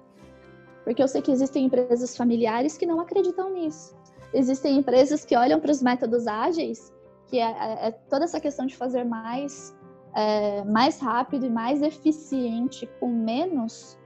Porque 0.85 1.03
eu 1.03 1.09
sei 1.09 1.21
que 1.21 1.33
existem 1.33 1.65
empresas 1.65 2.17
familiares 2.17 2.79
que 2.79 2.87
não 2.87 3.01
acreditam 3.01 3.53
nisso 3.53 4.04
existem 4.35 4.77
empresas 4.77 5.25
que 5.25 5.37
olham 5.37 5.61
para 5.61 5.71
os 5.71 5.81
métodos 5.81 6.27
ágeis, 6.27 6.93
que 7.27 7.39
é, 7.39 7.45
é, 7.45 7.89
é, 7.89 7.91
toda 7.91 8.25
essa 8.25 8.41
questão 8.41 8.67
de 8.67 8.77
fazer 8.77 9.05
mais, 9.05 9.75
é, 10.15 10.65
mais 10.65 10.99
rápido 10.99 11.47
e 11.47 11.51
mais 11.51 11.81
eficiente 11.81 12.89
com 12.99 13.09
menos, 13.09 13.97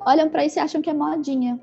olham 0.00 0.30
para 0.30 0.44
isso 0.44 0.58
e 0.58 0.60
acham 0.60 0.80
que 0.80 0.88
é 0.88 0.94
modinha. 0.94 1.60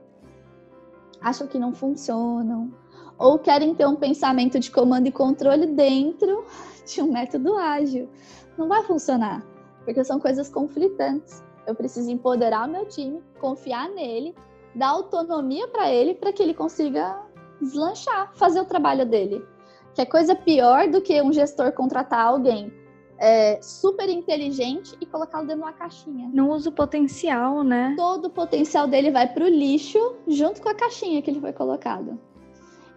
Acham 1.21 1.47
que 1.47 1.57
não 1.57 1.73
funcionam. 1.73 2.71
Ou 3.17 3.39
querem 3.39 3.73
ter 3.73 3.87
um 3.87 3.95
pensamento 3.95 4.59
de 4.59 4.71
comando 4.71 5.07
e 5.07 5.11
controle 5.11 5.65
dentro 5.65 6.45
de 6.85 7.01
um 7.01 7.11
método 7.11 7.55
ágil. 7.55 8.09
Não 8.57 8.67
vai 8.67 8.83
funcionar, 8.83 9.45
porque 9.85 10.03
são 10.03 10.19
coisas 10.19 10.49
conflitantes. 10.49 11.43
Eu 11.65 11.75
preciso 11.75 12.09
empoderar 12.11 12.67
o 12.67 12.71
meu 12.71 12.85
time, 12.85 13.21
confiar 13.39 13.89
nele, 13.89 14.35
dar 14.73 14.89
autonomia 14.89 15.67
para 15.67 15.91
ele, 15.91 16.13
para 16.13 16.31
que 16.31 16.41
ele 16.41 16.53
consiga 16.53 17.17
deslanchar, 17.61 18.31
fazer 18.35 18.61
o 18.61 18.65
trabalho 18.65 19.05
dele. 19.05 19.45
Que 19.93 20.01
é 20.01 20.05
coisa 20.05 20.35
pior 20.35 20.87
do 20.87 21.01
que 21.01 21.21
um 21.21 21.33
gestor 21.33 21.71
contratar 21.71 22.25
alguém 22.25 22.71
é, 23.19 23.61
super 23.61 24.09
inteligente 24.09 24.95
e 24.99 25.05
colocá-lo 25.05 25.45
dentro 25.45 25.61
de 25.61 25.67
uma 25.67 25.73
caixinha. 25.73 26.29
Não 26.33 26.49
usa 26.49 26.69
o 26.69 26.71
potencial, 26.71 27.63
né? 27.63 27.93
Todo 27.97 28.25
o 28.25 28.29
potencial 28.29 28.87
dele 28.87 29.11
vai 29.11 29.27
para 29.31 29.43
o 29.43 29.47
lixo 29.47 30.15
junto 30.27 30.61
com 30.61 30.69
a 30.69 30.73
caixinha 30.73 31.21
que 31.21 31.29
ele 31.29 31.41
foi 31.41 31.51
colocado. 31.53 32.17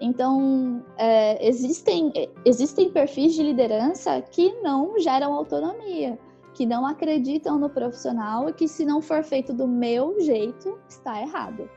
Então, 0.00 0.84
é, 0.96 1.46
existem, 1.46 2.12
existem 2.44 2.90
perfis 2.90 3.34
de 3.34 3.42
liderança 3.42 4.20
que 4.20 4.52
não 4.60 4.98
geram 4.98 5.32
autonomia, 5.32 6.18
que 6.54 6.66
não 6.66 6.84
acreditam 6.86 7.58
no 7.58 7.70
profissional 7.70 8.48
e 8.48 8.52
que, 8.52 8.66
se 8.66 8.84
não 8.84 9.00
for 9.00 9.22
feito 9.22 9.52
do 9.52 9.66
meu 9.66 10.20
jeito, 10.20 10.78
está 10.88 11.20
errado. 11.20 11.70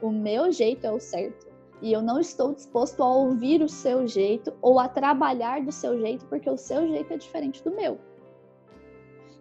O 0.00 0.10
meu 0.10 0.50
jeito 0.52 0.86
é 0.86 0.92
o 0.92 1.00
certo. 1.00 1.53
E 1.82 1.92
eu 1.92 2.00
não 2.00 2.20
estou 2.20 2.54
disposto 2.54 3.02
a 3.02 3.14
ouvir 3.14 3.62
o 3.62 3.68
seu 3.68 4.06
jeito 4.06 4.52
ou 4.62 4.78
a 4.78 4.88
trabalhar 4.88 5.62
do 5.62 5.72
seu 5.72 5.98
jeito, 5.98 6.24
porque 6.26 6.48
o 6.48 6.56
seu 6.56 6.86
jeito 6.88 7.12
é 7.12 7.16
diferente 7.16 7.62
do 7.62 7.70
meu. 7.70 7.98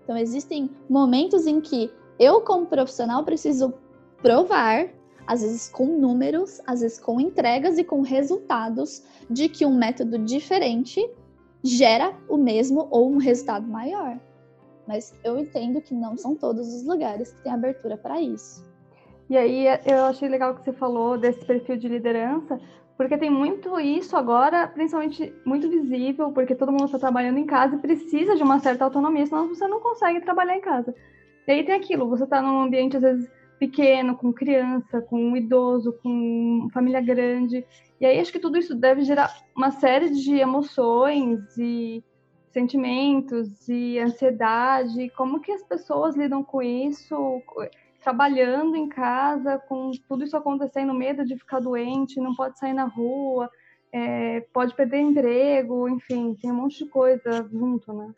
Então, 0.04 0.18
existem 0.18 0.70
momentos 0.90 1.48
em 1.48 1.62
que 1.62 1.92
eu, 2.20 2.42
como 2.42 2.66
profissional, 2.66 3.24
preciso 3.24 3.74
provar, 4.22 4.90
às 5.26 5.42
vezes 5.42 5.70
com 5.70 5.86
números, 5.86 6.62
às 6.66 6.82
vezes 6.82 7.00
com 7.00 7.20
entregas 7.20 7.78
e 7.78 7.84
com 7.84 8.02
resultados, 8.02 9.04
de 9.30 9.48
que 9.48 9.66
um 9.66 9.76
método 9.76 10.18
diferente 10.20 11.10
gera 11.64 12.14
o 12.28 12.38
mesmo 12.38 12.88
ou 12.92 13.10
um 13.10 13.18
resultado 13.18 13.66
maior. 13.66 14.20
Mas 14.86 15.14
eu 15.24 15.38
entendo 15.38 15.82
que 15.82 15.94
não 15.94 16.18
são 16.18 16.36
todos 16.36 16.74
os 16.74 16.84
lugares 16.84 17.32
que 17.32 17.42
têm 17.44 17.54
abertura 17.54 17.98
para 17.98 18.22
isso. 18.22 18.64
E 19.34 19.38
aí 19.38 19.66
eu 19.88 20.06
achei 20.06 20.30
legal 20.30 20.54
que 20.54 20.64
você 20.64 20.72
falou 20.72 21.18
desse 21.18 21.44
perfil 21.44 21.76
de 21.76 21.88
liderança, 21.88 22.62
porque 22.96 23.18
tem 23.18 23.32
muito 23.32 23.80
isso 23.80 24.16
agora, 24.16 24.68
principalmente 24.68 25.34
muito 25.44 25.68
visível, 25.68 26.32
porque 26.32 26.54
todo 26.54 26.72
mundo 26.72 26.86
está 26.86 27.00
trabalhando 27.00 27.40
em 27.40 27.46
casa 27.48 27.76
e 27.76 27.80
precisa 27.80 28.36
de 28.36 28.44
uma 28.44 28.60
certa 28.60 28.84
autonomia, 28.84 29.26
senão 29.26 29.48
você 29.48 29.68
não 29.68 29.80
consegue 29.80 30.22
trabalhar 30.22 30.56
em 30.56 30.62
casa. 30.62 30.94
E 31.48 31.52
aí 31.52 31.64
tem 31.64 31.74
aquilo, 31.74 32.08
você 32.08 32.26
está 32.26 32.44
num 32.44 32.62
ambiente 32.62 32.96
às 32.96 33.02
vezes 33.02 33.28
pequeno, 33.58 34.16
com 34.16 34.32
criança, 34.32 35.02
com 35.02 35.20
um 35.20 35.36
idoso, 35.36 35.98
com 36.04 36.68
família 36.72 37.02
grande. 37.02 37.66
E 38.00 38.06
aí 38.06 38.20
acho 38.20 38.32
que 38.32 38.38
tudo 38.38 38.60
isso 38.60 38.76
deve 38.76 39.02
gerar 39.02 39.36
uma 39.58 39.72
série 39.72 40.12
de 40.12 40.36
emoções 40.36 41.58
e 41.58 42.04
sentimentos 42.52 43.68
e 43.68 43.98
ansiedade. 43.98 45.10
Como 45.18 45.40
que 45.40 45.52
as 45.52 45.64
pessoas 45.64 46.16
lidam 46.16 46.44
com 46.44 46.62
isso? 46.62 47.42
Trabalhando 48.04 48.76
em 48.76 48.90
casa, 48.90 49.58
com 49.58 49.92
tudo 50.08 50.24
isso 50.24 50.36
acontecendo, 50.36 50.94
medo 50.94 51.26
de 51.26 51.38
ficar 51.38 51.60
doente, 51.60 52.20
não 52.20 52.36
pode 52.36 52.60
sair 52.60 52.74
na 52.74 52.86
rua, 52.86 53.50
é, 53.92 54.42
pode 54.54 54.76
perder 54.76 55.00
emprego, 55.00 55.88
enfim, 55.88 56.36
tem 56.36 56.52
um 56.52 56.56
monte 56.56 56.84
de 56.84 56.90
coisa 56.90 57.48
junto, 57.50 57.94
né? 57.94 58.14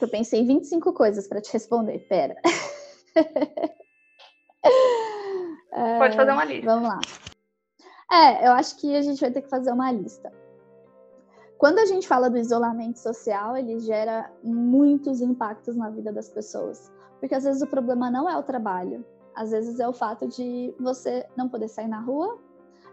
Eu 0.00 0.08
pensei 0.08 0.40
em 0.40 0.46
25 0.46 0.92
coisas 0.92 1.26
para 1.28 1.40
te 1.40 1.52
responder, 1.52 1.98
pera. 2.08 2.36
Pode 5.98 6.16
fazer 6.16 6.32
uma 6.32 6.44
lista. 6.44 6.66
Vamos 6.66 6.88
lá. 6.88 7.00
É, 8.12 8.48
eu 8.48 8.52
acho 8.52 8.76
que 8.76 8.94
a 8.96 9.02
gente 9.02 9.20
vai 9.20 9.30
ter 9.30 9.42
que 9.42 9.48
fazer 9.48 9.72
uma 9.72 9.90
lista. 9.92 10.32
Quando 11.58 11.78
a 11.78 11.84
gente 11.84 12.08
fala 12.08 12.30
do 12.30 12.38
isolamento 12.38 12.98
social, 12.98 13.56
ele 13.56 13.78
gera 13.80 14.32
muitos 14.42 15.20
impactos 15.20 15.76
na 15.76 15.90
vida 15.90 16.12
das 16.12 16.28
pessoas. 16.28 16.90
Porque 17.20 17.34
às 17.34 17.44
vezes 17.44 17.62
o 17.62 17.66
problema 17.66 18.10
não 18.10 18.28
é 18.28 18.36
o 18.36 18.42
trabalho, 18.42 19.04
às 19.34 19.50
vezes 19.50 19.78
é 19.78 19.86
o 19.86 19.92
fato 19.92 20.26
de 20.26 20.74
você 20.80 21.24
não 21.36 21.48
poder 21.48 21.68
sair 21.68 21.86
na 21.86 22.00
rua, 22.00 22.38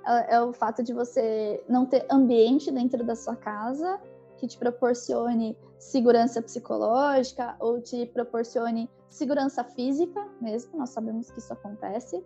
é, 0.06 0.36
é 0.36 0.42
o 0.42 0.54
fato 0.54 0.84
de 0.84 0.94
você 0.94 1.64
não 1.68 1.86
ter 1.86 2.06
ambiente 2.12 2.70
dentro 2.70 3.04
da 3.04 3.16
sua 3.16 3.36
casa 3.36 4.00
que 4.38 4.48
te 4.48 4.58
proporcione 4.58 5.58
segurança 5.80 6.42
psicológica 6.42 7.56
ou 7.60 7.82
te 7.82 8.06
proporcione 8.06 8.90
segurança 9.10 9.64
física 9.64 10.28
mesmo, 10.40 10.78
nós 10.78 10.90
sabemos 10.90 11.32
que 11.32 11.40
isso 11.40 11.52
acontece. 11.52 12.24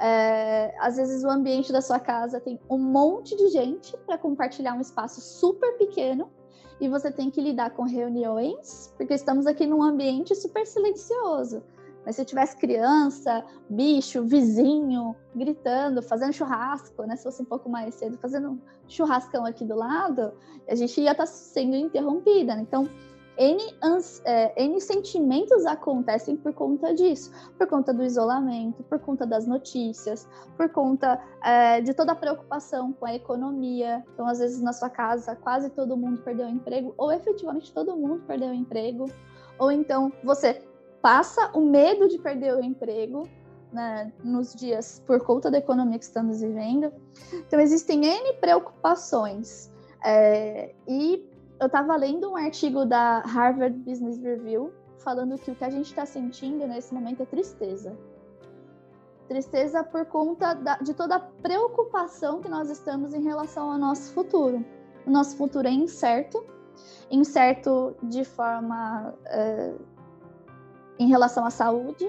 É, 0.00 0.74
às 0.80 0.96
vezes 0.96 1.22
o 1.22 1.30
ambiente 1.30 1.72
da 1.72 1.80
sua 1.80 2.00
casa 2.00 2.40
tem 2.40 2.58
um 2.68 2.78
monte 2.78 3.36
de 3.36 3.48
gente 3.50 3.96
para 3.98 4.18
compartilhar 4.18 4.74
um 4.74 4.80
espaço 4.80 5.20
super 5.20 5.78
pequeno 5.78 6.28
e 6.80 6.88
você 6.88 7.10
tem 7.10 7.30
que 7.30 7.40
lidar 7.40 7.70
com 7.70 7.82
reuniões, 7.82 8.92
porque 8.96 9.14
estamos 9.14 9.46
aqui 9.46 9.66
num 9.66 9.82
ambiente 9.82 10.34
super 10.34 10.66
silencioso. 10.66 11.62
Mas 12.04 12.16
se 12.16 12.24
tivesse 12.24 12.56
criança, 12.56 13.42
bicho, 13.68 14.22
vizinho, 14.24 15.16
gritando, 15.34 16.02
fazendo 16.02 16.34
churrasco, 16.34 17.02
né? 17.04 17.16
Se 17.16 17.22
fosse 17.22 17.40
um 17.40 17.46
pouco 17.46 17.68
mais 17.68 17.94
cedo, 17.94 18.18
fazendo 18.18 18.60
churrascão 18.86 19.46
aqui 19.46 19.64
do 19.64 19.74
lado, 19.74 20.32
a 20.68 20.74
gente 20.74 21.00
ia 21.00 21.12
estar 21.12 21.24
tá 21.24 21.26
sendo 21.26 21.74
interrompida. 21.76 22.54
Né? 22.54 22.62
Então, 22.62 22.88
N, 23.36 23.58
é, 24.24 24.64
N 24.64 24.80
sentimentos 24.80 25.66
acontecem 25.66 26.36
por 26.36 26.52
conta 26.52 26.94
disso, 26.94 27.32
por 27.58 27.66
conta 27.66 27.92
do 27.92 28.04
isolamento, 28.04 28.82
por 28.84 28.98
conta 28.98 29.26
das 29.26 29.46
notícias, 29.46 30.28
por 30.56 30.68
conta 30.68 31.20
é, 31.42 31.80
de 31.80 31.92
toda 31.92 32.12
a 32.12 32.14
preocupação 32.14 32.92
com 32.92 33.06
a 33.06 33.14
economia. 33.14 34.04
Então, 34.12 34.26
às 34.26 34.38
vezes, 34.38 34.62
na 34.62 34.72
sua 34.72 34.88
casa, 34.88 35.34
quase 35.34 35.70
todo 35.70 35.96
mundo 35.96 36.22
perdeu 36.22 36.46
o 36.46 36.50
emprego, 36.50 36.94
ou 36.96 37.12
efetivamente 37.12 37.72
todo 37.72 37.96
mundo 37.96 38.22
perdeu 38.26 38.50
o 38.50 38.54
emprego, 38.54 39.06
ou 39.58 39.72
então 39.72 40.12
você 40.22 40.62
passa 41.02 41.50
o 41.54 41.60
medo 41.60 42.08
de 42.08 42.18
perder 42.18 42.54
o 42.54 42.64
emprego 42.64 43.28
né, 43.72 44.12
nos 44.22 44.54
dias 44.54 45.02
por 45.04 45.20
conta 45.24 45.50
da 45.50 45.58
economia 45.58 45.98
que 45.98 46.04
estamos 46.04 46.40
vivendo. 46.40 46.92
Então, 47.32 47.58
existem 47.58 48.04
N 48.04 48.32
preocupações. 48.34 49.72
É, 50.06 50.74
e 50.86 51.33
eu 51.64 51.66
estava 51.66 51.96
lendo 51.96 52.30
um 52.30 52.36
artigo 52.36 52.84
da 52.84 53.20
Harvard 53.20 53.78
Business 53.78 54.18
Review 54.18 54.70
falando 54.98 55.38
que 55.38 55.50
o 55.50 55.54
que 55.54 55.64
a 55.64 55.70
gente 55.70 55.86
está 55.86 56.04
sentindo 56.04 56.66
nesse 56.66 56.92
momento 56.92 57.22
é 57.22 57.26
tristeza. 57.26 57.96
Tristeza 59.28 59.82
por 59.82 60.04
conta 60.04 60.52
da, 60.52 60.76
de 60.76 60.92
toda 60.92 61.16
a 61.16 61.20
preocupação 61.20 62.42
que 62.42 62.50
nós 62.50 62.68
estamos 62.68 63.14
em 63.14 63.22
relação 63.22 63.72
ao 63.72 63.78
nosso 63.78 64.12
futuro. 64.12 64.62
O 65.06 65.10
nosso 65.10 65.38
futuro 65.38 65.66
é 65.66 65.70
incerto, 65.70 66.44
incerto 67.10 67.96
de 68.02 68.24
forma. 68.24 69.14
É, 69.24 69.74
em 70.98 71.08
relação 71.08 71.46
à 71.46 71.50
saúde, 71.50 72.06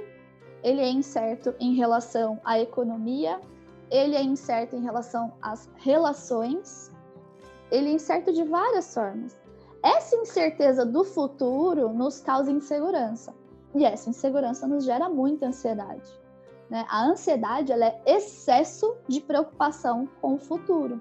ele 0.62 0.82
é 0.82 0.90
incerto 0.90 1.56
em 1.60 1.74
relação 1.76 2.40
à 2.44 2.60
economia, 2.60 3.40
ele 3.90 4.16
é 4.16 4.22
incerto 4.22 4.76
em 4.76 4.84
relação 4.84 5.34
às 5.42 5.70
relações, 5.78 6.92
ele 7.72 7.90
é 7.90 7.94
incerto 7.94 8.32
de 8.32 8.44
várias 8.44 8.94
formas. 8.94 9.45
Essa 9.86 10.16
incerteza 10.16 10.84
do 10.84 11.04
futuro 11.04 11.90
nos 11.90 12.20
causa 12.20 12.52
insegurança. 12.52 13.36
E 13.76 13.86
essa 13.86 14.10
insegurança 14.10 14.66
nos 14.66 14.84
gera 14.84 15.08
muita 15.08 15.46
ansiedade. 15.46 16.10
Né? 16.68 16.84
A 16.90 17.06
ansiedade 17.06 17.72
ela 17.72 17.86
é 17.86 18.02
excesso 18.04 18.96
de 19.08 19.22
preocupação 19.22 20.10
com 20.20 20.34
o 20.34 20.40
futuro. 20.40 21.00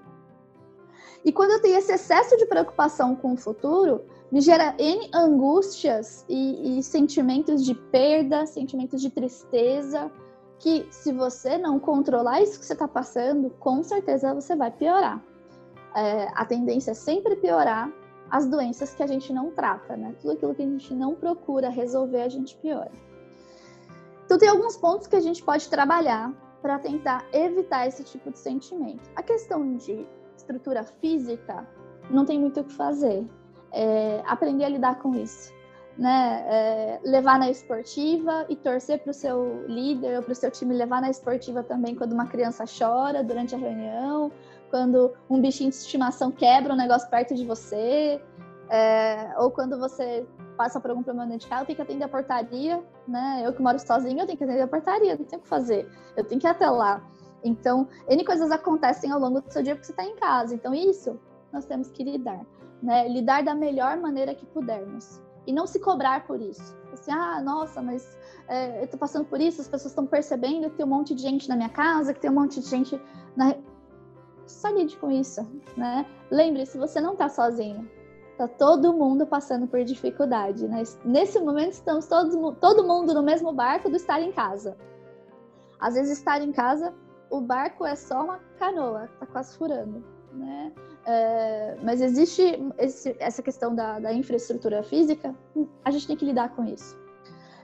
E 1.23 1.31
quando 1.31 1.49
eu 1.49 1.61
tenho 1.63 1.79
esse 1.79 1.91
excesso 1.91 2.37
de 2.37 2.45
preocupação 2.45 3.15
com 3.15 3.33
o 3.33 3.37
futuro, 3.37 4.05
me 4.31 4.39
gera 4.39 4.75
N 4.77 5.09
angústias 5.15 6.23
e, 6.29 6.77
e 6.77 6.83
sentimentos 6.83 7.65
de 7.65 7.73
perda, 7.73 8.45
sentimentos 8.45 9.01
de 9.01 9.09
tristeza, 9.09 10.11
que 10.59 10.85
se 10.91 11.11
você 11.11 11.57
não 11.57 11.79
controlar 11.79 12.39
isso 12.43 12.59
que 12.59 12.65
você 12.65 12.73
está 12.73 12.87
passando, 12.87 13.49
com 13.59 13.81
certeza 13.81 14.35
você 14.35 14.55
vai 14.55 14.69
piorar. 14.69 15.23
É, 15.95 16.27
a 16.35 16.45
tendência 16.45 16.91
é 16.91 16.93
sempre 16.93 17.35
piorar 17.37 17.91
as 18.29 18.47
doenças 18.47 18.93
que 18.93 19.03
a 19.03 19.07
gente 19.07 19.31
não 19.31 19.51
trata, 19.51 19.95
né? 19.95 20.15
Tudo 20.21 20.33
aquilo 20.33 20.55
que 20.55 20.61
a 20.61 20.65
gente 20.65 20.93
não 20.93 21.15
procura 21.15 21.69
resolver, 21.69 22.21
a 22.21 22.29
gente 22.29 22.55
piora. 22.57 22.91
Então, 24.25 24.37
tem 24.37 24.49
alguns 24.49 24.75
pontos 24.75 25.07
que 25.07 25.15
a 25.15 25.19
gente 25.19 25.43
pode 25.43 25.69
trabalhar 25.69 26.33
para 26.61 26.79
tentar 26.79 27.25
evitar 27.31 27.87
esse 27.87 28.03
tipo 28.03 28.31
de 28.31 28.39
sentimento. 28.39 29.07
A 29.15 29.21
questão 29.21 29.75
de 29.75 30.05
estrutura 30.35 30.83
física, 30.83 31.67
não 32.09 32.25
tem 32.25 32.39
muito 32.39 32.59
o 32.59 32.63
que 32.63 32.73
fazer 32.73 33.25
é, 33.75 34.23
aprender 34.25 34.63
a 34.63 34.69
lidar 34.69 34.99
com 34.99 35.13
isso. 35.15 35.53
Né? 35.97 36.45
É, 36.49 36.99
levar 37.05 37.39
na 37.39 37.49
esportiva 37.49 38.45
e 38.49 38.55
torcer 38.55 38.99
para 38.99 39.11
o 39.11 39.13
seu 39.13 39.65
líder 39.65 40.17
ou 40.17 40.23
para 40.23 40.33
o 40.33 40.35
seu 40.35 40.51
time 40.51 40.73
levar 40.73 41.01
na 41.01 41.09
esportiva 41.09 41.63
também 41.63 41.95
quando 41.95 42.11
uma 42.11 42.27
criança 42.27 42.65
chora 42.65 43.23
durante 43.23 43.55
a 43.55 43.57
reunião, 43.57 44.29
quando 44.75 45.13
um 45.29 45.39
bichinho 45.39 45.69
de 45.69 45.77
estimação 45.77 46.29
quebra 46.29 46.73
um 46.73 46.75
negócio 46.75 47.09
perto 47.09 47.33
de 47.33 47.45
você, 47.45 48.21
é, 48.69 49.33
ou 49.37 49.49
quando 49.49 49.79
você 49.79 50.27
passa 50.57 50.81
por 50.81 50.89
algum 50.89 51.01
problema 51.01 51.29
dentro 51.29 51.45
de 51.45 51.49
casa, 51.49 51.63
tenho 51.63 51.77
que 51.77 51.81
atender 51.81 52.03
a 52.03 52.09
portaria, 52.09 52.83
né? 53.07 53.41
Eu 53.45 53.53
que 53.53 53.61
moro 53.61 53.79
sozinha, 53.79 54.23
eu 54.23 54.25
tenho 54.25 54.37
que 54.37 54.43
atender 54.43 54.63
a 54.63 54.67
portaria, 54.67 55.15
não 55.15 55.23
tenho 55.23 55.39
o 55.39 55.43
que 55.43 55.47
fazer, 55.47 55.89
eu 56.17 56.25
tenho 56.25 56.41
que 56.41 56.45
ir 56.45 56.49
até 56.49 56.69
lá. 56.69 57.01
Então, 57.41 57.87
N 58.09 58.25
coisas 58.25 58.51
acontecem 58.51 59.09
ao 59.11 59.19
longo 59.19 59.39
do 59.39 59.49
seu 59.49 59.63
dia 59.63 59.75
porque 59.75 59.85
você 59.85 59.93
está 59.93 60.03
em 60.03 60.17
casa. 60.17 60.53
Então, 60.53 60.75
isso 60.75 61.17
nós 61.53 61.63
temos 61.63 61.89
que 61.89 62.03
lidar 62.03 62.45
né? 62.81 63.07
Lidar 63.07 63.43
da 63.43 63.55
melhor 63.55 63.97
maneira 63.97 64.35
que 64.35 64.45
pudermos. 64.45 65.21
E 65.47 65.53
não 65.53 65.65
se 65.65 65.79
cobrar 65.79 66.25
por 66.25 66.41
isso. 66.41 66.75
Assim, 66.91 67.11
ah, 67.11 67.41
nossa, 67.41 67.81
mas 67.81 68.17
é, 68.47 68.83
eu 68.83 68.87
tô 68.87 68.97
passando 68.97 69.25
por 69.25 69.39
isso, 69.39 69.61
as 69.61 69.67
pessoas 69.67 69.91
estão 69.91 70.05
percebendo 70.05 70.69
que 70.69 70.77
tem 70.77 70.85
um 70.85 70.89
monte 70.89 71.13
de 71.13 71.21
gente 71.21 71.47
na 71.47 71.55
minha 71.55 71.69
casa, 71.69 72.13
que 72.13 72.19
tem 72.19 72.29
um 72.29 72.33
monte 72.33 72.59
de 72.59 72.67
gente 72.67 72.99
na. 73.35 73.55
Só 74.45 74.69
lide 74.69 74.95
com 74.97 75.11
isso, 75.11 75.41
né? 75.75 76.05
Lembre-se, 76.29 76.77
você 76.77 77.01
não 77.01 77.15
tá 77.15 77.29
sozinho. 77.29 77.89
Tá 78.37 78.47
todo 78.47 78.93
mundo 78.93 79.25
passando 79.25 79.65
por 79.65 79.83
dificuldade, 79.83 80.67
né? 80.67 80.83
Nesse 81.03 81.39
momento 81.39 81.71
estamos 81.71 82.05
todos, 82.05 82.35
todo 82.59 82.85
mundo 82.85 83.13
no 83.13 83.23
mesmo 83.23 83.53
barco 83.53 83.89
do 83.89 83.95
estar 83.95 84.21
em 84.21 84.31
casa. 84.31 84.77
Às 85.79 85.93
vezes 85.93 86.17
estar 86.17 86.41
em 86.41 86.51
casa 86.51 86.93
o 87.29 87.41
barco 87.41 87.85
é 87.85 87.95
só 87.95 88.23
uma 88.23 88.39
canoa, 88.57 89.09
tá 89.19 89.25
quase 89.25 89.57
furando, 89.57 90.03
né? 90.31 90.71
É, 91.05 91.77
mas 91.83 92.01
existe 92.01 92.41
esse, 92.77 93.15
essa 93.19 93.41
questão 93.41 93.75
da, 93.75 93.99
da, 93.99 94.13
infraestrutura 94.13 94.81
física, 94.83 95.35
a 95.83 95.91
gente 95.91 96.07
tem 96.07 96.17
que 96.17 96.25
lidar 96.25 96.55
com 96.55 96.63
isso. 96.63 96.97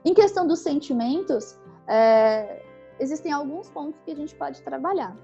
Em 0.05 0.13
questão 0.13 0.45
dos 0.45 0.59
sentimentos, 0.59 1.59
é, 1.87 2.63
existem 2.99 3.31
alguns 3.31 3.69
pontos 3.69 3.99
que 4.01 4.11
a 4.11 4.15
gente 4.15 4.35
pode 4.35 4.61
trabalhar. 4.61 5.15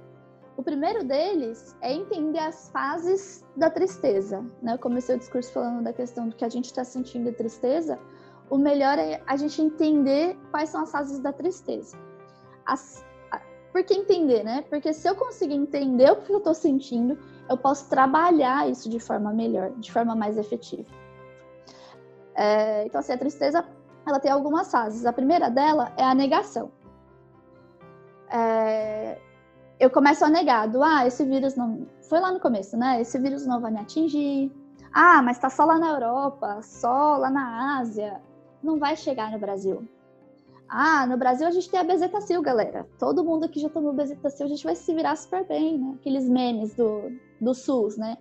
O 0.57 0.63
primeiro 0.63 1.03
deles 1.03 1.77
é 1.81 1.93
entender 1.93 2.39
as 2.39 2.69
fases 2.69 3.45
da 3.55 3.69
tristeza. 3.69 4.43
Né? 4.61 4.73
Eu 4.73 4.79
comecei 4.79 5.15
o 5.15 5.19
discurso 5.19 5.53
falando 5.53 5.83
da 5.83 5.93
questão 5.93 6.27
do 6.27 6.35
que 6.35 6.43
a 6.43 6.49
gente 6.49 6.65
está 6.65 6.83
sentindo 6.83 7.25
de 7.25 7.37
tristeza. 7.37 7.99
O 8.49 8.57
melhor 8.57 8.97
é 8.97 9.21
a 9.27 9.37
gente 9.37 9.61
entender 9.61 10.35
quais 10.49 10.69
são 10.69 10.81
as 10.81 10.91
fases 10.91 11.19
da 11.19 11.31
tristeza. 11.31 11.95
As, 12.65 13.05
por 13.71 13.83
que 13.83 13.93
entender, 13.93 14.43
né? 14.43 14.63
Porque 14.67 14.91
se 14.93 15.07
eu 15.07 15.15
conseguir 15.15 15.53
entender 15.53 16.11
o 16.11 16.21
que 16.23 16.33
eu 16.33 16.39
estou 16.39 16.55
sentindo, 16.55 17.19
eu 17.47 17.55
posso 17.55 17.87
trabalhar 17.87 18.67
isso 18.67 18.89
de 18.89 18.99
forma 18.99 19.31
melhor, 19.31 19.69
de 19.77 19.91
forma 19.91 20.15
mais 20.15 20.37
efetiva. 20.37 20.89
É, 22.33 22.83
então, 22.85 22.99
assim, 22.99 23.13
a 23.13 23.17
tristeza, 23.17 23.63
ela 24.07 24.19
tem 24.19 24.31
algumas 24.31 24.71
fases. 24.71 25.05
A 25.05 25.13
primeira 25.13 25.51
dela 25.51 25.93
é 25.95 26.03
a 26.03 26.15
negação. 26.15 26.71
É, 28.31 29.19
eu 29.79 29.89
começo 29.89 30.25
a 30.25 30.29
negar, 30.29 30.67
do, 30.67 30.83
ah, 30.83 31.05
esse 31.05 31.23
vírus 31.23 31.55
não... 31.55 31.87
Foi 32.09 32.19
lá 32.19 32.31
no 32.31 32.39
começo, 32.39 32.77
né? 32.77 33.01
Esse 33.01 33.19
vírus 33.19 33.45
não 33.45 33.59
vai 33.59 33.71
me 33.71 33.79
atingir. 33.79 34.51
Ah, 34.93 35.21
mas 35.21 35.37
tá 35.37 35.49
só 35.49 35.65
lá 35.65 35.77
na 35.77 35.89
Europa, 35.89 36.61
só 36.61 37.17
lá 37.17 37.29
na 37.29 37.77
Ásia. 37.79 38.21
Não 38.63 38.79
vai 38.79 38.95
chegar 38.95 39.31
no 39.31 39.37
Brasil. 39.37 39.87
Ah, 40.69 41.05
no 41.05 41.17
Brasil 41.17 41.47
a 41.47 41.51
gente 41.51 41.69
tem 41.69 41.79
a 41.79 41.83
bezetacil, 41.83 42.41
galera. 42.41 42.87
Todo 42.97 43.23
mundo 43.23 43.45
aqui 43.45 43.59
já 43.59 43.69
tomou 43.69 43.93
bezetacil, 43.93 44.45
a 44.45 44.49
gente 44.49 44.63
vai 44.63 44.75
se 44.75 44.93
virar 44.93 45.15
super 45.15 45.45
bem, 45.45 45.77
né? 45.77 45.95
Aqueles 45.99 46.27
memes 46.27 46.73
do, 46.73 47.11
do 47.39 47.53
SUS, 47.53 47.97
né? 47.97 48.17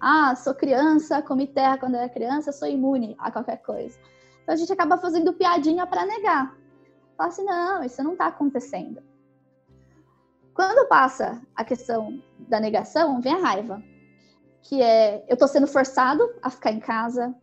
Ah, 0.00 0.34
sou 0.36 0.54
criança, 0.54 1.22
comi 1.22 1.46
terra 1.46 1.78
quando 1.78 1.96
era 1.96 2.08
criança, 2.08 2.52
sou 2.52 2.68
imune 2.68 3.16
a 3.18 3.30
qualquer 3.30 3.58
coisa. 3.58 3.98
Então 4.42 4.54
a 4.54 4.56
gente 4.56 4.72
acaba 4.72 4.98
fazendo 4.98 5.32
piadinha 5.32 5.86
para 5.86 6.06
negar. 6.06 6.56
Fala 7.16 7.28
assim, 7.28 7.44
não, 7.44 7.82
isso 7.82 8.02
não 8.02 8.16
tá 8.16 8.26
acontecendo. 8.26 9.02
Quando 10.54 10.86
passa 10.86 11.42
a 11.56 11.64
questão 11.64 12.22
da 12.38 12.60
negação, 12.60 13.20
vem 13.20 13.34
a 13.34 13.38
raiva. 13.38 13.82
Que 14.62 14.80
é, 14.80 15.24
eu 15.28 15.36
tô 15.36 15.48
sendo 15.48 15.66
forçado 15.66 16.22
a 16.40 16.48
ficar 16.48 16.70
em 16.70 16.80
casa, 16.80 17.34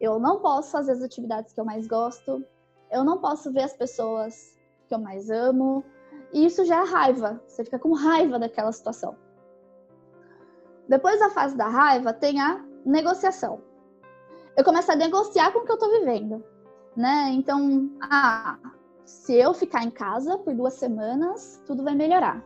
eu 0.00 0.18
não 0.18 0.40
posso 0.40 0.70
fazer 0.70 0.92
as 0.92 1.02
atividades 1.02 1.52
que 1.52 1.60
eu 1.60 1.64
mais 1.64 1.86
gosto, 1.86 2.42
eu 2.90 3.04
não 3.04 3.18
posso 3.18 3.52
ver 3.52 3.64
as 3.64 3.74
pessoas 3.74 4.56
que 4.86 4.94
eu 4.94 4.98
mais 4.98 5.28
amo. 5.30 5.84
E 6.32 6.46
isso 6.46 6.64
já 6.64 6.82
é 6.82 6.88
raiva. 6.88 7.42
Você 7.46 7.64
fica 7.64 7.78
com 7.78 7.92
raiva 7.92 8.38
daquela 8.38 8.72
situação. 8.72 9.16
Depois 10.88 11.18
da 11.18 11.30
fase 11.30 11.56
da 11.56 11.68
raiva, 11.68 12.12
tem 12.12 12.40
a 12.40 12.64
negociação. 12.86 13.62
Eu 14.56 14.64
começo 14.64 14.90
a 14.90 14.96
negociar 14.96 15.52
com 15.52 15.60
o 15.60 15.64
que 15.64 15.72
eu 15.72 15.78
tô 15.78 15.88
vivendo, 15.90 16.44
né? 16.96 17.30
Então, 17.32 17.90
ah, 18.00 18.58
se 19.04 19.34
eu 19.34 19.52
ficar 19.52 19.82
em 19.84 19.90
casa 19.90 20.38
por 20.38 20.54
duas 20.54 20.74
semanas, 20.74 21.62
tudo 21.66 21.84
vai 21.84 21.94
melhorar. 21.94 22.44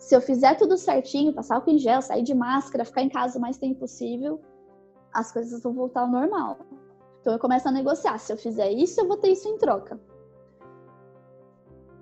Se 0.00 0.16
eu 0.16 0.20
fizer 0.20 0.56
tudo 0.56 0.78
certinho, 0.78 1.34
passar 1.34 1.56
álcool 1.56 1.72
em 1.72 1.78
gel, 1.78 2.00
sair 2.00 2.22
de 2.22 2.34
máscara, 2.34 2.86
ficar 2.86 3.02
em 3.02 3.10
casa 3.10 3.38
o 3.38 3.40
mais 3.40 3.58
tempo 3.58 3.80
possível, 3.80 4.40
as 5.12 5.30
coisas 5.30 5.62
vão 5.62 5.74
voltar 5.74 6.00
ao 6.00 6.08
normal. 6.08 6.58
Então 7.20 7.34
eu 7.34 7.38
começo 7.38 7.68
a 7.68 7.70
negociar. 7.70 8.16
Se 8.18 8.32
eu 8.32 8.36
fizer 8.38 8.70
isso, 8.72 8.98
eu 8.98 9.06
vou 9.06 9.18
ter 9.18 9.28
isso 9.28 9.46
em 9.46 9.58
troca. 9.58 10.00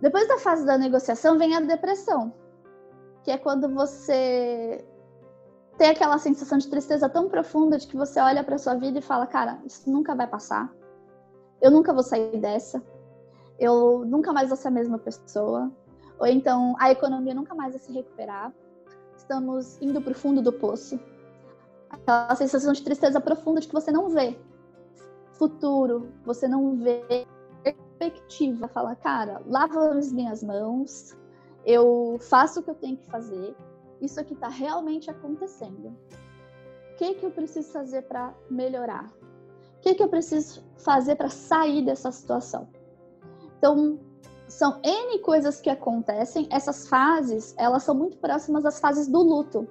Depois 0.00 0.28
da 0.28 0.38
fase 0.38 0.64
da 0.64 0.78
negociação 0.78 1.36
vem 1.36 1.56
a 1.56 1.60
depressão, 1.60 2.32
que 3.24 3.32
é 3.32 3.36
quando 3.36 3.68
você 3.74 4.86
tem 5.76 5.90
aquela 5.90 6.18
sensação 6.18 6.56
de 6.56 6.68
tristeza 6.68 7.08
tão 7.08 7.28
profunda 7.28 7.76
de 7.78 7.88
que 7.88 7.96
você 7.96 8.20
olha 8.20 8.44
para 8.44 8.58
sua 8.58 8.76
vida 8.76 9.00
e 9.00 9.02
fala: 9.02 9.26
"Cara, 9.26 9.60
isso 9.66 9.90
nunca 9.90 10.14
vai 10.14 10.28
passar. 10.28 10.72
Eu 11.60 11.72
nunca 11.72 11.92
vou 11.92 12.04
sair 12.04 12.38
dessa. 12.38 12.80
Eu 13.58 14.04
nunca 14.06 14.32
mais 14.32 14.48
vou 14.48 14.56
ser 14.56 14.68
a 14.68 14.70
mesma 14.70 14.98
pessoa. 15.00 15.68
Ou 16.18 16.26
então 16.26 16.74
a 16.78 16.90
economia 16.90 17.34
nunca 17.34 17.54
mais 17.54 17.72
vai 17.72 17.82
se 17.82 17.92
recuperar. 17.92 18.52
Estamos 19.16 19.80
indo 19.80 20.00
para 20.00 20.12
o 20.12 20.14
fundo 20.14 20.42
do 20.42 20.52
poço. 20.52 20.98
Aquela 21.90 22.34
sensação 22.34 22.72
de 22.72 22.82
tristeza 22.82 23.20
profunda 23.20 23.60
de 23.60 23.68
que 23.68 23.74
você 23.74 23.90
não 23.90 24.08
vê 24.08 24.38
futuro, 25.32 26.12
você 26.24 26.48
não 26.48 26.76
vê 26.76 27.26
perspectiva, 27.98 28.68
fala, 28.68 28.94
cara, 28.96 29.40
lava 29.46 29.90
as 29.90 30.12
minhas 30.12 30.42
mãos, 30.42 31.16
eu 31.64 32.18
faço 32.20 32.60
o 32.60 32.62
que 32.62 32.70
eu 32.70 32.74
tenho 32.74 32.96
que 32.96 33.06
fazer, 33.06 33.54
isso 34.00 34.20
aqui 34.20 34.34
está 34.34 34.48
realmente 34.48 35.10
acontecendo. 35.10 35.88
O 36.92 36.96
que, 36.96 37.14
que 37.14 37.26
eu 37.26 37.30
preciso 37.30 37.70
fazer 37.70 38.02
para 38.02 38.34
melhorar? 38.50 39.06
O 39.76 39.80
que, 39.80 39.94
que 39.94 40.02
eu 40.02 40.08
preciso 40.08 40.62
fazer 40.76 41.14
para 41.14 41.28
sair 41.28 41.84
dessa 41.84 42.10
situação? 42.10 42.68
Então, 43.56 43.98
são 44.48 44.80
N 44.82 45.18
coisas 45.20 45.60
que 45.60 45.70
acontecem. 45.70 46.48
Essas 46.50 46.88
fases, 46.88 47.54
elas 47.58 47.82
são 47.82 47.94
muito 47.94 48.16
próximas 48.16 48.64
às 48.64 48.80
fases 48.80 49.06
do 49.06 49.20
luto. 49.20 49.68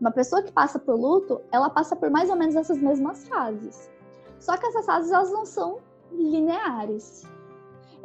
Uma 0.00 0.12
pessoa 0.12 0.42
que 0.42 0.52
passa 0.52 0.78
por 0.78 0.94
luto, 0.94 1.40
ela 1.50 1.68
passa 1.70 1.96
por 1.96 2.10
mais 2.10 2.30
ou 2.30 2.36
menos 2.36 2.54
essas 2.54 2.78
mesmas 2.78 3.26
fases. 3.26 3.90
Só 4.38 4.56
que 4.56 4.66
essas 4.66 4.86
fases 4.86 5.10
elas 5.10 5.32
não 5.32 5.44
são 5.44 5.78
lineares. 6.12 7.26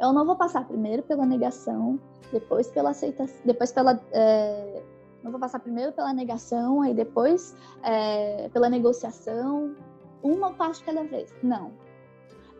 Eu 0.00 0.12
não 0.12 0.26
vou 0.26 0.34
passar 0.34 0.66
primeiro 0.66 1.02
pela 1.04 1.24
negação, 1.24 2.00
depois 2.32 2.66
pela 2.68 2.90
aceitação, 2.90 3.36
depois 3.44 3.70
pela 3.70 4.00
é, 4.10 4.82
vou 5.22 5.38
passar 5.38 5.60
primeiro 5.60 5.92
pela 5.92 6.12
negação, 6.12 6.82
aí 6.82 6.94
depois 6.94 7.54
é, 7.82 8.48
pela 8.48 8.68
negociação, 8.68 9.74
uma 10.22 10.52
parte 10.52 10.82
cada 10.84 11.04
vez. 11.04 11.32
Não, 11.42 11.72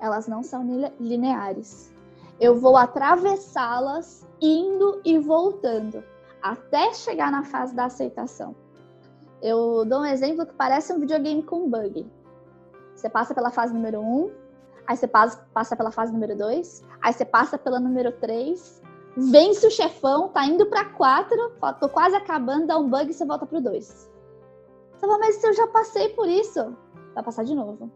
elas 0.01 0.29
não 0.29 0.43
são 0.43 0.65
lineares. 1.01 1.94
Eu 2.41 2.57
vou 2.57 2.77
atravessá-las 2.77 4.27
indo 4.41 5.01
e 5.05 5.19
voltando 5.19 6.03
até 6.43 6.93
chegar 6.93 7.31
na 7.31 7.45
fase 7.45 7.75
da 7.75 7.87
aceitação. 7.87 8.55
Eu 9.41 9.85
dou 9.85 10.01
um 10.01 10.07
exemplo 10.07 10.47
que 10.47 10.55
parece 10.55 10.93
um 10.93 10.99
videogame 10.99 11.43
com 11.43 11.69
bug. 11.69 12.07
Você 12.95 13.09
passa 13.09 13.35
pela 13.35 13.51
fase 13.51 13.73
número 13.73 14.01
1, 14.01 14.03
um, 14.03 14.31
aí 14.87 14.97
você 14.97 15.07
passa, 15.07 15.77
pela 15.77 15.91
fase 15.91 16.13
número 16.13 16.37
2, 16.37 16.85
aí 17.03 17.13
você 17.13 17.25
passa 17.25 17.59
pela 17.59 17.81
número 17.81 18.13
3, 18.13 18.83
vence 19.17 19.67
o 19.67 19.71
chefão, 19.71 20.29
tá 20.29 20.47
indo 20.47 20.67
pra 20.67 20.85
4, 20.85 21.53
tô 21.81 21.89
quase 21.89 22.17
acabando, 22.17 22.67
dá 22.67 22.79
um 22.79 22.89
bug 22.89 23.11
e 23.11 23.15
você 23.15 23.25
volta 23.25 23.47
pro 23.47 23.61
2. 23.61 23.85
Você 23.85 25.01
fala, 25.01 25.19
mas 25.19 25.43
eu 25.43 25.53
já 25.53 25.67
passei 25.67 26.11
por 26.11 26.29
isso, 26.29 26.77
vai 27.15 27.23
passar 27.23 27.45
de 27.45 27.55
novo. 27.55 27.91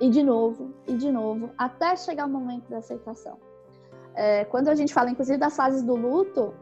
E 0.00 0.10
de 0.10 0.22
novo, 0.22 0.72
e 0.86 0.94
de 0.94 1.10
novo, 1.10 1.50
até 1.56 1.96
chegar 1.96 2.26
o 2.26 2.28
momento 2.28 2.68
da 2.68 2.78
aceitação. 2.78 3.38
É, 4.14 4.44
quando 4.44 4.68
a 4.68 4.74
gente 4.74 4.92
fala, 4.92 5.10
inclusive, 5.10 5.38
das 5.38 5.56
fases 5.56 5.82
do 5.82 5.94
luto, 5.94 6.54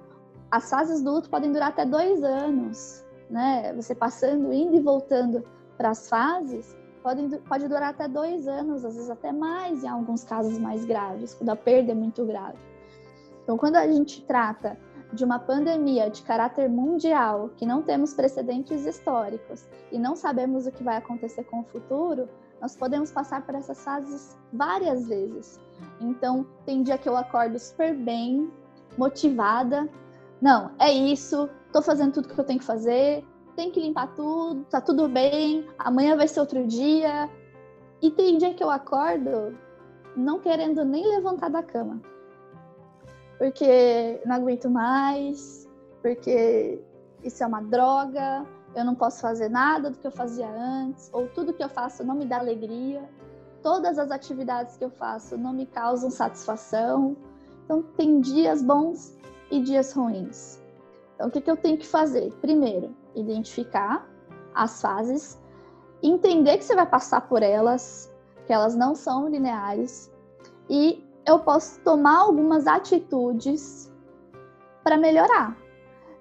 as 0.51 0.69
fases 0.69 1.03
do 1.03 1.13
luto 1.13 1.31
podem 1.31 1.51
durar 1.51 1.71
até 1.71 1.85
dois 1.85 2.23
anos, 2.23 3.05
né? 3.31 3.73
Você 3.75 3.95
passando, 3.95 4.53
indo 4.53 4.77
e 4.77 4.81
voltando 4.81 5.43
para 5.77 5.91
as 5.91 6.09
fases, 6.09 6.77
pode, 7.03 7.39
pode 7.41 7.69
durar 7.69 7.91
até 7.91 8.07
dois 8.07 8.47
anos, 8.47 8.85
às 8.85 8.95
vezes 8.95 9.11
até 9.11 9.33
mais, 9.33 9.83
em 9.83 9.89
alguns 9.89 10.25
casos 10.25 10.59
mais 10.59 10.85
graves, 10.85 11.35
quando 11.35 11.51
a 11.51 11.57
perda 11.57 11.93
é 11.93 11.95
muito 11.95 12.25
grave. 12.25 12.59
Então, 13.43 13.59
quando 13.59 13.77
a 13.77 13.87
gente 13.87 14.23
trata 14.25 14.79
de 15.13 15.25
uma 15.25 15.39
pandemia 15.39 16.09
de 16.09 16.23
caráter 16.23 16.71
mundial, 16.71 17.51
que 17.57 17.67
não 17.67 17.83
temos 17.83 18.15
precedentes 18.15 18.87
históricos 18.87 19.67
e 19.91 19.99
não 19.99 20.17
sabemos 20.17 20.67
o 20.67 20.73
que 20.73 20.83
vai 20.83 20.97
acontecer 20.97 21.45
com 21.45 21.61
o 21.61 21.65
futuro, 21.65 22.29
nós 22.63 22.77
podemos 22.77 23.11
passar 23.11 23.45
por 23.45 23.57
essas 23.57 23.85
fases 23.85 24.39
várias 24.53 25.09
vezes. 25.09 25.61
Então, 26.01 26.47
tem 26.65 26.85
dia 26.85 26.97
que 26.97 27.09
eu 27.09 27.17
acordo 27.17 27.59
super 27.59 27.93
bem, 27.93 28.49
motivada. 28.97 29.89
Não, 30.41 30.71
é 30.79 30.93
isso, 30.93 31.51
tô 31.73 31.83
fazendo 31.83 32.13
tudo 32.13 32.29
que 32.29 32.39
eu 32.39 32.45
tenho 32.45 32.61
que 32.61 32.65
fazer, 32.65 33.27
tem 33.57 33.73
que 33.73 33.81
limpar 33.81 34.15
tudo, 34.15 34.65
tá 34.67 34.81
tudo 34.81 35.09
bem, 35.09 35.67
amanhã 35.77 36.17
vai 36.17 36.29
ser 36.29 36.39
outro 36.39 36.65
dia. 36.65 37.29
E 38.01 38.13
tem 38.13 38.39
dia 38.39 38.55
que 38.55 38.63
eu 38.63 38.71
acordo 38.71 39.59
não 40.17 40.39
querendo 40.39 40.85
nem 40.85 41.05
levantar 41.17 41.51
da 41.51 41.65
cama. 41.65 42.01
Porque 43.39 44.21
não 44.25 44.37
aguento 44.37 44.71
mais, 44.71 45.69
porque 46.01 46.81
isso 47.25 47.43
é 47.43 47.47
uma 47.47 47.61
droga, 47.61 48.47
eu 48.75 48.85
não 48.85 48.95
posso 48.95 49.21
fazer 49.21 49.49
nada 49.49 49.91
do 49.91 49.99
que 49.99 50.07
eu 50.07 50.11
fazia 50.11 50.49
antes, 50.49 51.11
ou 51.13 51.29
tudo 51.29 51.53
que 51.53 51.63
eu 51.63 51.69
faço 51.69 52.05
não 52.05 52.15
me 52.15 52.25
dá 52.25 52.39
alegria, 52.39 53.09
todas 53.63 53.99
as 53.99 54.11
atividades 54.11 54.77
que 54.77 54.85
eu 54.85 54.91
faço 54.91 55.37
não 55.37 55.53
me 55.53 55.67
causam 55.67 56.11
satisfação. 56.11 57.17
Então, 57.65 57.83
tem 57.83 58.21
dias 58.21 58.63
bons 58.63 59.17
e 59.51 59.61
dias 59.61 59.93
ruins. 59.93 60.61
Então, 61.15 61.29
o 61.29 61.31
que, 61.31 61.41
que 61.41 61.51
eu 61.51 61.57
tenho 61.57 61.79
que 61.79 61.87
fazer? 61.87 62.33
Primeiro, 62.41 62.95
identificar 63.15 64.07
as 64.55 64.81
fases, 64.81 65.39
entender 66.03 66.59
que 66.59 66.65
você 66.65 66.75
vai 66.75 66.87
passar 66.87 67.23
por 67.23 67.43
elas, 67.43 68.13
que 68.47 68.53
elas 68.53 68.75
não 68.75 68.95
são 68.95 69.29
lineares, 69.29 70.11
e 70.69 71.05
eu 71.27 71.39
posso 71.39 71.81
tomar 71.81 72.19
algumas 72.19 72.67
atitudes 72.67 73.93
para 74.83 74.97
melhorar. 74.97 75.57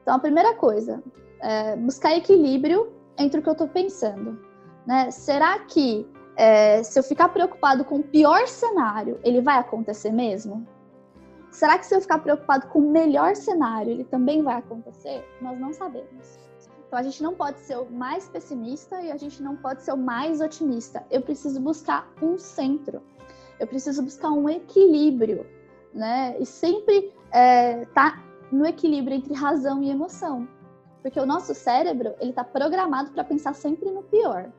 Então, 0.02 0.16
a 0.16 0.20
primeira 0.20 0.54
coisa, 0.56 1.02
é 1.41 1.75
buscar 1.75 2.15
equilíbrio 2.15 2.91
entre 3.17 3.39
o 3.39 3.43
que 3.43 3.49
eu 3.49 3.54
estou 3.54 3.67
pensando. 3.67 4.39
Né? 4.86 5.12
Será 5.12 5.60
que 5.60 6.08
é, 6.36 6.82
se 6.84 6.97
eu 6.97 7.04
ficar 7.04 7.30
preocupado 7.30 7.84
com 7.84 7.97
o 7.97 8.04
pior 8.04 8.47
cenário, 8.47 9.19
ele 9.23 9.41
vai 9.41 9.58
acontecer 9.58 10.12
mesmo? 10.12 10.65
Será 11.51 11.77
que 11.77 11.86
se 11.86 11.93
eu 11.93 12.01
ficar 12.01 12.19
preocupado 12.19 12.67
com 12.67 12.80
o 12.80 12.91
melhor 12.91 13.36
cenário, 13.36 13.91
ele 13.91 14.06
também 14.06 14.41
vai 14.41 14.56
acontecer? 14.56 15.25
Nós 15.41 15.60
não 15.60 15.73
sabemos. 15.73 16.39
Então 16.88 16.97
a 16.97 17.04
gente 17.04 17.21
não 17.21 17.34
pode 17.34 17.60
ser 17.60 17.77
o 17.77 17.89
mais 17.89 18.27
pessimista 18.27 19.01
e 19.01 19.12
a 19.12 19.17
gente 19.17 19.41
não 19.41 19.56
pode 19.56 19.82
ser 19.82 19.93
o 19.93 19.97
mais 19.97 20.41
otimista. 20.41 21.06
Eu 21.10 21.21
preciso 21.21 21.60
buscar 21.60 22.10
um 22.21 22.38
centro. 22.38 23.01
Eu 23.60 23.67
preciso 23.67 24.01
buscar 24.01 24.32
um 24.32 24.49
equilíbrio, 24.49 25.45
né? 25.93 26.36
E 26.39 26.45
sempre 26.45 27.13
é, 27.32 27.86
tá 27.93 28.21
no 28.51 28.65
equilíbrio 28.65 29.15
entre 29.15 29.34
razão 29.34 29.84
e 29.84 29.89
emoção, 29.89 30.47
porque 31.02 31.20
o 31.20 31.26
nosso 31.26 31.54
cérebro 31.54 32.16
ele 32.20 32.30
está 32.30 32.44
programado 32.44 33.12
para 33.12 33.24
pensar 33.24 33.54
sempre 33.54 33.90
no 33.90 34.04
pior, 34.04 34.52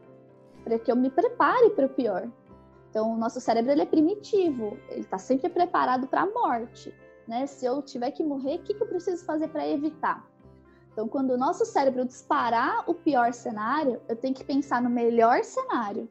para 0.65 0.79
que 0.79 0.91
eu 0.91 0.97
me 0.97 1.11
prepare 1.11 1.71
para 1.71 1.87
o 1.87 1.89
pior. 1.89 2.29
Então 2.91 3.13
o 3.13 3.17
nosso 3.17 3.41
cérebro 3.41 3.73
ele 3.73 3.83
é 3.83 3.87
primitivo, 3.87 4.77
ele 4.89 5.01
está 5.01 5.19
sempre 5.19 5.49
preparado 5.49 6.07
para 6.07 6.23
a 6.23 6.27
morte, 6.27 6.95
né? 7.27 7.47
Se 7.47 7.65
eu 7.65 7.81
tiver 7.83 8.11
que 8.11 8.23
morrer, 8.23 8.57
o 8.57 8.63
que, 8.63 8.75
que 8.75 8.83
eu 8.83 8.89
preciso 8.89 9.25
fazer 9.25 9.49
para 9.49 9.67
evitar? 9.69 10.29
Então, 10.93 11.09
quando 11.09 11.31
o 11.31 11.39
nosso 11.39 11.65
cérebro 11.65 12.05
disparar 12.05 12.85
o 12.87 12.93
pior 12.93 13.33
cenário, 13.33 14.01
eu 14.09 14.15
tenho 14.15 14.35
que 14.35 14.45
pensar 14.45 14.83
no 14.83 14.91
melhor 14.91 15.43
cenário 15.43 16.07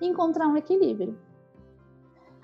e 0.00 0.06
encontrar 0.06 0.46
um 0.46 0.56
equilíbrio. 0.56 1.18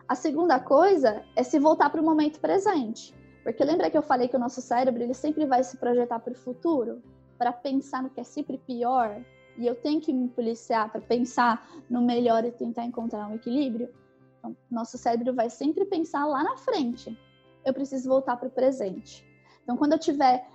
A 0.09 0.17
segunda 0.17 0.59
coisa 0.59 1.23
é 1.37 1.45
se 1.45 1.61
voltar 1.61 1.89
para 1.91 2.01
o 2.01 2.05
momento 2.05 2.41
presente. 2.41 3.15
Porque 3.42 3.64
lembra 3.64 3.90
que 3.90 3.96
eu 3.96 4.03
falei 4.03 4.29
que 4.29 4.37
o 4.37 4.40
nosso 4.40 4.61
cérebro 4.61 5.03
ele 5.03 5.14
sempre 5.14 5.46
vai 5.46 5.62
se 5.62 5.76
projetar 5.76 6.18
para 6.20 6.33
o 6.33 6.37
futuro, 6.37 7.03
para 7.38 7.53
pensar 7.53 8.03
no 8.03 8.11
que 8.11 8.20
é 8.20 8.24
sempre 8.24 8.59
pior, 8.59 9.22
e 9.57 9.66
eu 9.66 9.74
tenho 9.74 10.00
que 10.00 10.12
me 10.12 10.29
policiar 10.29 10.90
para 10.90 11.00
pensar 11.00 11.68
no 11.88 12.03
melhor 12.03 12.44
e 12.44 12.53
tentar 12.53 12.85
encontrar 12.85 13.29
um 13.29 13.35
equilíbrio? 13.35 13.88
Então, 14.38 14.57
nosso 14.70 14.96
cérebro 14.96 15.35
vai 15.35 15.50
sempre 15.50 15.85
pensar 15.85 16.24
lá 16.24 16.42
na 16.42 16.57
frente. 16.57 17.18
Eu 17.64 17.74
preciso 17.74 18.09
voltar 18.09 18.37
para 18.37 18.48
o 18.48 18.50
presente. 18.50 19.26
Então, 19.62 19.76
quando 19.76 19.92
eu 19.92 19.98
tiver 19.98 20.46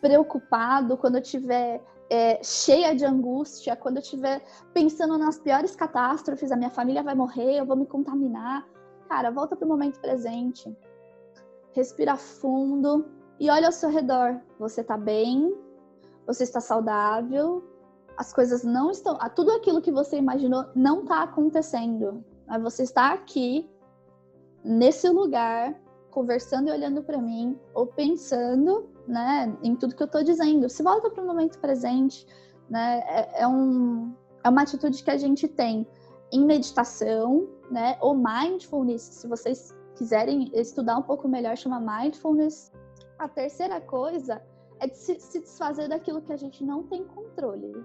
preocupado, 0.00 0.96
quando 0.96 1.16
eu 1.16 1.22
estiver 1.22 1.82
é, 2.08 2.42
cheia 2.42 2.94
de 2.94 3.04
angústia, 3.04 3.74
quando 3.74 3.96
eu 3.96 4.02
estiver 4.02 4.42
pensando 4.72 5.16
nas 5.18 5.38
piores 5.38 5.74
catástrofes, 5.74 6.52
a 6.52 6.56
minha 6.56 6.70
família 6.70 7.02
vai 7.02 7.14
morrer, 7.14 7.58
eu 7.58 7.66
vou 7.66 7.76
me 7.76 7.86
contaminar. 7.86 8.66
Cara, 9.08 9.30
volta 9.30 9.56
para 9.56 9.66
o 9.66 9.68
momento 9.68 10.00
presente. 10.00 10.76
Respira 11.72 12.16
fundo 12.16 13.06
e 13.40 13.50
olha 13.50 13.66
ao 13.66 13.72
seu 13.72 13.90
redor. 13.90 14.40
Você 14.58 14.82
está 14.82 14.96
bem? 14.96 15.54
Você 16.26 16.44
está 16.44 16.60
saudável? 16.60 17.64
As 18.16 18.32
coisas 18.32 18.62
não 18.62 18.90
estão. 18.90 19.18
Tudo 19.34 19.52
aquilo 19.52 19.80
que 19.80 19.90
você 19.90 20.16
imaginou 20.16 20.66
não 20.74 21.02
está 21.02 21.22
acontecendo. 21.22 22.24
Você 22.62 22.82
está 22.82 23.12
aqui, 23.12 23.68
nesse 24.62 25.08
lugar, 25.08 25.74
conversando 26.10 26.68
e 26.68 26.72
olhando 26.72 27.02
para 27.02 27.18
mim, 27.18 27.58
ou 27.74 27.86
pensando 27.86 28.88
né, 29.08 29.56
em 29.62 29.74
tudo 29.74 29.96
que 29.96 30.02
eu 30.02 30.06
estou 30.06 30.22
dizendo. 30.22 30.68
Se 30.68 30.82
volta 30.82 31.10
para 31.10 31.24
o 31.24 31.26
momento 31.26 31.58
presente, 31.58 32.26
né, 32.68 33.02
é, 33.06 33.42
é, 33.42 33.48
um, 33.48 34.14
é 34.44 34.48
uma 34.48 34.62
atitude 34.62 35.02
que 35.02 35.10
a 35.10 35.16
gente 35.16 35.48
tem 35.48 35.86
em 36.30 36.44
meditação, 36.44 37.48
né, 37.70 37.96
ou 38.00 38.14
mindfulness, 38.14 39.02
se 39.02 39.26
vocês 39.26 39.74
quiserem 39.94 40.50
estudar 40.54 40.96
um 40.96 41.02
pouco 41.02 41.28
melhor, 41.28 41.56
chama 41.56 41.80
mindfulness. 41.80 42.72
A 43.18 43.28
terceira 43.28 43.80
coisa 43.80 44.42
é 44.80 44.86
de 44.86 44.96
se, 44.96 45.18
se 45.20 45.40
desfazer 45.40 45.88
daquilo 45.88 46.20
que 46.22 46.32
a 46.32 46.36
gente 46.36 46.64
não 46.64 46.82
tem 46.84 47.04
controle. 47.04 47.84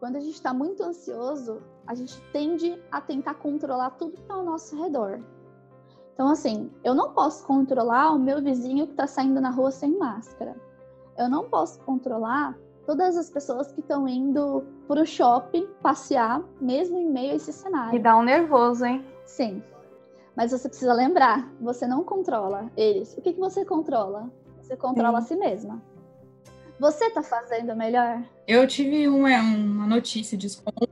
Quando 0.00 0.16
a 0.16 0.20
gente 0.20 0.34
está 0.34 0.52
muito 0.52 0.82
ansioso, 0.82 1.62
a 1.86 1.94
gente 1.94 2.20
tende 2.32 2.80
a 2.90 3.00
tentar 3.00 3.34
controlar 3.34 3.90
tudo 3.90 4.12
que 4.12 4.20
está 4.20 4.34
ao 4.34 4.44
nosso 4.44 4.80
redor. 4.82 5.20
Então, 6.14 6.28
assim, 6.28 6.70
eu 6.82 6.94
não 6.94 7.12
posso 7.12 7.46
controlar 7.46 8.12
o 8.12 8.18
meu 8.18 8.42
vizinho 8.42 8.86
que 8.86 8.92
está 8.92 9.06
saindo 9.06 9.40
na 9.40 9.50
rua 9.50 9.70
sem 9.70 9.98
máscara. 9.98 10.56
Eu 11.18 11.28
não 11.28 11.48
posso 11.48 11.78
controlar 11.80 12.56
todas 12.86 13.16
as 13.16 13.28
pessoas 13.28 13.72
que 13.72 13.80
estão 13.80 14.08
indo 14.08 14.64
para 14.86 15.02
o 15.02 15.06
shopping 15.06 15.66
passear, 15.82 16.42
mesmo 16.60 16.98
em 16.98 17.10
meio 17.10 17.32
a 17.32 17.34
esse 17.36 17.52
cenário. 17.52 17.98
E 17.98 18.02
dá 18.02 18.16
um 18.16 18.22
nervoso, 18.22 18.84
hein? 18.84 19.04
Sim. 19.24 19.62
Mas 20.36 20.50
você 20.50 20.68
precisa 20.68 20.92
lembrar, 20.92 21.50
você 21.60 21.86
não 21.86 22.04
controla 22.04 22.70
eles. 22.76 23.16
O 23.16 23.22
que, 23.22 23.32
que 23.32 23.40
você 23.40 23.64
controla? 23.64 24.30
Você 24.60 24.76
controla 24.76 25.18
a 25.18 25.22
si 25.22 25.34
mesma. 25.34 25.82
Você 26.78 27.08
tá 27.08 27.22
fazendo 27.22 27.74
melhor? 27.74 28.22
Eu 28.46 28.66
tive 28.66 29.08
uma, 29.08 29.30
uma 29.40 29.86
notícia 29.86 30.36
de 30.36 30.46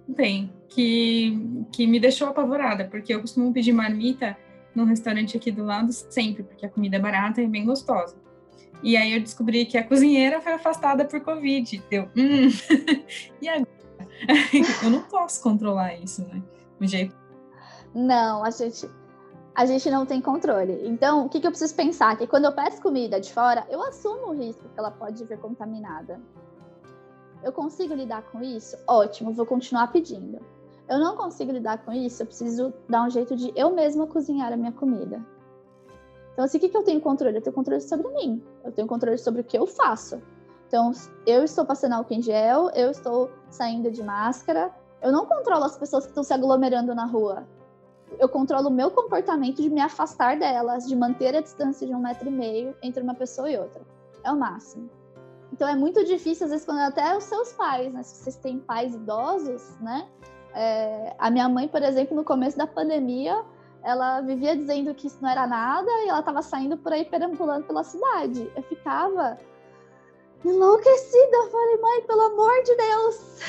ontem 0.09 0.51
que, 0.69 1.67
que 1.71 1.87
me 1.87 2.01
deixou 2.01 2.29
apavorada, 2.29 2.87
porque 2.87 3.13
eu 3.13 3.21
costumo 3.21 3.53
pedir 3.53 3.73
marmita 3.73 4.35
num 4.75 4.85
restaurante 4.85 5.37
aqui 5.37 5.53
do 5.53 5.63
lado 5.63 5.93
sempre, 5.93 6.43
porque 6.43 6.65
a 6.65 6.71
comida 6.71 6.97
é 6.97 7.01
barata 7.01 7.43
e 7.43 7.47
bem 7.47 7.67
gostosa. 7.67 8.17
E 8.83 8.97
aí 8.97 9.13
eu 9.13 9.21
descobri 9.21 9.67
que 9.67 9.77
a 9.77 9.87
cozinheira 9.87 10.41
foi 10.41 10.53
afastada 10.53 11.05
por 11.05 11.21
Covid. 11.21 11.83
Deu, 11.91 12.09
hum, 12.17 12.49
e 13.41 13.49
agora? 13.49 13.69
eu 14.83 14.91
não 14.91 15.03
posso 15.03 15.43
controlar 15.43 15.95
isso, 15.95 16.27
né? 16.27 16.43
Jeito. 16.81 17.15
Não, 17.95 18.45
a 18.45 18.51
gente, 18.51 18.89
a 19.55 19.67
gente 19.67 19.91
não 19.91 20.05
tem 20.05 20.21
controle. 20.21 20.87
Então, 20.87 21.27
o 21.27 21.29
que, 21.29 21.41
que 21.41 21.47
eu 21.47 21.51
preciso 21.51 21.75
pensar? 21.75 22.17
Que 22.17 22.27
quando 22.27 22.47
eu 22.47 22.53
peço 22.53 22.83
comida 22.83 23.21
de 23.21 23.33
fora, 23.33 23.67
eu 23.71 23.83
assumo 23.83 24.29
o 24.29 24.35
risco 24.35 24.69
que 24.69 24.79
ela 24.79 24.91
pode 24.91 25.25
vir 25.25 25.39
contaminada. 25.39 26.21
Eu 27.43 27.53
consigo 27.53 27.95
lidar 27.95 28.23
com 28.23 28.43
isso? 28.43 28.77
Ótimo, 28.87 29.33
vou 29.33 29.47
continuar 29.47 29.93
pedindo 29.93 30.41
eu 30.89 30.99
não 30.99 31.17
consigo 31.17 31.51
lidar 31.51 31.85
com 31.85 31.93
isso, 31.93 32.23
eu 32.23 32.27
preciso 32.27 32.73
dar 32.89 33.05
um 33.05 33.11
jeito 33.11 33.35
de 33.37 33.53
eu 33.57 33.73
mesma 33.75 34.07
cozinhar 34.07 34.53
a 34.53 34.57
minha 34.57 34.73
comida. 34.73 35.25
Então, 36.33 36.45
assim, 36.45 36.59
o 36.59 36.61
que, 36.61 36.69
que 36.69 36.77
eu 36.77 36.83
tenho 36.83 37.01
controle? 37.01 37.37
Eu 37.37 37.43
tenho 37.43 37.55
controle 37.55 37.81
sobre 37.81 38.09
mim, 38.09 38.43
eu 38.65 38.73
tenho 38.73 38.87
controle 38.87 39.17
sobre 39.17 39.41
o 39.41 39.45
que 39.45 39.57
eu 39.57 39.67
faço. 39.67 40.21
Então, 40.67 40.91
eu 41.27 41.45
estou 41.45 41.65
passando 41.65 41.93
álcool 41.93 42.15
em 42.15 42.23
gel, 42.23 42.71
eu 42.75 42.91
estou 42.91 43.31
saindo 43.51 43.91
de 43.91 44.03
máscara, 44.03 44.75
eu 45.01 45.13
não 45.13 45.27
controlo 45.27 45.65
as 45.65 45.79
pessoas 45.79 46.05
que 46.05 46.11
estão 46.11 46.25
se 46.25 46.35
aglomerando 46.35 46.95
na 46.95 47.07
rua. 47.07 47.47
Eu 48.19 48.29
controlo 48.29 48.69
o 48.69 48.73
meu 48.73 48.91
comportamento 48.91 49.61
de 49.61 49.69
me 49.69 49.81
afastar 49.81 50.39
delas, 50.39 50.87
de 50.87 50.95
manter 50.95 51.35
a 51.35 51.41
distância 51.41 51.87
de 51.87 51.95
um 51.95 52.01
metro 52.01 52.29
e 52.29 52.33
meio 52.33 52.77
entre 52.83 53.03
uma 53.03 53.15
pessoa 53.15 53.51
e 53.51 53.59
outra. 53.59 53.83
É 54.23 54.31
o 54.31 54.37
máximo. 54.37 54.89
Então 55.53 55.69
é 55.69 55.77
muito 55.77 56.05
difícil, 56.05 56.45
às 56.45 56.51
vezes, 56.51 56.67
quando 56.67 56.81
até 56.81 57.17
os 57.17 57.25
seus 57.25 57.53
pais, 57.53 57.93
né? 57.93 58.03
Se 58.03 58.17
vocês 58.17 58.37
têm 58.37 58.59
pais 58.59 58.95
idosos, 58.95 59.79
né? 59.81 60.09
É, 60.55 61.15
a 61.19 61.31
minha 61.31 61.49
mãe, 61.49 61.69
por 61.69 61.83
exemplo, 61.83 62.17
no 62.17 62.25
começo 62.25 62.57
da 62.57 62.67
pandemia, 62.67 63.45
ela 63.83 64.21
vivia 64.21 64.57
dizendo 64.57 64.95
que 64.95 65.07
isso 65.07 65.19
não 65.21 65.29
era 65.29 65.47
nada 65.47 65.91
e 66.05 66.09
ela 66.09 66.21
estava 66.21 66.43
saindo 66.43 66.77
por 66.77 66.93
aí 66.93 67.05
perambulando 67.05 67.67
pela 67.67 67.85
cidade. 67.85 68.51
Eu 68.57 68.63
ficava 68.63 69.39
enlouquecida. 70.45 71.37
Eu 71.37 71.51
falei, 71.51 71.77
mãe, 71.79 72.03
pelo 72.03 72.21
amor 72.23 72.63
de 72.63 72.77
Deus! 72.77 73.41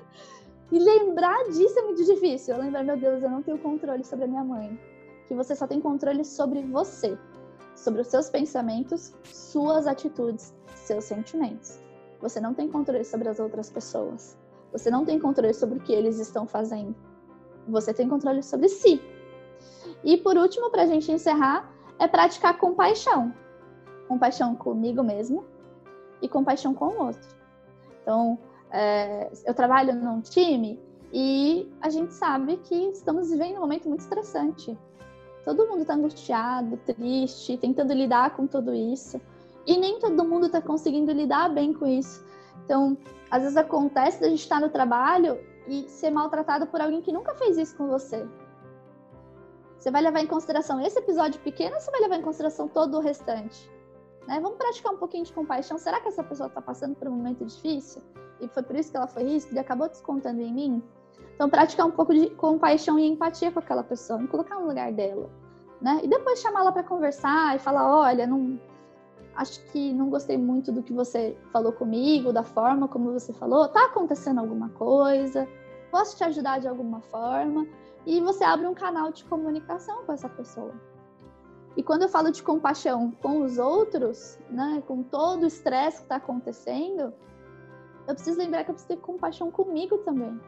e 0.70 0.78
lembrar 0.78 1.44
disso 1.48 1.78
é 1.78 1.82
muito 1.82 2.04
difícil. 2.04 2.54
Eu 2.54 2.60
lembrar, 2.60 2.84
meu 2.84 2.96
Deus, 2.96 3.22
eu 3.22 3.30
não 3.30 3.42
tenho 3.42 3.58
controle 3.58 4.04
sobre 4.04 4.24
a 4.24 4.28
minha 4.28 4.44
mãe. 4.44 4.78
Que 5.26 5.34
você 5.34 5.54
só 5.54 5.66
tem 5.66 5.80
controle 5.80 6.24
sobre 6.24 6.62
você, 6.62 7.18
sobre 7.74 8.00
os 8.00 8.08
seus 8.08 8.28
pensamentos, 8.28 9.14
suas 9.24 9.86
atitudes, 9.86 10.54
seus 10.74 11.04
sentimentos. 11.04 11.80
Você 12.20 12.40
não 12.40 12.54
tem 12.54 12.68
controle 12.68 13.04
sobre 13.04 13.28
as 13.28 13.40
outras 13.40 13.70
pessoas. 13.70 14.36
Você 14.72 14.90
não 14.90 15.04
tem 15.04 15.18
controle 15.18 15.54
sobre 15.54 15.78
o 15.78 15.82
que 15.82 15.92
eles 15.92 16.18
estão 16.18 16.46
fazendo. 16.46 16.94
Você 17.68 17.92
tem 17.92 18.08
controle 18.08 18.42
sobre 18.42 18.68
si. 18.68 19.02
E 20.04 20.16
por 20.16 20.36
último, 20.36 20.70
para 20.70 20.82
a 20.82 20.86
gente 20.86 21.10
encerrar, 21.10 21.72
é 21.98 22.06
praticar 22.06 22.58
compaixão. 22.58 23.34
Compaixão 24.08 24.54
comigo 24.54 25.02
mesmo 25.02 25.44
e 26.22 26.28
compaixão 26.28 26.74
com 26.74 26.86
o 26.86 27.06
outro. 27.06 27.28
Então, 28.02 28.38
é, 28.72 29.30
eu 29.44 29.54
trabalho 29.54 29.94
num 29.94 30.20
time 30.20 30.80
e 31.12 31.70
a 31.80 31.88
gente 31.88 32.14
sabe 32.14 32.56
que 32.58 32.74
estamos 32.74 33.30
vivendo 33.30 33.56
um 33.56 33.60
momento 33.60 33.88
muito 33.88 34.00
estressante. 34.00 34.78
Todo 35.44 35.66
mundo 35.66 35.82
está 35.82 35.94
angustiado, 35.94 36.76
triste, 36.78 37.56
tentando 37.56 37.92
lidar 37.92 38.36
com 38.36 38.46
tudo 38.46 38.74
isso. 38.74 39.20
E 39.66 39.76
nem 39.76 39.98
todo 39.98 40.24
mundo 40.24 40.46
está 40.46 40.60
conseguindo 40.60 41.12
lidar 41.12 41.48
bem 41.48 41.72
com 41.72 41.86
isso. 41.86 42.24
Então, 42.64 42.96
às 43.30 43.42
vezes 43.42 43.56
acontece 43.56 44.20
da 44.20 44.28
gente 44.28 44.40
estar 44.40 44.60
no 44.60 44.68
trabalho 44.68 45.38
e 45.66 45.88
ser 45.88 46.10
maltratado 46.10 46.66
por 46.66 46.80
alguém 46.80 47.00
que 47.00 47.12
nunca 47.12 47.34
fez 47.34 47.56
isso 47.56 47.76
com 47.76 47.88
você. 47.88 48.26
Você 49.78 49.90
vai 49.90 50.02
levar 50.02 50.20
em 50.20 50.26
consideração 50.26 50.80
esse 50.80 50.98
episódio 50.98 51.40
pequeno 51.40 51.74
ou 51.74 51.80
você 51.80 51.90
vai 51.90 52.00
levar 52.00 52.16
em 52.16 52.22
consideração 52.22 52.68
todo 52.68 52.98
o 52.98 53.00
restante? 53.00 53.70
Né? 54.26 54.40
Vamos 54.40 54.58
praticar 54.58 54.92
um 54.92 54.96
pouquinho 54.96 55.24
de 55.24 55.32
compaixão. 55.32 55.78
Será 55.78 56.00
que 56.00 56.08
essa 56.08 56.22
pessoa 56.22 56.46
está 56.46 56.60
passando 56.60 56.94
por 56.94 57.08
um 57.08 57.12
momento 57.12 57.44
difícil 57.44 58.02
e 58.40 58.48
foi 58.48 58.62
por 58.62 58.76
isso 58.76 58.90
que 58.90 58.96
ela 58.96 59.06
foi 59.06 59.24
ríspida 59.24 59.60
e 59.60 59.60
acabou 59.60 59.88
descontando 59.88 60.40
em 60.40 60.52
mim? 60.52 60.82
Então, 61.34 61.48
praticar 61.48 61.86
um 61.86 61.90
pouco 61.90 62.14
de 62.14 62.30
compaixão 62.30 62.98
e 62.98 63.06
empatia 63.06 63.50
com 63.50 63.58
aquela 63.58 63.82
pessoa, 63.82 64.18
me 64.18 64.28
colocar 64.28 64.58
no 64.58 64.66
lugar 64.66 64.92
dela. 64.92 65.28
Né? 65.80 66.00
E 66.02 66.08
depois 66.08 66.40
chamar 66.40 66.60
ela 66.60 66.72
para 66.72 66.82
conversar 66.82 67.56
e 67.56 67.58
falar: 67.58 67.98
olha, 67.98 68.26
não, 68.26 68.60
acho 69.34 69.64
que 69.72 69.92
não 69.92 70.10
gostei 70.10 70.36
muito 70.36 70.70
do 70.70 70.82
que 70.82 70.92
você 70.92 71.36
falou 71.50 71.72
comigo, 71.72 72.32
da 72.32 72.42
forma 72.42 72.86
como 72.86 73.12
você 73.12 73.32
falou. 73.32 73.68
Tá 73.68 73.86
acontecendo 73.86 74.38
alguma 74.38 74.68
coisa? 74.70 75.48
Posso 75.90 76.16
te 76.16 76.24
ajudar 76.24 76.60
de 76.60 76.68
alguma 76.68 77.00
forma? 77.00 77.66
E 78.06 78.20
você 78.20 78.44
abre 78.44 78.66
um 78.66 78.74
canal 78.74 79.10
de 79.10 79.24
comunicação 79.24 80.04
com 80.04 80.12
essa 80.12 80.28
pessoa. 80.28 80.72
E 81.76 81.82
quando 81.82 82.02
eu 82.02 82.08
falo 82.08 82.30
de 82.30 82.42
compaixão 82.42 83.12
com 83.22 83.42
os 83.42 83.58
outros, 83.58 84.38
né, 84.50 84.82
com 84.86 85.02
todo 85.02 85.44
o 85.44 85.46
estresse 85.46 85.98
que 85.98 86.02
está 86.02 86.16
acontecendo, 86.16 87.12
eu 88.06 88.14
preciso 88.14 88.38
lembrar 88.38 88.64
que 88.64 88.70
eu 88.70 88.74
preciso 88.74 88.96
ter 88.96 89.00
compaixão 89.00 89.50
comigo 89.50 89.98
também. 89.98 90.40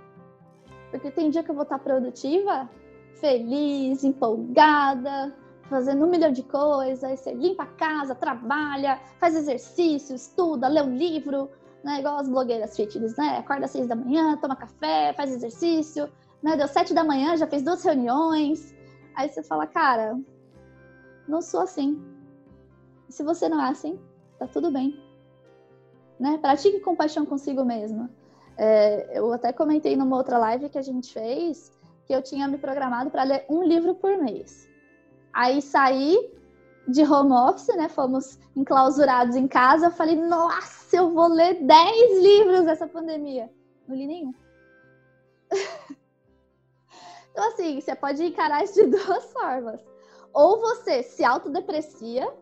Porque 0.91 1.11
tem 1.11 1.31
dia 1.31 1.43
que 1.43 1.51
eu 1.51 1.55
vou 1.55 1.63
estar 1.63 1.79
produtiva, 1.79 2.69
feliz, 3.15 4.05
empolgada, 4.05 5.35
fazendo 5.71 6.05
um 6.05 6.11
milhão 6.11 6.33
de 6.33 6.43
coisas, 6.43 7.21
você 7.21 7.33
limpa 7.33 7.63
a 7.63 7.67
casa, 7.67 8.15
trabalha, 8.15 9.01
faz 9.19 9.35
exercício, 9.35 10.15
estuda, 10.15 10.69
lê 10.69 10.83
um 10.83 10.95
livro, 10.95 11.49
né? 11.83 12.01
Igual 12.01 12.19
as 12.19 12.29
blogueiras 12.29 12.77
fitness, 12.77 13.17
né? 13.17 13.39
Acorda 13.39 13.65
às 13.65 13.71
seis 13.71 13.87
da 13.87 13.95
manhã, 13.95 14.37
toma 14.37 14.57
café, 14.57 15.15
faz 15.15 15.33
exercício, 15.33 16.11
né? 16.43 16.57
Deu 16.57 16.69
sete 16.69 16.93
da 16.93 17.05
manhã, 17.05 17.37
já 17.37 17.47
fez 17.47 17.63
duas 17.63 17.83
reuniões. 17.83 18.75
Aí 19.15 19.29
você 19.29 19.43
fala, 19.43 19.67
cara, 19.67 20.19
não 21.27 21.41
sou 21.41 21.61
assim. 21.61 22.03
Se 23.09 23.23
você 23.23 23.49
não 23.49 23.63
é 23.65 23.69
assim, 23.69 23.99
tá 24.39 24.47
tudo 24.47 24.71
bem. 24.71 25.01
Né? 26.19 26.39
Pratique 26.39 26.81
compaixão 26.81 27.27
consigo 27.27 27.65
mesma. 27.65 28.11
É, 28.57 29.19
eu 29.19 29.33
até 29.33 29.53
comentei 29.53 29.97
numa 29.97 30.17
outra 30.17 30.39
live 30.39 30.69
que 30.69 30.79
a 30.79 30.83
gente 30.83 31.13
fez 31.13 31.73
que 32.07 32.15
eu 32.15 32.23
tinha 32.23 32.49
me 32.49 32.59
programado 32.59 33.11
para 33.11 33.23
ler 33.23 33.45
um 33.49 33.63
livro 33.63 33.95
por 33.95 34.17
mês. 34.19 34.69
Aí 35.33 35.63
saí 35.63 36.31
de 36.87 37.03
home 37.03 37.33
office, 37.33 37.75
né? 37.77 37.89
Fomos 37.89 38.39
enclausurados 38.57 39.37
em 39.37 39.49
casa. 39.49 39.87
Eu 39.87 39.91
falei, 39.91 40.17
nossa, 40.17 40.97
eu 40.97 41.11
vou 41.13 41.29
ler 41.29 41.63
10 41.63 42.23
livros 42.23 42.65
dessa 42.65 42.87
pandemia. 42.87 43.51
Não 43.87 43.97
li 43.97 44.07
nenhum. 44.07 44.35
então, 47.31 47.49
assim, 47.49 47.81
você 47.81 47.95
pode 47.95 48.25
encarar 48.25 48.65
isso 48.65 48.75
de 48.75 48.87
duas 48.97 49.33
formas. 49.33 49.81
Ou 50.33 50.61
você 50.61 51.03
se 51.03 51.25
autodeprecia, 51.25 52.33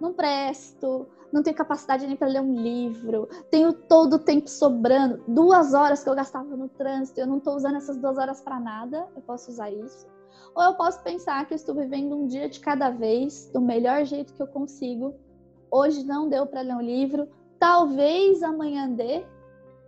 não 0.00 0.12
presto, 0.12 1.06
não 1.32 1.42
tenho 1.42 1.56
capacidade 1.56 2.06
nem 2.06 2.16
para 2.16 2.28
ler 2.28 2.42
um 2.42 2.54
livro, 2.54 3.28
tenho 3.50 3.72
todo 3.72 4.14
o 4.14 4.18
tempo 4.18 4.50
sobrando, 4.50 5.24
duas 5.26 5.72
horas 5.72 6.04
que 6.04 6.10
eu 6.10 6.14
gastava 6.14 6.56
no 6.56 6.68
trânsito, 6.68 7.20
eu 7.20 7.26
não 7.26 7.38
estou 7.38 7.56
usando 7.56 7.76
essas 7.76 7.96
duas 7.96 8.18
horas 8.18 8.40
para 8.40 8.60
nada, 8.60 9.08
eu 9.16 9.22
posso 9.22 9.50
usar 9.50 9.70
isso. 9.70 10.06
Ou 10.54 10.62
eu 10.62 10.74
posso 10.74 11.02
pensar 11.02 11.46
que 11.46 11.54
eu 11.54 11.56
estou 11.56 11.74
vivendo 11.74 12.14
um 12.14 12.26
dia 12.26 12.48
de 12.48 12.60
cada 12.60 12.90
vez, 12.90 13.50
do 13.52 13.60
melhor 13.60 14.04
jeito 14.04 14.34
que 14.34 14.42
eu 14.42 14.46
consigo. 14.46 15.14
Hoje 15.70 16.04
não 16.04 16.28
deu 16.28 16.46
para 16.46 16.60
ler 16.60 16.74
um 16.74 16.82
livro, 16.82 17.26
talvez 17.58 18.42
amanhã 18.42 18.90
dê, 18.90 19.24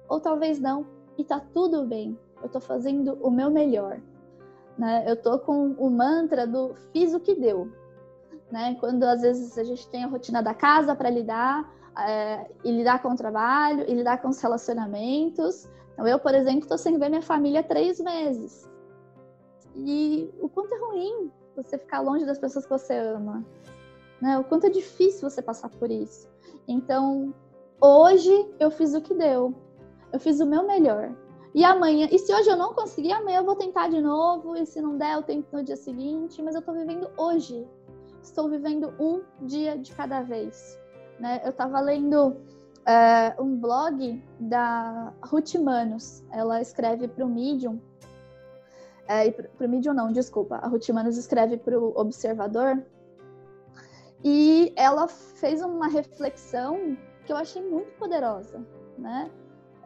ou 0.08 0.20
talvez 0.20 0.58
não, 0.58 0.86
e 1.18 1.24
tá 1.24 1.40
tudo 1.52 1.84
bem. 1.84 2.18
Eu 2.40 2.46
estou 2.46 2.60
fazendo 2.60 3.18
o 3.22 3.30
meu 3.30 3.50
melhor. 3.50 4.00
Né? 4.78 5.04
Eu 5.06 5.16
tô 5.16 5.38
com 5.38 5.72
o 5.78 5.90
mantra 5.90 6.46
do 6.46 6.74
fiz 6.92 7.14
o 7.14 7.20
que 7.20 7.34
deu. 7.34 7.70
Né? 8.50 8.76
Quando 8.80 9.04
às 9.04 9.22
vezes 9.22 9.56
a 9.58 9.64
gente 9.64 9.88
tem 9.88 10.04
a 10.04 10.08
rotina 10.08 10.42
da 10.42 10.54
casa 10.54 10.94
para 10.94 11.10
lidar, 11.10 11.72
é, 11.98 12.50
e 12.64 12.70
lidar 12.70 13.00
com 13.02 13.10
o 13.10 13.16
trabalho, 13.16 13.84
e 13.88 13.94
lidar 13.94 14.20
com 14.20 14.28
os 14.28 14.40
relacionamentos. 14.40 15.68
Então, 15.92 16.06
eu, 16.06 16.18
por 16.18 16.34
exemplo, 16.34 16.60
estou 16.60 16.78
sem 16.78 16.98
ver 16.98 17.08
minha 17.08 17.22
família 17.22 17.62
três 17.62 18.00
meses. 18.00 18.68
E 19.76 20.32
o 20.40 20.48
quanto 20.48 20.74
é 20.74 20.78
ruim 20.78 21.30
você 21.56 21.78
ficar 21.78 22.00
longe 22.00 22.24
das 22.24 22.38
pessoas 22.38 22.64
que 22.64 22.70
você 22.70 22.94
ama, 22.94 23.44
né? 24.20 24.38
O 24.38 24.44
quanto 24.44 24.66
é 24.66 24.70
difícil 24.70 25.28
você 25.28 25.40
passar 25.40 25.68
por 25.68 25.90
isso. 25.90 26.28
Então, 26.66 27.32
hoje 27.80 28.54
eu 28.58 28.70
fiz 28.70 28.94
o 28.94 29.00
que 29.00 29.14
deu. 29.14 29.54
Eu 30.12 30.20
fiz 30.20 30.40
o 30.40 30.46
meu 30.46 30.66
melhor. 30.66 31.12
E 31.54 31.64
amanhã, 31.64 32.08
e 32.10 32.18
se 32.18 32.34
hoje 32.34 32.50
eu 32.50 32.56
não 32.56 32.74
conseguir, 32.74 33.12
amanhã 33.12 33.38
eu 33.38 33.44
vou 33.44 33.54
tentar 33.54 33.88
de 33.88 34.00
novo, 34.00 34.56
e 34.56 34.66
se 34.66 34.80
não 34.80 34.98
der, 34.98 35.14
eu 35.14 35.22
tento 35.22 35.46
no 35.52 35.62
dia 35.62 35.76
seguinte, 35.76 36.42
mas 36.42 36.56
eu 36.56 36.62
tô 36.62 36.72
vivendo 36.72 37.08
hoje. 37.16 37.64
Estou 38.20 38.48
vivendo 38.48 38.92
um 38.98 39.22
dia 39.46 39.78
de 39.78 39.92
cada 39.92 40.20
vez. 40.22 40.76
Né? 41.20 41.40
Eu 41.44 41.50
estava 41.50 41.78
lendo 41.78 42.36
é, 42.84 43.40
um 43.40 43.56
blog 43.56 44.20
da 44.40 45.12
Ruth 45.22 45.54
Manos, 45.54 46.24
ela 46.32 46.60
escreve 46.60 47.06
para 47.06 47.24
o 47.24 47.28
Medium, 47.28 47.78
é, 49.06 49.30
para 49.30 49.66
o 49.66 49.70
Medium 49.70 49.94
não, 49.94 50.10
desculpa, 50.10 50.56
a 50.56 50.66
Ruth 50.66 50.88
Manos 50.88 51.16
escreve 51.16 51.56
para 51.56 51.78
o 51.78 51.92
Observador, 51.96 52.84
e 54.24 54.72
ela 54.74 55.06
fez 55.06 55.62
uma 55.62 55.86
reflexão 55.86 56.96
que 57.24 57.32
eu 57.32 57.36
achei 57.36 57.62
muito 57.62 57.92
poderosa, 57.98 58.66
né? 58.98 59.30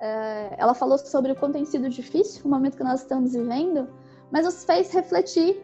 É, 0.00 0.54
ela 0.58 0.74
falou 0.74 0.96
sobre 0.98 1.32
o 1.32 1.36
quanto 1.36 1.54
tem 1.54 1.64
sido 1.64 1.88
difícil 1.88 2.42
o 2.44 2.48
momento 2.48 2.76
que 2.76 2.84
nós 2.84 3.00
estamos 3.00 3.32
vivendo, 3.32 3.88
mas 4.30 4.44
nos 4.44 4.64
fez 4.64 4.92
refletir 4.92 5.60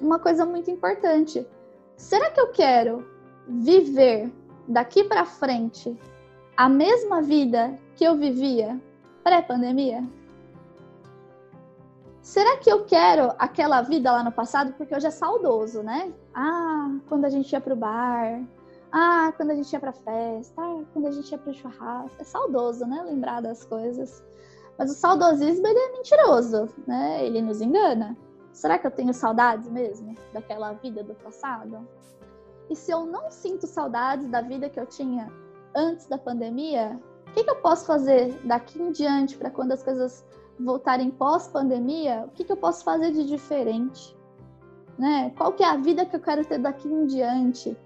uma 0.00 0.18
coisa 0.18 0.44
muito 0.44 0.70
importante. 0.70 1.46
Será 1.96 2.30
que 2.30 2.40
eu 2.40 2.50
quero 2.50 3.06
viver 3.46 4.32
daqui 4.66 5.04
para 5.04 5.24
frente 5.24 5.96
a 6.56 6.68
mesma 6.68 7.22
vida 7.22 7.78
que 7.94 8.04
eu 8.04 8.16
vivia 8.16 8.80
pré-pandemia? 9.22 10.02
Será 12.20 12.56
que 12.56 12.70
eu 12.72 12.84
quero 12.86 13.32
aquela 13.38 13.82
vida 13.82 14.10
lá 14.10 14.24
no 14.24 14.32
passado? 14.32 14.72
Porque 14.72 14.94
hoje 14.94 15.06
é 15.06 15.10
saudoso, 15.10 15.82
né? 15.82 16.10
Ah, 16.34 16.90
quando 17.06 17.26
a 17.26 17.28
gente 17.28 17.52
ia 17.52 17.60
pro 17.60 17.76
bar. 17.76 18.42
Ah, 18.96 19.32
quando 19.36 19.50
a 19.50 19.56
gente 19.56 19.72
ia 19.72 19.80
pra 19.80 19.92
festa. 19.92 20.62
Ah, 20.62 20.84
quando 20.92 21.08
a 21.08 21.10
gente 21.10 21.28
ia 21.32 21.36
pro 21.36 21.52
churrasco. 21.52 22.12
É 22.16 22.22
saudoso, 22.22 22.86
né? 22.86 23.02
Lembrar 23.02 23.42
das 23.42 23.64
coisas. 23.64 24.22
Mas 24.78 24.92
o 24.92 24.94
saudosismo, 24.94 25.66
ele 25.66 25.78
é 25.80 25.92
mentiroso, 25.92 26.68
né? 26.86 27.26
Ele 27.26 27.42
nos 27.42 27.60
engana. 27.60 28.16
Será 28.52 28.78
que 28.78 28.86
eu 28.86 28.92
tenho 28.92 29.12
saudades 29.12 29.68
mesmo 29.68 30.14
daquela 30.32 30.72
vida 30.74 31.02
do 31.02 31.12
passado? 31.12 31.88
E 32.70 32.76
se 32.76 32.92
eu 32.92 33.04
não 33.04 33.32
sinto 33.32 33.66
saudades 33.66 34.28
da 34.28 34.40
vida 34.40 34.70
que 34.70 34.78
eu 34.78 34.86
tinha 34.86 35.28
antes 35.74 36.06
da 36.06 36.16
pandemia, 36.16 36.96
o 37.26 37.32
que, 37.32 37.42
que 37.42 37.50
eu 37.50 37.56
posso 37.56 37.86
fazer 37.86 38.32
daqui 38.44 38.80
em 38.80 38.92
diante 38.92 39.36
para 39.36 39.50
quando 39.50 39.72
as 39.72 39.82
coisas 39.82 40.24
voltarem 40.58 41.10
pós-pandemia, 41.10 42.26
o 42.28 42.30
que, 42.30 42.44
que, 42.44 42.52
eu 42.52 42.56
posso 42.56 42.84
fazer 42.84 43.10
de 43.10 43.24
diferente? 43.26 44.16
Né? 44.96 45.30
Qual 45.36 45.52
que 45.52 45.64
é 45.64 45.66
a 45.66 45.76
vida 45.76 46.06
que 46.06 46.14
eu 46.14 46.20
quero 46.20 46.44
ter 46.44 46.58
daqui 46.58 46.86
em 46.86 47.06
diante? 47.06 47.76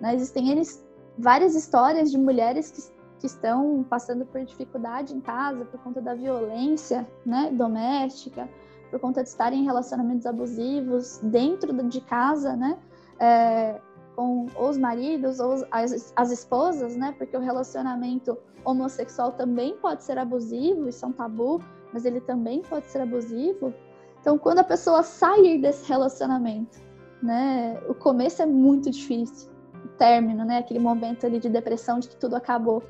Né? 0.00 0.14
Existem 0.14 0.50
eles, 0.50 0.84
várias 1.16 1.54
histórias 1.54 2.10
de 2.10 2.18
mulheres 2.18 2.70
que, 2.70 2.82
que 3.20 3.26
estão 3.26 3.84
passando 3.88 4.24
por 4.26 4.44
dificuldade 4.44 5.14
em 5.14 5.20
casa 5.20 5.64
por 5.64 5.80
conta 5.80 6.00
da 6.00 6.14
violência 6.14 7.06
né, 7.24 7.50
doméstica, 7.52 8.48
por 8.90 9.00
conta 9.00 9.22
de 9.22 9.28
estarem 9.28 9.60
em 9.60 9.64
relacionamentos 9.64 10.26
abusivos 10.26 11.18
dentro 11.22 11.72
de 11.88 12.00
casa, 12.00 12.56
né? 12.56 12.78
É, 13.20 13.80
com 14.16 14.46
os 14.58 14.76
maridos 14.76 15.38
ou 15.38 15.64
as, 15.70 16.12
as 16.16 16.30
esposas, 16.30 16.96
né? 16.96 17.14
Porque 17.18 17.36
o 17.36 17.40
relacionamento 17.40 18.36
homossexual 18.64 19.32
também 19.32 19.76
pode 19.76 20.02
ser 20.02 20.18
abusivo, 20.18 20.88
isso 20.88 21.04
é 21.04 21.08
um 21.08 21.12
tabu 21.12 21.60
mas 21.92 22.04
ele 22.04 22.20
também 22.20 22.62
pode 22.62 22.86
ser 22.86 23.00
abusivo. 23.00 23.72
Então, 24.20 24.38
quando 24.38 24.58
a 24.58 24.64
pessoa 24.64 25.02
sair 25.02 25.60
desse 25.60 25.88
relacionamento, 25.88 26.78
né, 27.22 27.80
o 27.88 27.94
começo 27.94 28.42
é 28.42 28.46
muito 28.46 28.90
difícil, 28.90 29.50
término, 29.96 30.44
né, 30.44 30.58
aquele 30.58 30.78
momento 30.78 31.26
ali 31.26 31.38
de 31.38 31.48
depressão 31.48 31.98
de 31.98 32.08
que 32.08 32.16
tudo 32.16 32.36
acabou. 32.36 32.82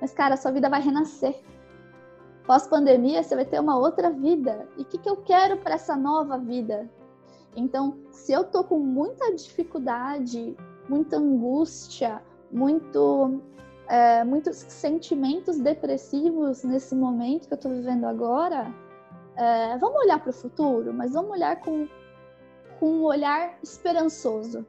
Mas, 0.00 0.12
cara, 0.12 0.36
sua 0.36 0.50
vida 0.50 0.68
vai 0.68 0.80
renascer. 0.80 1.40
Pós-pandemia, 2.46 3.22
você 3.22 3.34
vai 3.34 3.44
ter 3.44 3.60
uma 3.60 3.78
outra 3.78 4.10
vida. 4.10 4.66
E 4.76 4.82
o 4.82 4.84
que, 4.84 4.98
que 4.98 5.08
eu 5.08 5.16
quero 5.18 5.58
para 5.58 5.74
essa 5.74 5.94
nova 5.94 6.38
vida? 6.38 6.88
Então, 7.54 7.98
se 8.10 8.32
eu 8.32 8.44
tô 8.44 8.64
com 8.64 8.78
muita 8.78 9.34
dificuldade, 9.34 10.56
muita 10.88 11.16
angústia, 11.16 12.22
muito 12.50 13.40
é, 13.90 14.22
muitos 14.22 14.56
sentimentos 14.56 15.58
depressivos 15.58 16.62
nesse 16.62 16.94
momento 16.94 17.48
que 17.48 17.54
eu 17.54 17.56
estou 17.56 17.72
vivendo 17.72 18.04
agora, 18.04 18.72
é, 19.36 19.76
vamos 19.78 20.00
olhar 20.02 20.20
para 20.20 20.30
o 20.30 20.32
futuro, 20.32 20.94
mas 20.94 21.12
vamos 21.12 21.32
olhar 21.32 21.60
com, 21.60 21.88
com 22.78 22.86
um 22.86 23.02
olhar 23.02 23.58
esperançoso. 23.62 24.64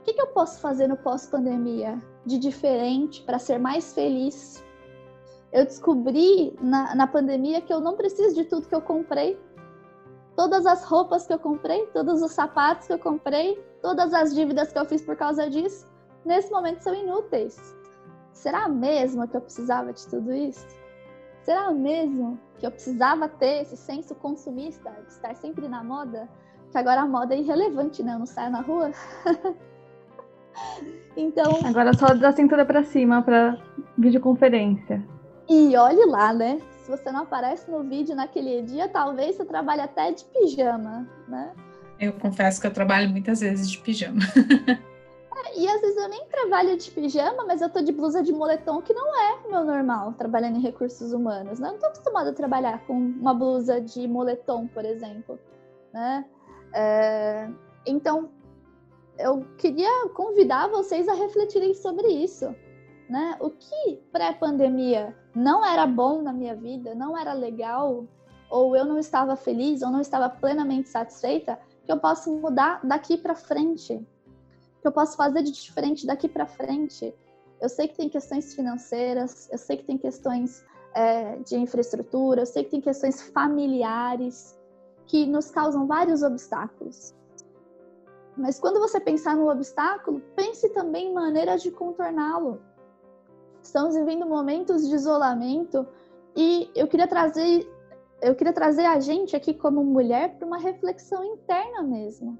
O 0.00 0.02
que, 0.02 0.14
que 0.14 0.20
eu 0.20 0.28
posso 0.28 0.60
fazer 0.60 0.86
no 0.86 0.96
pós-pandemia 0.96 2.00
de 2.24 2.38
diferente 2.38 3.22
para 3.22 3.38
ser 3.38 3.58
mais 3.58 3.92
feliz? 3.92 4.64
Eu 5.52 5.64
descobri 5.64 6.56
na, 6.60 6.94
na 6.94 7.06
pandemia 7.06 7.60
que 7.60 7.72
eu 7.72 7.80
não 7.80 7.96
preciso 7.96 8.34
de 8.34 8.44
tudo 8.44 8.68
que 8.68 8.74
eu 8.74 8.80
comprei. 8.80 9.38
Todas 10.34 10.64
as 10.64 10.84
roupas 10.84 11.26
que 11.26 11.32
eu 11.32 11.38
comprei, 11.38 11.86
todos 11.88 12.22
os 12.22 12.32
sapatos 12.32 12.86
que 12.86 12.92
eu 12.92 12.98
comprei, 12.98 13.62
todas 13.82 14.14
as 14.14 14.34
dívidas 14.34 14.72
que 14.72 14.78
eu 14.78 14.86
fiz 14.86 15.02
por 15.02 15.16
causa 15.16 15.50
disso, 15.50 15.86
nesse 16.24 16.50
momento 16.50 16.80
são 16.80 16.94
inúteis 16.94 17.78
será 18.40 18.68
mesmo 18.68 19.28
que 19.28 19.36
eu 19.36 19.40
precisava 19.40 19.92
de 19.92 20.06
tudo 20.08 20.32
isso? 20.32 20.66
Será 21.42 21.70
mesmo 21.70 22.38
que 22.58 22.66
eu 22.66 22.70
precisava 22.70 23.28
ter 23.28 23.62
esse 23.62 23.76
senso 23.76 24.14
consumista, 24.14 24.90
de 24.90 25.12
estar 25.12 25.34
sempre 25.36 25.68
na 25.68 25.84
moda? 25.84 26.28
Que 26.70 26.78
agora 26.78 27.02
a 27.02 27.06
moda 27.06 27.34
é 27.34 27.38
irrelevante, 27.38 28.02
né? 28.02 28.14
Eu 28.14 28.20
não 28.20 28.26
saio 28.26 28.50
na 28.50 28.60
rua. 28.60 28.90
Então. 31.16 31.60
Agora 31.64 31.92
só 31.92 32.14
da 32.14 32.32
cintura 32.32 32.64
para 32.64 32.84
cima 32.84 33.22
para 33.22 33.58
videoconferência. 33.98 35.02
E 35.48 35.76
olhe 35.76 36.04
lá, 36.06 36.32
né? 36.32 36.60
Se 36.82 36.90
você 36.90 37.10
não 37.10 37.22
aparece 37.22 37.70
no 37.70 37.82
vídeo 37.82 38.14
naquele 38.14 38.62
dia, 38.62 38.88
talvez 38.88 39.36
você 39.36 39.44
trabalhe 39.44 39.80
até 39.80 40.12
de 40.12 40.24
pijama, 40.24 41.06
né? 41.28 41.52
Eu 41.98 42.12
confesso 42.14 42.60
que 42.60 42.66
eu 42.66 42.72
trabalho 42.72 43.10
muitas 43.10 43.40
vezes 43.40 43.70
de 43.70 43.78
pijama. 43.78 44.20
É, 45.42 45.58
e 45.58 45.68
às 45.68 45.80
vezes 45.80 45.96
eu 45.96 46.08
nem 46.08 46.26
trabalho 46.26 46.76
de 46.76 46.90
pijama, 46.90 47.44
mas 47.46 47.62
eu 47.62 47.70
tô 47.70 47.80
de 47.80 47.92
blusa 47.92 48.22
de 48.22 48.32
moletom, 48.32 48.82
que 48.82 48.92
não 48.92 49.16
é 49.16 49.48
meu 49.48 49.64
normal, 49.64 50.12
trabalhando 50.12 50.56
em 50.56 50.60
recursos 50.60 51.12
humanos. 51.12 51.58
Né? 51.58 51.68
Eu 51.68 51.72
não 51.72 51.78
tô 51.78 51.86
acostumada 51.86 52.30
a 52.30 52.34
trabalhar 52.34 52.84
com 52.86 52.94
uma 52.94 53.32
blusa 53.32 53.80
de 53.80 54.06
moletom, 54.06 54.66
por 54.66 54.84
exemplo. 54.84 55.38
Né? 55.94 56.24
É... 56.74 57.48
Então, 57.86 58.28
eu 59.20 59.44
queria 59.56 60.08
convidar 60.14 60.68
vocês 60.68 61.08
a 61.08 61.14
refletirem 61.14 61.74
sobre 61.74 62.08
isso. 62.08 62.54
Né? 63.08 63.36
O 63.40 63.50
que 63.50 64.00
pré-pandemia 64.12 65.16
não 65.34 65.64
era 65.64 65.86
bom 65.86 66.22
na 66.22 66.32
minha 66.32 66.54
vida, 66.54 66.94
não 66.94 67.16
era 67.16 67.32
legal, 67.32 68.06
ou 68.48 68.76
eu 68.76 68.84
não 68.84 68.98
estava 68.98 69.36
feliz, 69.36 69.82
ou 69.82 69.90
não 69.90 70.00
estava 70.00 70.28
plenamente 70.28 70.88
satisfeita, 70.88 71.58
que 71.84 71.92
eu 71.92 71.98
posso 71.98 72.32
mudar 72.32 72.80
daqui 72.84 73.16
para 73.16 73.34
frente, 73.34 74.06
que 74.80 74.86
eu 74.86 74.92
posso 74.92 75.16
fazer 75.16 75.42
de 75.42 75.52
diferente 75.52 76.06
daqui 76.06 76.28
para 76.28 76.46
frente. 76.46 77.14
Eu 77.60 77.68
sei 77.68 77.88
que 77.88 77.96
tem 77.96 78.08
questões 78.08 78.54
financeiras, 78.54 79.48
eu 79.50 79.58
sei 79.58 79.76
que 79.76 79.84
tem 79.84 79.98
questões 79.98 80.64
é, 80.94 81.36
de 81.38 81.56
infraestrutura, 81.56 82.42
eu 82.42 82.46
sei 82.46 82.64
que 82.64 82.70
tem 82.70 82.80
questões 82.80 83.22
familiares 83.22 84.58
que 85.06 85.26
nos 85.26 85.50
causam 85.50 85.86
vários 85.86 86.22
obstáculos. 86.22 87.14
Mas 88.40 88.58
quando 88.58 88.80
você 88.80 88.98
pensar 88.98 89.36
no 89.36 89.50
obstáculo, 89.50 90.20
pense 90.34 90.68
também 90.70 91.08
em 91.08 91.14
maneiras 91.14 91.62
de 91.62 91.70
contorná-lo. 91.70 92.60
Estamos 93.62 93.94
vivendo 93.94 94.26
momentos 94.26 94.88
de 94.88 94.94
isolamento 94.94 95.86
e 96.34 96.70
eu 96.74 96.88
queria 96.88 97.06
trazer 97.06 97.68
eu 98.22 98.34
queria 98.34 98.52
trazer 98.52 98.84
a 98.84 99.00
gente 99.00 99.34
aqui 99.34 99.54
como 99.54 99.82
mulher 99.82 100.36
para 100.36 100.46
uma 100.46 100.58
reflexão 100.58 101.24
interna 101.24 101.82
mesmo, 101.82 102.38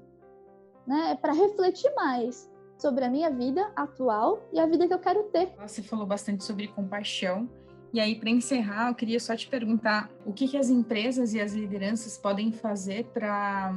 né? 0.85 1.15
Para 1.15 1.33
refletir 1.33 1.91
mais 1.95 2.47
sobre 2.77 3.03
a 3.03 3.09
minha 3.09 3.31
vida 3.31 3.71
atual 3.75 4.43
e 4.53 4.59
a 4.59 4.65
vida 4.67 4.87
que 4.87 4.93
eu 4.93 4.99
quero 4.99 5.23
ter. 5.23 5.53
Você 5.59 5.81
falou 5.81 6.05
bastante 6.05 6.43
sobre 6.43 6.67
compaixão. 6.67 7.49
E 7.93 7.99
aí, 7.99 8.15
para 8.15 8.29
encerrar, 8.29 8.89
eu 8.89 8.95
queria 8.95 9.19
só 9.19 9.35
te 9.35 9.47
perguntar 9.47 10.09
o 10.23 10.31
que, 10.31 10.47
que 10.47 10.55
as 10.55 10.69
empresas 10.69 11.33
e 11.33 11.41
as 11.41 11.53
lideranças 11.53 12.15
podem 12.17 12.51
fazer 12.51 13.05
para 13.05 13.75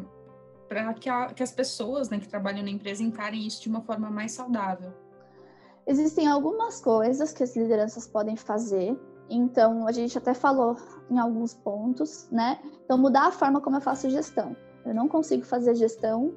para 0.69 0.93
que, 0.95 1.11
que, 1.35 1.43
as 1.43 1.53
pessoas 1.53 2.09
né, 2.09 2.19
que 2.19 2.29
trabalham 2.29 2.63
na 2.63 2.71
empresa 2.71 3.03
encarem 3.03 3.47
isso 3.47 3.63
de 3.63 3.69
uma 3.69 3.81
forma 3.81 4.11
mais 4.11 4.33
saudável? 4.33 4.93
Existem 5.87 6.27
algumas 6.27 6.81
coisas 6.81 7.33
que 7.33 7.43
as 7.43 7.55
lideranças 7.55 8.07
podem 8.07 8.37
fazer. 8.37 8.99
Então, 9.29 9.87
a 9.87 9.93
gente 9.93 10.17
até 10.17 10.33
falou 10.33 10.77
em 11.11 11.19
alguns 11.19 11.55
pontos, 11.55 12.29
né? 12.31 12.59
Então, 12.85 12.97
mudar 12.97 13.27
a 13.27 13.31
forma 13.31 13.61
como 13.61 13.77
eu 13.77 13.81
faço 13.81 14.09
gestão. 14.09 14.57
Eu 14.85 14.95
não 14.95 15.09
consigo 15.09 15.45
fazer 15.45 15.75
gestão 15.75 16.35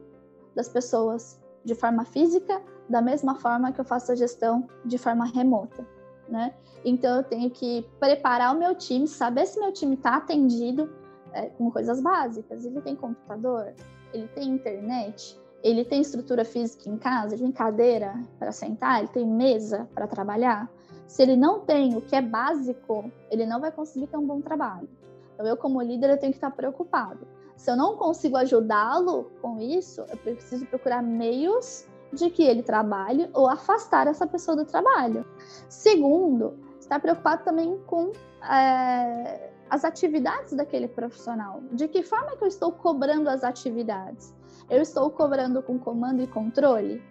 das 0.56 0.68
pessoas 0.68 1.40
de 1.64 1.76
forma 1.76 2.06
física 2.06 2.62
da 2.90 3.02
mesma 3.02 3.36
forma 3.36 3.72
que 3.72 3.82
eu 3.82 3.86
faço 3.86 4.12
a 4.12 4.16
gestão 4.16 4.68
de 4.86 4.98
forma 4.98 5.26
remota, 5.26 5.86
né? 6.30 6.54
Então, 6.86 7.18
eu 7.18 7.24
tenho 7.24 7.50
que 7.50 7.86
preparar 8.00 8.56
o 8.56 8.60
meu 8.60 8.76
time, 8.76 9.08
saber 9.08 9.46
se 9.46 9.60
meu 9.60 9.74
time 9.74 9.96
está 9.96 10.16
atendido 10.16 10.90
é, 11.34 11.48
com 11.50 11.70
coisas 11.70 12.00
básicas. 12.02 12.66
Ele 12.66 12.82
tem 12.82 12.96
computador, 12.96 13.74
ele 14.14 14.28
tem 14.30 14.50
internet, 14.50 15.40
ele 15.64 15.84
tem 15.84 16.02
estrutura 16.02 16.46
física 16.46 16.90
em 16.90 16.98
casa, 16.98 17.36
ele 17.36 17.44
tem 17.44 17.52
cadeira 17.52 18.14
para 18.40 18.52
sentar, 18.52 19.00
ele 19.00 19.10
tem 19.10 19.26
mesa 19.26 19.88
para 19.94 20.08
trabalhar. 20.08 20.70
Se 21.08 21.22
ele 21.24 21.36
não 21.36 21.62
tem 21.62 21.96
o 21.96 22.02
que 22.02 22.16
é 22.16 22.22
básico, 22.22 23.12
ele 23.32 23.46
não 23.46 23.60
vai 23.60 23.72
conseguir 23.72 24.08
ter 24.08 24.18
um 24.18 24.26
bom 24.26 24.42
trabalho. 24.42 24.90
Então, 25.34 25.46
eu, 25.46 25.56
como 25.56 25.82
líder, 25.82 26.10
eu 26.10 26.18
tenho 26.18 26.34
que 26.34 26.38
estar 26.38 26.52
preocupado. 26.52 27.28
Se 27.56 27.72
eu 27.72 27.76
não 27.76 27.96
consigo 27.96 28.38
ajudá-lo 28.38 29.32
com 29.42 29.60
isso, 29.60 30.02
eu 30.10 30.18
preciso 30.18 30.66
procurar 30.66 31.02
meios 31.02 31.88
de 32.14 32.30
que 32.30 32.44
ele 32.44 32.64
trabalhe 32.64 33.30
ou 33.34 33.48
afastar 33.48 34.08
essa 34.08 34.28
pessoa 34.28 34.56
do 34.56 34.66
trabalho. 34.66 35.26
Segundo, 35.68 36.58
estar 36.80 37.00
preocupado 37.00 37.44
também 37.44 37.78
com 37.86 38.12
é, 38.50 39.52
as 39.70 39.84
atividades 39.84 40.54
daquele 40.54 40.88
profissional. 40.88 41.62
De 41.72 41.88
que 41.88 42.04
forma 42.04 42.36
que 42.36 42.44
eu 42.44 42.48
estou 42.48 42.72
cobrando 42.72 43.30
as 43.30 43.44
atividades? 43.44 44.34
Eu 44.70 44.82
estou 44.82 45.10
cobrando 45.10 45.62
com 45.62 45.78
comando 45.80 46.22
e 46.22 46.28
controle? 46.28 47.02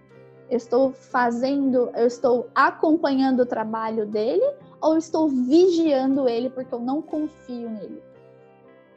Eu 0.48 0.56
estou 0.56 0.92
fazendo, 0.92 1.90
eu 1.96 2.06
estou 2.06 2.48
acompanhando 2.54 3.40
o 3.40 3.46
trabalho 3.46 4.06
dele 4.06 4.44
ou 4.80 4.96
estou 4.96 5.28
vigiando 5.28 6.28
ele 6.28 6.50
porque 6.50 6.72
eu 6.72 6.80
não 6.80 7.02
confio 7.02 7.68
nele? 7.68 8.02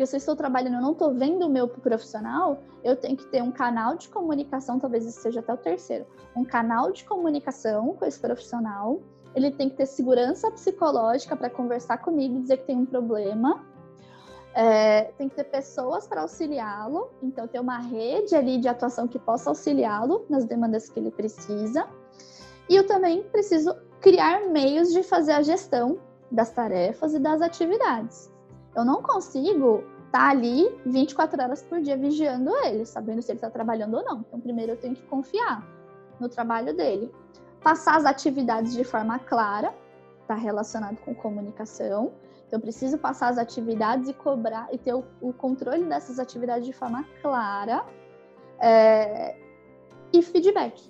Se 0.06 0.16
eu 0.16 0.18
estou 0.18 0.36
trabalhando, 0.36 0.76
eu 0.76 0.82
não 0.82 0.94
estou 0.94 1.14
vendo 1.14 1.46
o 1.46 1.50
meu 1.50 1.68
profissional, 1.68 2.60
eu 2.84 2.96
tenho 2.96 3.18
que 3.18 3.26
ter 3.26 3.44
um 3.44 3.52
canal 3.52 3.98
de 3.98 4.08
comunicação, 4.08 4.80
talvez 4.80 5.06
esse 5.06 5.20
seja 5.20 5.42
até 5.42 5.54
o 5.54 5.58
terceiro, 5.58 6.06
um 6.34 6.46
canal 6.46 6.92
de 6.94 7.04
comunicação 7.04 7.94
com 7.96 8.06
esse 8.06 8.18
profissional 8.18 9.02
ele 9.36 9.52
tem 9.52 9.70
que 9.70 9.76
ter 9.76 9.86
segurança 9.86 10.50
psicológica 10.52 11.36
para 11.36 11.50
conversar 11.50 12.00
comigo 12.00 12.38
e 12.38 12.42
dizer 12.42 12.58
que 12.58 12.66
tem 12.66 12.78
um 12.78 12.86
problema. 12.86 13.64
É, 14.54 15.04
tem 15.18 15.30
que 15.30 15.36
ter 15.36 15.44
pessoas 15.44 16.08
para 16.08 16.22
auxiliá-lo, 16.22 17.12
então 17.22 17.48
ter 17.48 17.60
uma 17.60 17.78
rede 17.78 18.36
ali 18.36 18.58
de 18.58 18.68
atuação 18.68 19.08
que 19.08 19.20
possa 19.20 19.50
auxiliá-lo 19.50 20.26
nas 20.28 20.44
demandas 20.44 20.90
que 20.90 21.00
ele 21.00 21.12
precisa. 21.12 21.88
E 22.68 22.76
eu 22.76 22.86
também 22.86 23.24
preciso 23.24 23.76
criar 24.02 24.50
meios 24.50 24.92
de 24.92 25.04
fazer 25.04 25.34
a 25.34 25.42
gestão 25.42 26.00
das 26.32 26.52
tarefas 26.52 27.14
e 27.14 27.20
das 27.20 27.42
atividades. 27.42 28.32
Eu 28.76 28.84
não 28.84 29.02
consigo 29.02 29.84
estar 30.06 30.20
tá 30.20 30.30
ali 30.30 30.70
24 30.86 31.42
horas 31.42 31.62
por 31.62 31.80
dia 31.80 31.96
vigiando 31.96 32.52
ele, 32.66 32.86
sabendo 32.86 33.22
se 33.22 33.32
ele 33.32 33.38
está 33.38 33.50
trabalhando 33.50 33.98
ou 33.98 34.04
não. 34.04 34.20
Então, 34.22 34.40
primeiro 34.40 34.74
eu 34.74 34.78
tenho 34.78 34.96
que 34.96 35.04
confiar 35.04 35.66
no 36.20 36.28
trabalho 36.28 36.76
dele 36.76 37.12
passar 37.64 37.98
as 37.98 38.06
atividades 38.06 38.74
de 38.74 38.84
forma 38.84 39.20
clara, 39.20 39.74
está 40.22 40.36
relacionado 40.36 40.98
com 40.98 41.14
comunicação. 41.14 42.12
Então, 42.48 42.58
eu 42.58 42.62
preciso 42.62 42.98
passar 42.98 43.30
as 43.30 43.38
atividades 43.38 44.10
e 44.10 44.14
cobrar 44.14 44.68
e 44.72 44.78
ter 44.78 44.94
o, 44.94 45.04
o 45.22 45.34
controle 45.34 45.84
dessas 45.86 46.20
atividades 46.20 46.66
de 46.66 46.74
forma 46.74 47.06
clara. 47.22 47.86
É, 48.60 49.38
e 50.12 50.22
feedback, 50.22 50.90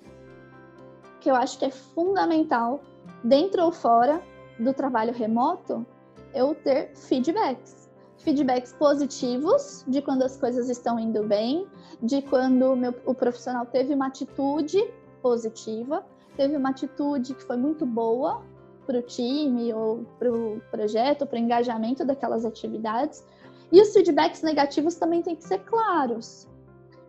que 1.20 1.30
eu 1.30 1.34
acho 1.34 1.58
que 1.58 1.64
é 1.64 1.70
fundamental, 1.70 2.80
dentro 3.22 3.62
ou 3.64 3.72
fora 3.72 4.22
do 4.58 4.72
trabalho 4.72 5.12
remoto, 5.12 5.86
eu 6.34 6.54
ter 6.54 6.94
feedbacks. 6.94 7.88
Feedbacks 8.18 8.72
positivos 8.74 9.84
de 9.88 10.02
quando 10.02 10.22
as 10.22 10.36
coisas 10.36 10.68
estão 10.68 10.98
indo 10.98 11.22
bem, 11.24 11.66
de 12.02 12.22
quando 12.22 12.76
meu, 12.76 12.94
o 13.06 13.14
profissional 13.14 13.66
teve 13.66 13.94
uma 13.94 14.06
atitude 14.06 14.78
positiva, 15.22 16.04
teve 16.40 16.56
uma 16.56 16.70
atitude 16.70 17.34
que 17.34 17.44
foi 17.44 17.58
muito 17.58 17.84
boa 17.84 18.42
para 18.86 18.98
o 18.98 19.02
time 19.02 19.74
ou 19.74 20.06
para 20.18 20.32
o 20.32 20.58
projeto, 20.70 21.26
para 21.26 21.36
o 21.36 21.38
engajamento 21.38 22.02
daquelas 22.02 22.46
atividades. 22.46 23.22
E 23.70 23.78
os 23.78 23.92
feedbacks 23.92 24.40
negativos 24.40 24.94
também 24.94 25.20
têm 25.20 25.36
que 25.36 25.44
ser 25.44 25.58
claros. 25.58 26.48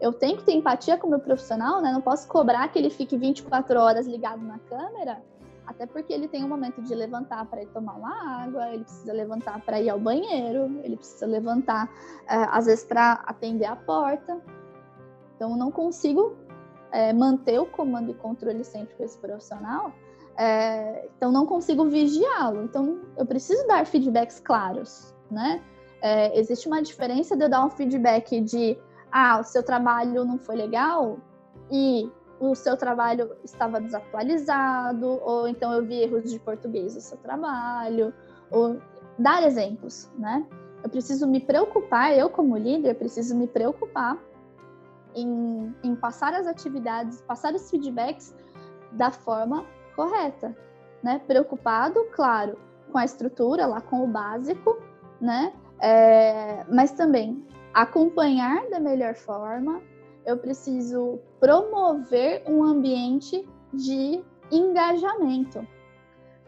Eu 0.01 0.11
tenho 0.11 0.35
que 0.35 0.43
ter 0.43 0.51
empatia 0.51 0.97
com 0.97 1.07
o 1.07 1.09
meu 1.09 1.19
profissional, 1.19 1.81
né? 1.81 1.93
Não 1.93 2.01
posso 2.01 2.27
cobrar 2.27 2.67
que 2.67 2.77
ele 2.77 2.89
fique 2.89 3.15
24 3.15 3.79
horas 3.79 4.05
ligado 4.05 4.43
na 4.43 4.59
câmera, 4.59 5.23
até 5.65 5.85
porque 5.85 6.11
ele 6.11 6.27
tem 6.27 6.43
um 6.43 6.49
momento 6.49 6.81
de 6.81 6.93
levantar 6.93 7.45
para 7.45 7.63
ir 7.63 7.67
tomar 7.67 7.93
uma 7.93 8.43
água, 8.43 8.67
ele 8.73 8.83
precisa 8.83 9.13
levantar 9.13 9.61
para 9.61 9.79
ir 9.79 9.89
ao 9.89 9.99
banheiro, 9.99 10.77
ele 10.83 10.97
precisa 10.97 11.25
levantar, 11.25 11.89
é, 12.27 12.35
às 12.49 12.65
vezes, 12.65 12.83
para 12.83 13.13
atender 13.25 13.65
a 13.65 13.77
porta. 13.77 14.41
Então, 15.37 15.55
não 15.55 15.71
consigo 15.71 16.35
é, 16.91 17.13
manter 17.13 17.59
o 17.59 17.65
comando 17.65 18.11
e 18.11 18.13
controle 18.13 18.63
sempre 18.63 18.95
com 18.95 19.03
esse 19.03 19.17
profissional, 19.17 19.93
é, 20.37 21.07
então 21.17 21.31
não 21.31 21.45
consigo 21.45 21.85
vigiá-lo. 21.85 22.63
Então 22.63 22.99
eu 23.17 23.25
preciso 23.25 23.65
dar 23.67 23.85
feedbacks 23.85 24.39
claros, 24.39 25.13
né? 25.29 25.61
É, 26.01 26.37
existe 26.39 26.67
uma 26.67 26.81
diferença 26.81 27.37
de 27.37 27.43
eu 27.43 27.49
dar 27.49 27.63
um 27.65 27.69
feedback 27.69 28.41
de 28.41 28.77
ah, 29.11 29.39
o 29.39 29.43
seu 29.43 29.61
trabalho 29.61 30.25
não 30.25 30.37
foi 30.37 30.55
legal 30.55 31.19
e 31.71 32.09
o 32.39 32.55
seu 32.55 32.75
trabalho 32.75 33.35
estava 33.43 33.79
desatualizado, 33.79 35.05
ou 35.23 35.47
então 35.47 35.71
eu 35.71 35.85
vi 35.85 36.01
erros 36.01 36.31
de 36.31 36.39
português 36.39 36.95
no 36.95 37.01
seu 37.01 37.17
trabalho, 37.17 38.11
ou 38.49 38.77
dar 39.17 39.43
exemplos, 39.43 40.09
né? 40.17 40.43
Eu 40.83 40.89
preciso 40.89 41.27
me 41.27 41.39
preocupar, 41.39 42.17
eu 42.17 42.29
como 42.31 42.57
líder, 42.57 42.95
preciso 42.95 43.35
me 43.35 43.47
preocupar 43.47 44.17
em, 45.15 45.73
em 45.83 45.95
passar 45.95 46.33
as 46.33 46.47
atividades, 46.47 47.21
passar 47.21 47.53
os 47.53 47.69
feedbacks 47.69 48.35
da 48.91 49.11
forma 49.11 49.65
correta, 49.95 50.55
né? 51.03 51.19
Preocupado, 51.27 52.03
claro, 52.13 52.57
com 52.91 52.97
a 52.97 53.05
estrutura, 53.05 53.65
lá 53.65 53.81
com 53.81 54.03
o 54.03 54.07
básico, 54.07 54.77
né? 55.19 55.53
É, 55.79 56.63
mas 56.69 56.91
também 56.91 57.45
acompanhar 57.73 58.69
da 58.69 58.79
melhor 58.79 59.15
forma. 59.15 59.81
Eu 60.25 60.37
preciso 60.37 61.19
promover 61.39 62.43
um 62.47 62.63
ambiente 62.63 63.47
de 63.73 64.23
engajamento. 64.51 65.65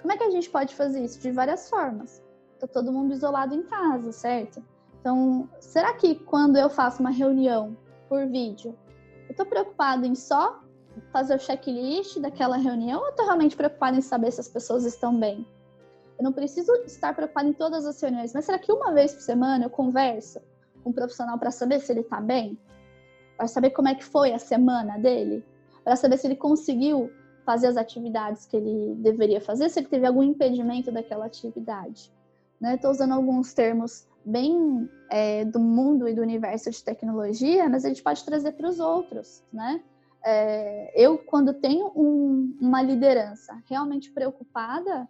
Como 0.02 0.12
é 0.12 0.18
que 0.18 0.24
a 0.24 0.30
gente 0.30 0.50
pode 0.50 0.76
fazer 0.76 1.04
isso? 1.04 1.20
De 1.20 1.32
várias 1.32 1.70
formas. 1.70 2.22
Tá 2.60 2.68
todo 2.68 2.92
mundo 2.92 3.14
isolado 3.14 3.56
em 3.56 3.64
casa, 3.64 4.12
certo? 4.12 4.62
Então, 5.00 5.50
será 5.60 5.94
que 5.94 6.16
quando 6.16 6.58
eu 6.58 6.70
faço 6.70 7.02
uma 7.02 7.10
reunião 7.10 7.76
por 8.14 8.28
vídeo, 8.28 8.78
eu 9.26 9.32
estou 9.32 9.44
preocupado 9.44 10.06
em 10.06 10.14
só 10.14 10.62
fazer 11.12 11.34
o 11.34 11.40
checklist 11.40 12.20
daquela 12.20 12.58
reunião 12.58 13.00
ou 13.00 13.08
eu 13.08 13.10
estou 13.10 13.26
realmente 13.26 13.56
preocupado 13.56 13.98
em 13.98 14.02
saber 14.02 14.32
se 14.32 14.40
as 14.40 14.48
pessoas 14.48 14.86
estão 14.86 15.20
bem? 15.20 15.44
Eu 16.20 16.24
não 16.24 16.32
preciso 16.32 16.72
estar 16.86 17.16
preocupado 17.16 17.50
em 17.50 17.54
todas 17.54 17.88
as 17.88 18.00
reuniões, 18.00 18.32
mas 18.32 18.46
será 18.46 18.60
que 18.60 18.72
uma 18.72 18.94
vez 18.94 19.14
por 19.14 19.22
semana 19.22 19.66
eu 19.66 19.70
converso 19.72 20.40
com 20.84 20.92
um 20.92 20.94
profissional 20.94 21.40
para 21.40 21.50
saber 21.50 21.80
se 21.80 21.92
ele 21.92 22.02
está 22.02 22.22
bem? 22.22 22.56
Para 23.36 23.48
saber 23.48 23.72
como 23.72 23.88
é 23.88 23.96
que 23.96 24.06
foi 24.06 24.32
a 24.32 24.38
semana 24.38 25.00
dele? 25.00 25.44
Para 25.84 25.96
saber 25.96 26.18
se 26.18 26.28
ele 26.28 26.36
conseguiu 26.36 27.12
fazer 27.44 27.66
as 27.66 27.78
atividades 27.78 28.46
que 28.46 28.56
ele 28.56 28.94
deveria 28.94 29.42
fazer, 29.42 29.70
se 29.70 29.80
ele 29.80 29.88
teve 29.88 30.06
algum 30.06 30.22
impedimento 30.22 30.92
daquela 30.92 31.26
atividade. 31.26 32.14
Estou 32.62 32.92
né? 32.92 32.96
usando 32.96 33.14
alguns 33.14 33.56
termos 33.56 34.08
bem 34.26 34.90
é, 35.10 35.46
do 35.46 35.60
mundo 35.60 36.08
e 36.08 36.14
do 36.14 36.22
universo 36.22 36.72
de 36.72 36.84
tecnologia, 36.84 37.68
mas 37.70 37.86
a 37.86 37.90
gente 37.90 38.04
pode 38.04 38.24
trazer 38.24 38.54
para 38.54 38.70
os 38.70 38.80
outros, 38.80 39.44
né? 39.52 39.84
É, 40.26 40.94
eu, 40.96 41.18
quando 41.18 41.54
tenho 41.54 41.92
um, 41.96 42.58
uma 42.62 42.82
liderança 42.82 43.62
realmente 43.70 44.10
preocupada 44.12 45.08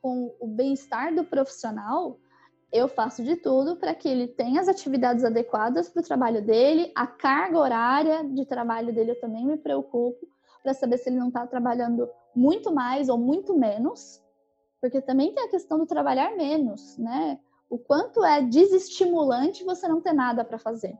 com 0.00 0.34
o 0.40 0.46
bem-estar 0.46 1.14
do 1.14 1.24
profissional, 1.24 2.18
eu 2.72 2.88
faço 2.88 3.22
de 3.22 3.36
tudo 3.36 3.76
para 3.76 3.94
que 3.94 4.08
ele 4.08 4.26
tenha 4.26 4.60
as 4.60 4.68
atividades 4.68 5.24
adequadas 5.24 5.88
para 5.88 6.00
o 6.00 6.04
trabalho 6.04 6.42
dele, 6.44 6.92
a 6.94 7.06
carga 7.06 7.58
horária 7.58 8.24
de 8.24 8.44
trabalho 8.46 8.92
dele 8.92 9.12
eu 9.12 9.20
também 9.20 9.46
me 9.46 9.56
preocupo, 9.56 10.26
para 10.62 10.74
saber 10.74 10.98
se 10.98 11.08
ele 11.08 11.18
não 11.18 11.28
está 11.28 11.46
trabalhando 11.46 12.08
muito 12.34 12.72
mais 12.72 13.08
ou 13.08 13.18
muito 13.18 13.56
menos, 13.56 14.22
porque 14.80 15.00
também 15.00 15.34
tem 15.34 15.44
a 15.44 15.50
questão 15.50 15.78
do 15.78 15.86
trabalhar 15.86 16.36
menos, 16.36 16.96
né? 16.98 17.38
O 17.68 17.78
quanto 17.78 18.24
é 18.24 18.42
desestimulante 18.42 19.64
você 19.64 19.86
não 19.86 20.00
ter 20.00 20.12
nada 20.12 20.44
para 20.44 20.58
fazer. 20.58 20.96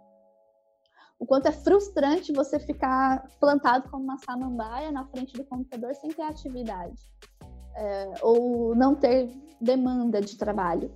O 1.18 1.26
quanto 1.26 1.46
é 1.46 1.52
frustrante 1.52 2.32
você 2.32 2.58
ficar 2.60 3.26
plantado 3.40 3.90
como 3.90 4.04
uma 4.04 4.18
samambaia 4.18 4.92
na 4.92 5.04
frente 5.06 5.32
do 5.32 5.44
computador 5.44 5.94
sem 5.94 6.10
ter 6.10 6.22
atividade. 6.22 7.00
É, 7.74 8.14
ou 8.22 8.74
não 8.74 8.94
ter 8.94 9.30
demanda 9.60 10.20
de 10.20 10.36
trabalho. 10.36 10.92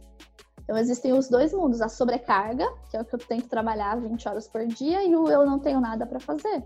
Então, 0.62 0.77
existem 0.77 1.12
os 1.12 1.29
dois 1.29 1.53
mundos: 1.53 1.81
a 1.81 1.89
sobrecarga, 1.89 2.66
que 2.91 2.97
é 2.97 3.01
o 3.01 3.05
que 3.05 3.14
eu 3.14 3.18
tenho 3.18 3.43
que 3.43 3.49
trabalhar 3.49 4.01
20 4.01 4.29
horas 4.29 4.49
por 4.49 4.64
dia, 4.66 5.05
e 5.05 5.14
o 5.16 5.29
eu 5.29 5.47
não 5.47 5.59
tenho 5.59 5.81
nada 5.81 6.07
para 6.07 6.20
fazer. 6.20 6.64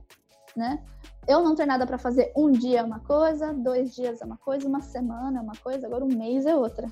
Né? 0.55 0.83
eu 1.29 1.43
não 1.43 1.55
ter 1.55 1.67
nada 1.67 1.87
para 1.87 1.99
fazer 1.99 2.33
um 2.37 2.51
dia 2.51 2.81
é 2.81 2.83
uma 2.83 3.01
coisa, 3.01 3.53
dois 3.53 3.95
dias 3.95 4.23
é 4.23 4.25
uma 4.25 4.37
coisa, 4.37 4.67
uma 4.67 4.81
semana 4.81 5.39
é 5.39 5.43
uma 5.43 5.57
coisa, 5.57 5.87
agora 5.87 6.05
um 6.05 6.09
mês 6.09 6.47
é 6.47 6.55
outra. 6.55 6.91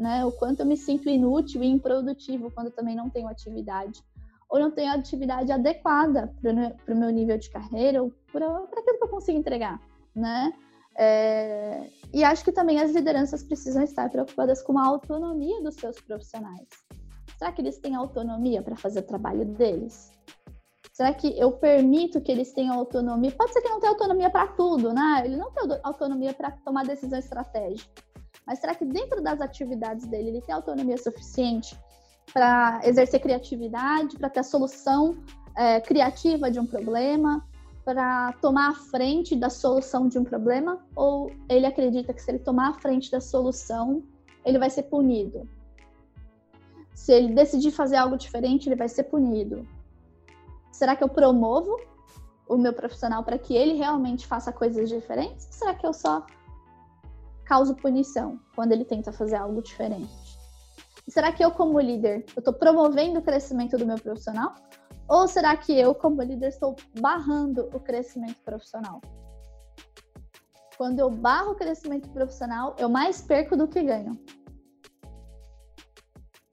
Né? 0.00 0.24
O 0.24 0.32
quanto 0.32 0.60
eu 0.60 0.66
me 0.66 0.78
sinto 0.78 1.10
inútil 1.10 1.62
e 1.62 1.66
improdutivo 1.66 2.50
quando 2.50 2.70
também 2.70 2.96
não 2.96 3.10
tenho 3.10 3.28
atividade. 3.28 4.02
Ou 4.48 4.58
não 4.58 4.70
tenho 4.70 4.90
atividade 4.90 5.52
adequada 5.52 6.34
para 6.40 6.94
o 6.94 6.98
meu 6.98 7.10
nível 7.10 7.36
de 7.36 7.50
carreira 7.50 8.02
ou 8.02 8.10
para 8.32 8.46
aquilo 8.78 8.96
que 8.96 9.04
eu 9.04 9.08
consigo 9.08 9.38
entregar. 9.38 9.78
Né? 10.16 10.54
É... 10.96 11.86
E 12.14 12.24
acho 12.24 12.42
que 12.42 12.50
também 12.50 12.80
as 12.80 12.92
lideranças 12.92 13.42
precisam 13.42 13.82
estar 13.82 14.08
preocupadas 14.08 14.62
com 14.62 14.78
a 14.78 14.86
autonomia 14.86 15.62
dos 15.62 15.74
seus 15.74 16.00
profissionais. 16.00 16.66
Será 17.36 17.52
que 17.52 17.60
eles 17.60 17.78
têm 17.78 17.94
autonomia 17.94 18.62
para 18.62 18.76
fazer 18.76 19.00
o 19.00 19.06
trabalho 19.06 19.44
deles? 19.44 20.10
Será 20.94 21.12
que 21.12 21.38
eu 21.38 21.52
permito 21.52 22.22
que 22.22 22.32
eles 22.32 22.54
tenham 22.54 22.74
autonomia? 22.74 23.32
Pode 23.32 23.52
ser 23.52 23.60
que 23.60 23.68
não 23.68 23.80
tenha 23.80 23.92
autonomia 23.92 24.30
para 24.30 24.48
tudo, 24.48 24.94
né? 24.94 25.22
Ele 25.26 25.36
não 25.36 25.50
tem 25.52 25.78
autonomia 25.82 26.32
para 26.32 26.50
tomar 26.50 26.86
decisão 26.86 27.18
estratégica. 27.18 28.09
Mas 28.46 28.58
será 28.58 28.74
que 28.74 28.84
dentro 28.84 29.22
das 29.22 29.40
atividades 29.40 30.06
dele 30.06 30.30
ele 30.30 30.40
tem 30.40 30.54
autonomia 30.54 30.96
suficiente 30.96 31.76
para 32.32 32.80
exercer 32.84 33.20
criatividade, 33.20 34.16
para 34.16 34.30
ter 34.30 34.40
a 34.40 34.44
solução 34.44 35.16
é, 35.56 35.80
criativa 35.80 36.50
de 36.50 36.58
um 36.58 36.66
problema, 36.66 37.46
para 37.84 38.32
tomar 38.34 38.70
a 38.70 38.74
frente 38.74 39.34
da 39.34 39.50
solução 39.50 40.08
de 40.08 40.18
um 40.18 40.24
problema? 40.24 40.84
Ou 40.94 41.30
ele 41.48 41.66
acredita 41.66 42.12
que 42.12 42.22
se 42.22 42.30
ele 42.30 42.38
tomar 42.38 42.70
a 42.70 42.74
frente 42.74 43.10
da 43.10 43.20
solução, 43.20 44.02
ele 44.44 44.58
vai 44.58 44.70
ser 44.70 44.84
punido? 44.84 45.48
Se 46.94 47.12
ele 47.12 47.34
decidir 47.34 47.70
fazer 47.70 47.96
algo 47.96 48.16
diferente, 48.16 48.68
ele 48.68 48.76
vai 48.76 48.88
ser 48.88 49.04
punido. 49.04 49.66
Será 50.70 50.94
que 50.94 51.02
eu 51.02 51.08
promovo 51.08 51.76
o 52.48 52.56
meu 52.56 52.72
profissional 52.72 53.22
para 53.22 53.38
que 53.38 53.54
ele 53.54 53.74
realmente 53.74 54.26
faça 54.26 54.52
coisas 54.52 54.88
diferentes? 54.88 55.46
Ou 55.46 55.52
será 55.52 55.74
que 55.74 55.86
eu 55.86 55.92
só 55.92 56.24
causo 57.50 57.74
punição 57.74 58.38
quando 58.54 58.70
ele 58.70 58.84
tenta 58.84 59.10
fazer 59.12 59.34
algo 59.34 59.60
diferente? 59.60 60.08
será 61.08 61.32
que 61.32 61.44
eu, 61.44 61.50
como 61.50 61.80
líder, 61.80 62.24
eu 62.36 62.38
estou 62.38 62.54
promovendo 62.54 63.18
o 63.18 63.22
crescimento 63.22 63.76
do 63.76 63.84
meu 63.84 63.96
profissional? 63.96 64.54
Ou 65.08 65.26
será 65.26 65.56
que 65.56 65.76
eu, 65.76 65.92
como 65.92 66.22
líder, 66.22 66.50
estou 66.50 66.76
barrando 67.00 67.68
o 67.74 67.80
crescimento 67.80 68.40
profissional? 68.44 69.00
Quando 70.78 71.00
eu 71.00 71.10
barro 71.10 71.50
o 71.50 71.54
crescimento 71.56 72.08
profissional, 72.10 72.76
eu 72.78 72.88
mais 72.88 73.20
perco 73.20 73.56
do 73.56 73.66
que 73.66 73.82
ganho. 73.82 74.16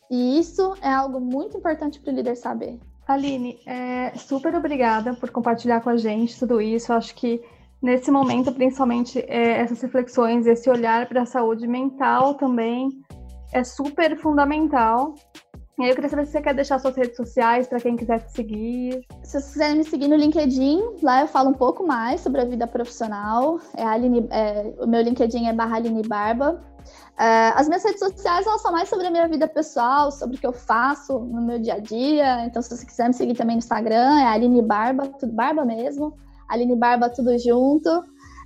E 0.09 0.39
isso 0.39 0.73
é 0.81 0.91
algo 0.91 1.19
muito 1.19 1.57
importante 1.57 1.99
para 1.99 2.11
o 2.11 2.15
líder 2.15 2.35
saber. 2.35 2.79
Aline, 3.07 3.59
é, 3.67 4.17
super 4.17 4.55
obrigada 4.55 5.13
por 5.13 5.29
compartilhar 5.29 5.81
com 5.81 5.91
a 5.91 5.97
gente 5.97 6.39
tudo 6.39 6.59
isso. 6.59 6.91
Acho 6.91 7.13
que 7.13 7.43
nesse 7.81 8.11
momento, 8.11 8.51
principalmente, 8.51 9.19
é, 9.27 9.59
essas 9.59 9.81
reflexões, 9.81 10.45
esse 10.45 10.69
olhar 10.69 11.07
para 11.07 11.21
a 11.21 11.25
saúde 11.25 11.67
mental 11.67 12.35
também 12.35 12.89
é 13.53 13.63
super 13.63 14.17
fundamental. 14.17 15.13
E 15.79 15.83
aí 15.83 15.89
eu 15.89 15.95
queria 15.95 16.09
saber 16.09 16.25
se 16.25 16.31
você 16.31 16.41
quer 16.41 16.55
deixar 16.55 16.79
suas 16.79 16.95
redes 16.95 17.15
sociais 17.15 17.67
para 17.67 17.79
quem 17.79 17.95
quiser 17.95 18.19
te 18.25 18.31
seguir. 18.31 19.05
Se 19.23 19.33
vocês 19.33 19.51
quiserem 19.51 19.77
me 19.77 19.83
seguir 19.83 20.07
no 20.07 20.15
LinkedIn, 20.15 20.81
lá 21.03 21.21
eu 21.21 21.27
falo 21.27 21.51
um 21.51 21.53
pouco 21.53 21.85
mais 21.85 22.21
sobre 22.21 22.41
a 22.41 22.45
vida 22.45 22.65
profissional. 22.65 23.59
É 23.75 23.83
Aline, 23.83 24.27
é, 24.31 24.73
o 24.79 24.87
meu 24.87 25.01
LinkedIn 25.03 25.45
é 25.45 25.53
barra 25.53 25.75
Aline 25.75 26.01
Barba. 26.01 26.59
Uh, 27.13 27.53
as 27.55 27.67
minhas 27.67 27.83
redes 27.83 27.99
sociais 27.99 28.47
elas 28.47 28.61
são 28.61 28.71
mais 28.71 28.89
sobre 28.89 29.07
a 29.07 29.11
minha 29.11 29.27
vida 29.27 29.47
pessoal, 29.47 30.11
sobre 30.11 30.37
o 30.37 30.39
que 30.39 30.47
eu 30.47 30.53
faço 30.53 31.19
no 31.19 31.41
meu 31.41 31.59
dia 31.59 31.75
a 31.75 31.79
dia. 31.79 32.45
Então, 32.45 32.61
se 32.61 32.75
você 32.75 32.85
quiser 32.85 33.07
me 33.07 33.13
seguir 33.13 33.35
também 33.35 33.55
no 33.55 33.59
Instagram, 33.59 34.19
é 34.19 34.25
Aline 34.25 34.63
Barba, 34.63 35.07
tudo 35.19 35.31
Barba 35.31 35.63
mesmo. 35.63 36.17
Aline 36.47 36.75
Barba, 36.75 37.09
tudo 37.09 37.37
junto. 37.37 37.89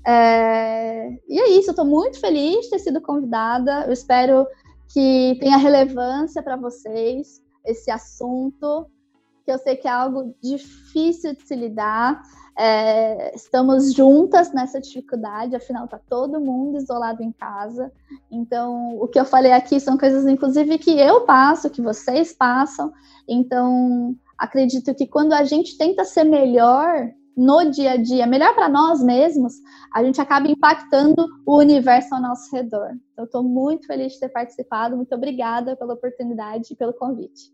É... 0.05 1.09
E 1.27 1.39
é 1.39 1.49
isso, 1.51 1.71
estou 1.71 1.85
muito 1.85 2.19
feliz 2.19 2.65
de 2.65 2.71
ter 2.71 2.79
sido 2.79 3.01
convidada. 3.01 3.85
Eu 3.85 3.93
espero 3.93 4.47
que 4.93 5.37
tenha 5.39 5.57
relevância 5.57 6.43
para 6.43 6.55
vocês 6.55 7.41
esse 7.65 7.91
assunto, 7.91 8.87
que 9.45 9.51
eu 9.51 9.57
sei 9.57 9.75
que 9.75 9.87
é 9.87 9.91
algo 9.91 10.35
difícil 10.41 11.35
de 11.35 11.43
se 11.47 11.55
lidar. 11.55 12.21
É, 12.57 13.33
estamos 13.33 13.93
juntas 13.93 14.53
nessa 14.53 14.79
dificuldade, 14.79 15.55
afinal 15.55 15.85
está 15.85 15.97
todo 15.97 16.41
mundo 16.41 16.77
isolado 16.77 17.23
em 17.23 17.31
casa. 17.31 17.91
Então, 18.29 18.97
o 18.99 19.07
que 19.07 19.19
eu 19.19 19.25
falei 19.25 19.51
aqui 19.51 19.79
são 19.79 19.97
coisas, 19.97 20.25
inclusive, 20.27 20.77
que 20.77 20.91
eu 20.99 21.21
passo, 21.21 21.69
que 21.69 21.81
vocês 21.81 22.33
passam. 22.33 22.91
Então, 23.27 24.15
acredito 24.37 24.93
que 24.93 25.07
quando 25.07 25.33
a 25.33 25.43
gente 25.43 25.77
tenta 25.77 26.03
ser 26.03 26.23
melhor 26.23 27.09
no 27.35 27.69
dia 27.71 27.91
a 27.91 27.97
dia, 27.97 28.27
melhor 28.27 28.53
para 28.53 28.67
nós 28.67 29.01
mesmos, 29.03 29.53
a 29.93 30.03
gente 30.03 30.19
acaba 30.19 30.47
impactando 30.47 31.27
o 31.45 31.57
universo 31.57 32.13
ao 32.13 32.21
nosso 32.21 32.53
redor. 32.55 32.91
Então, 33.13 33.25
estou 33.25 33.43
muito 33.43 33.87
feliz 33.87 34.13
de 34.13 34.19
ter 34.19 34.29
participado. 34.29 34.95
Muito 34.95 35.13
obrigada 35.15 35.75
pela 35.75 35.93
oportunidade 35.93 36.73
e 36.73 36.75
pelo 36.75 36.93
convite. 36.93 37.51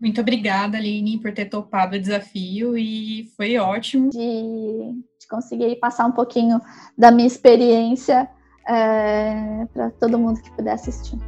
Muito 0.00 0.20
obrigada, 0.20 0.78
Aline, 0.78 1.20
por 1.20 1.32
ter 1.32 1.44
topado 1.44 1.96
o 1.96 2.00
desafio 2.00 2.76
e 2.76 3.30
foi 3.36 3.58
ótimo. 3.58 4.08
De, 4.08 4.18
de 4.18 5.28
conseguir 5.28 5.76
passar 5.76 6.06
um 6.06 6.12
pouquinho 6.12 6.58
da 6.96 7.10
minha 7.10 7.26
experiência 7.26 8.28
é, 8.66 9.66
para 9.66 9.90
todo 9.90 10.18
mundo 10.18 10.40
que 10.40 10.50
puder 10.52 10.72
assistir. 10.72 11.18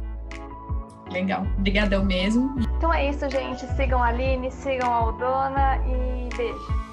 Legal, 1.11 1.45
obrigadão 1.59 2.03
mesmo. 2.03 2.55
Então 2.77 2.91
é 2.91 3.09
isso, 3.09 3.29
gente. 3.29 3.67
Sigam 3.75 4.01
a 4.01 4.07
Aline, 4.07 4.49
sigam 4.49 4.91
a 4.91 4.95
Aldona 4.95 5.77
e 5.85 6.35
beijo. 6.35 6.92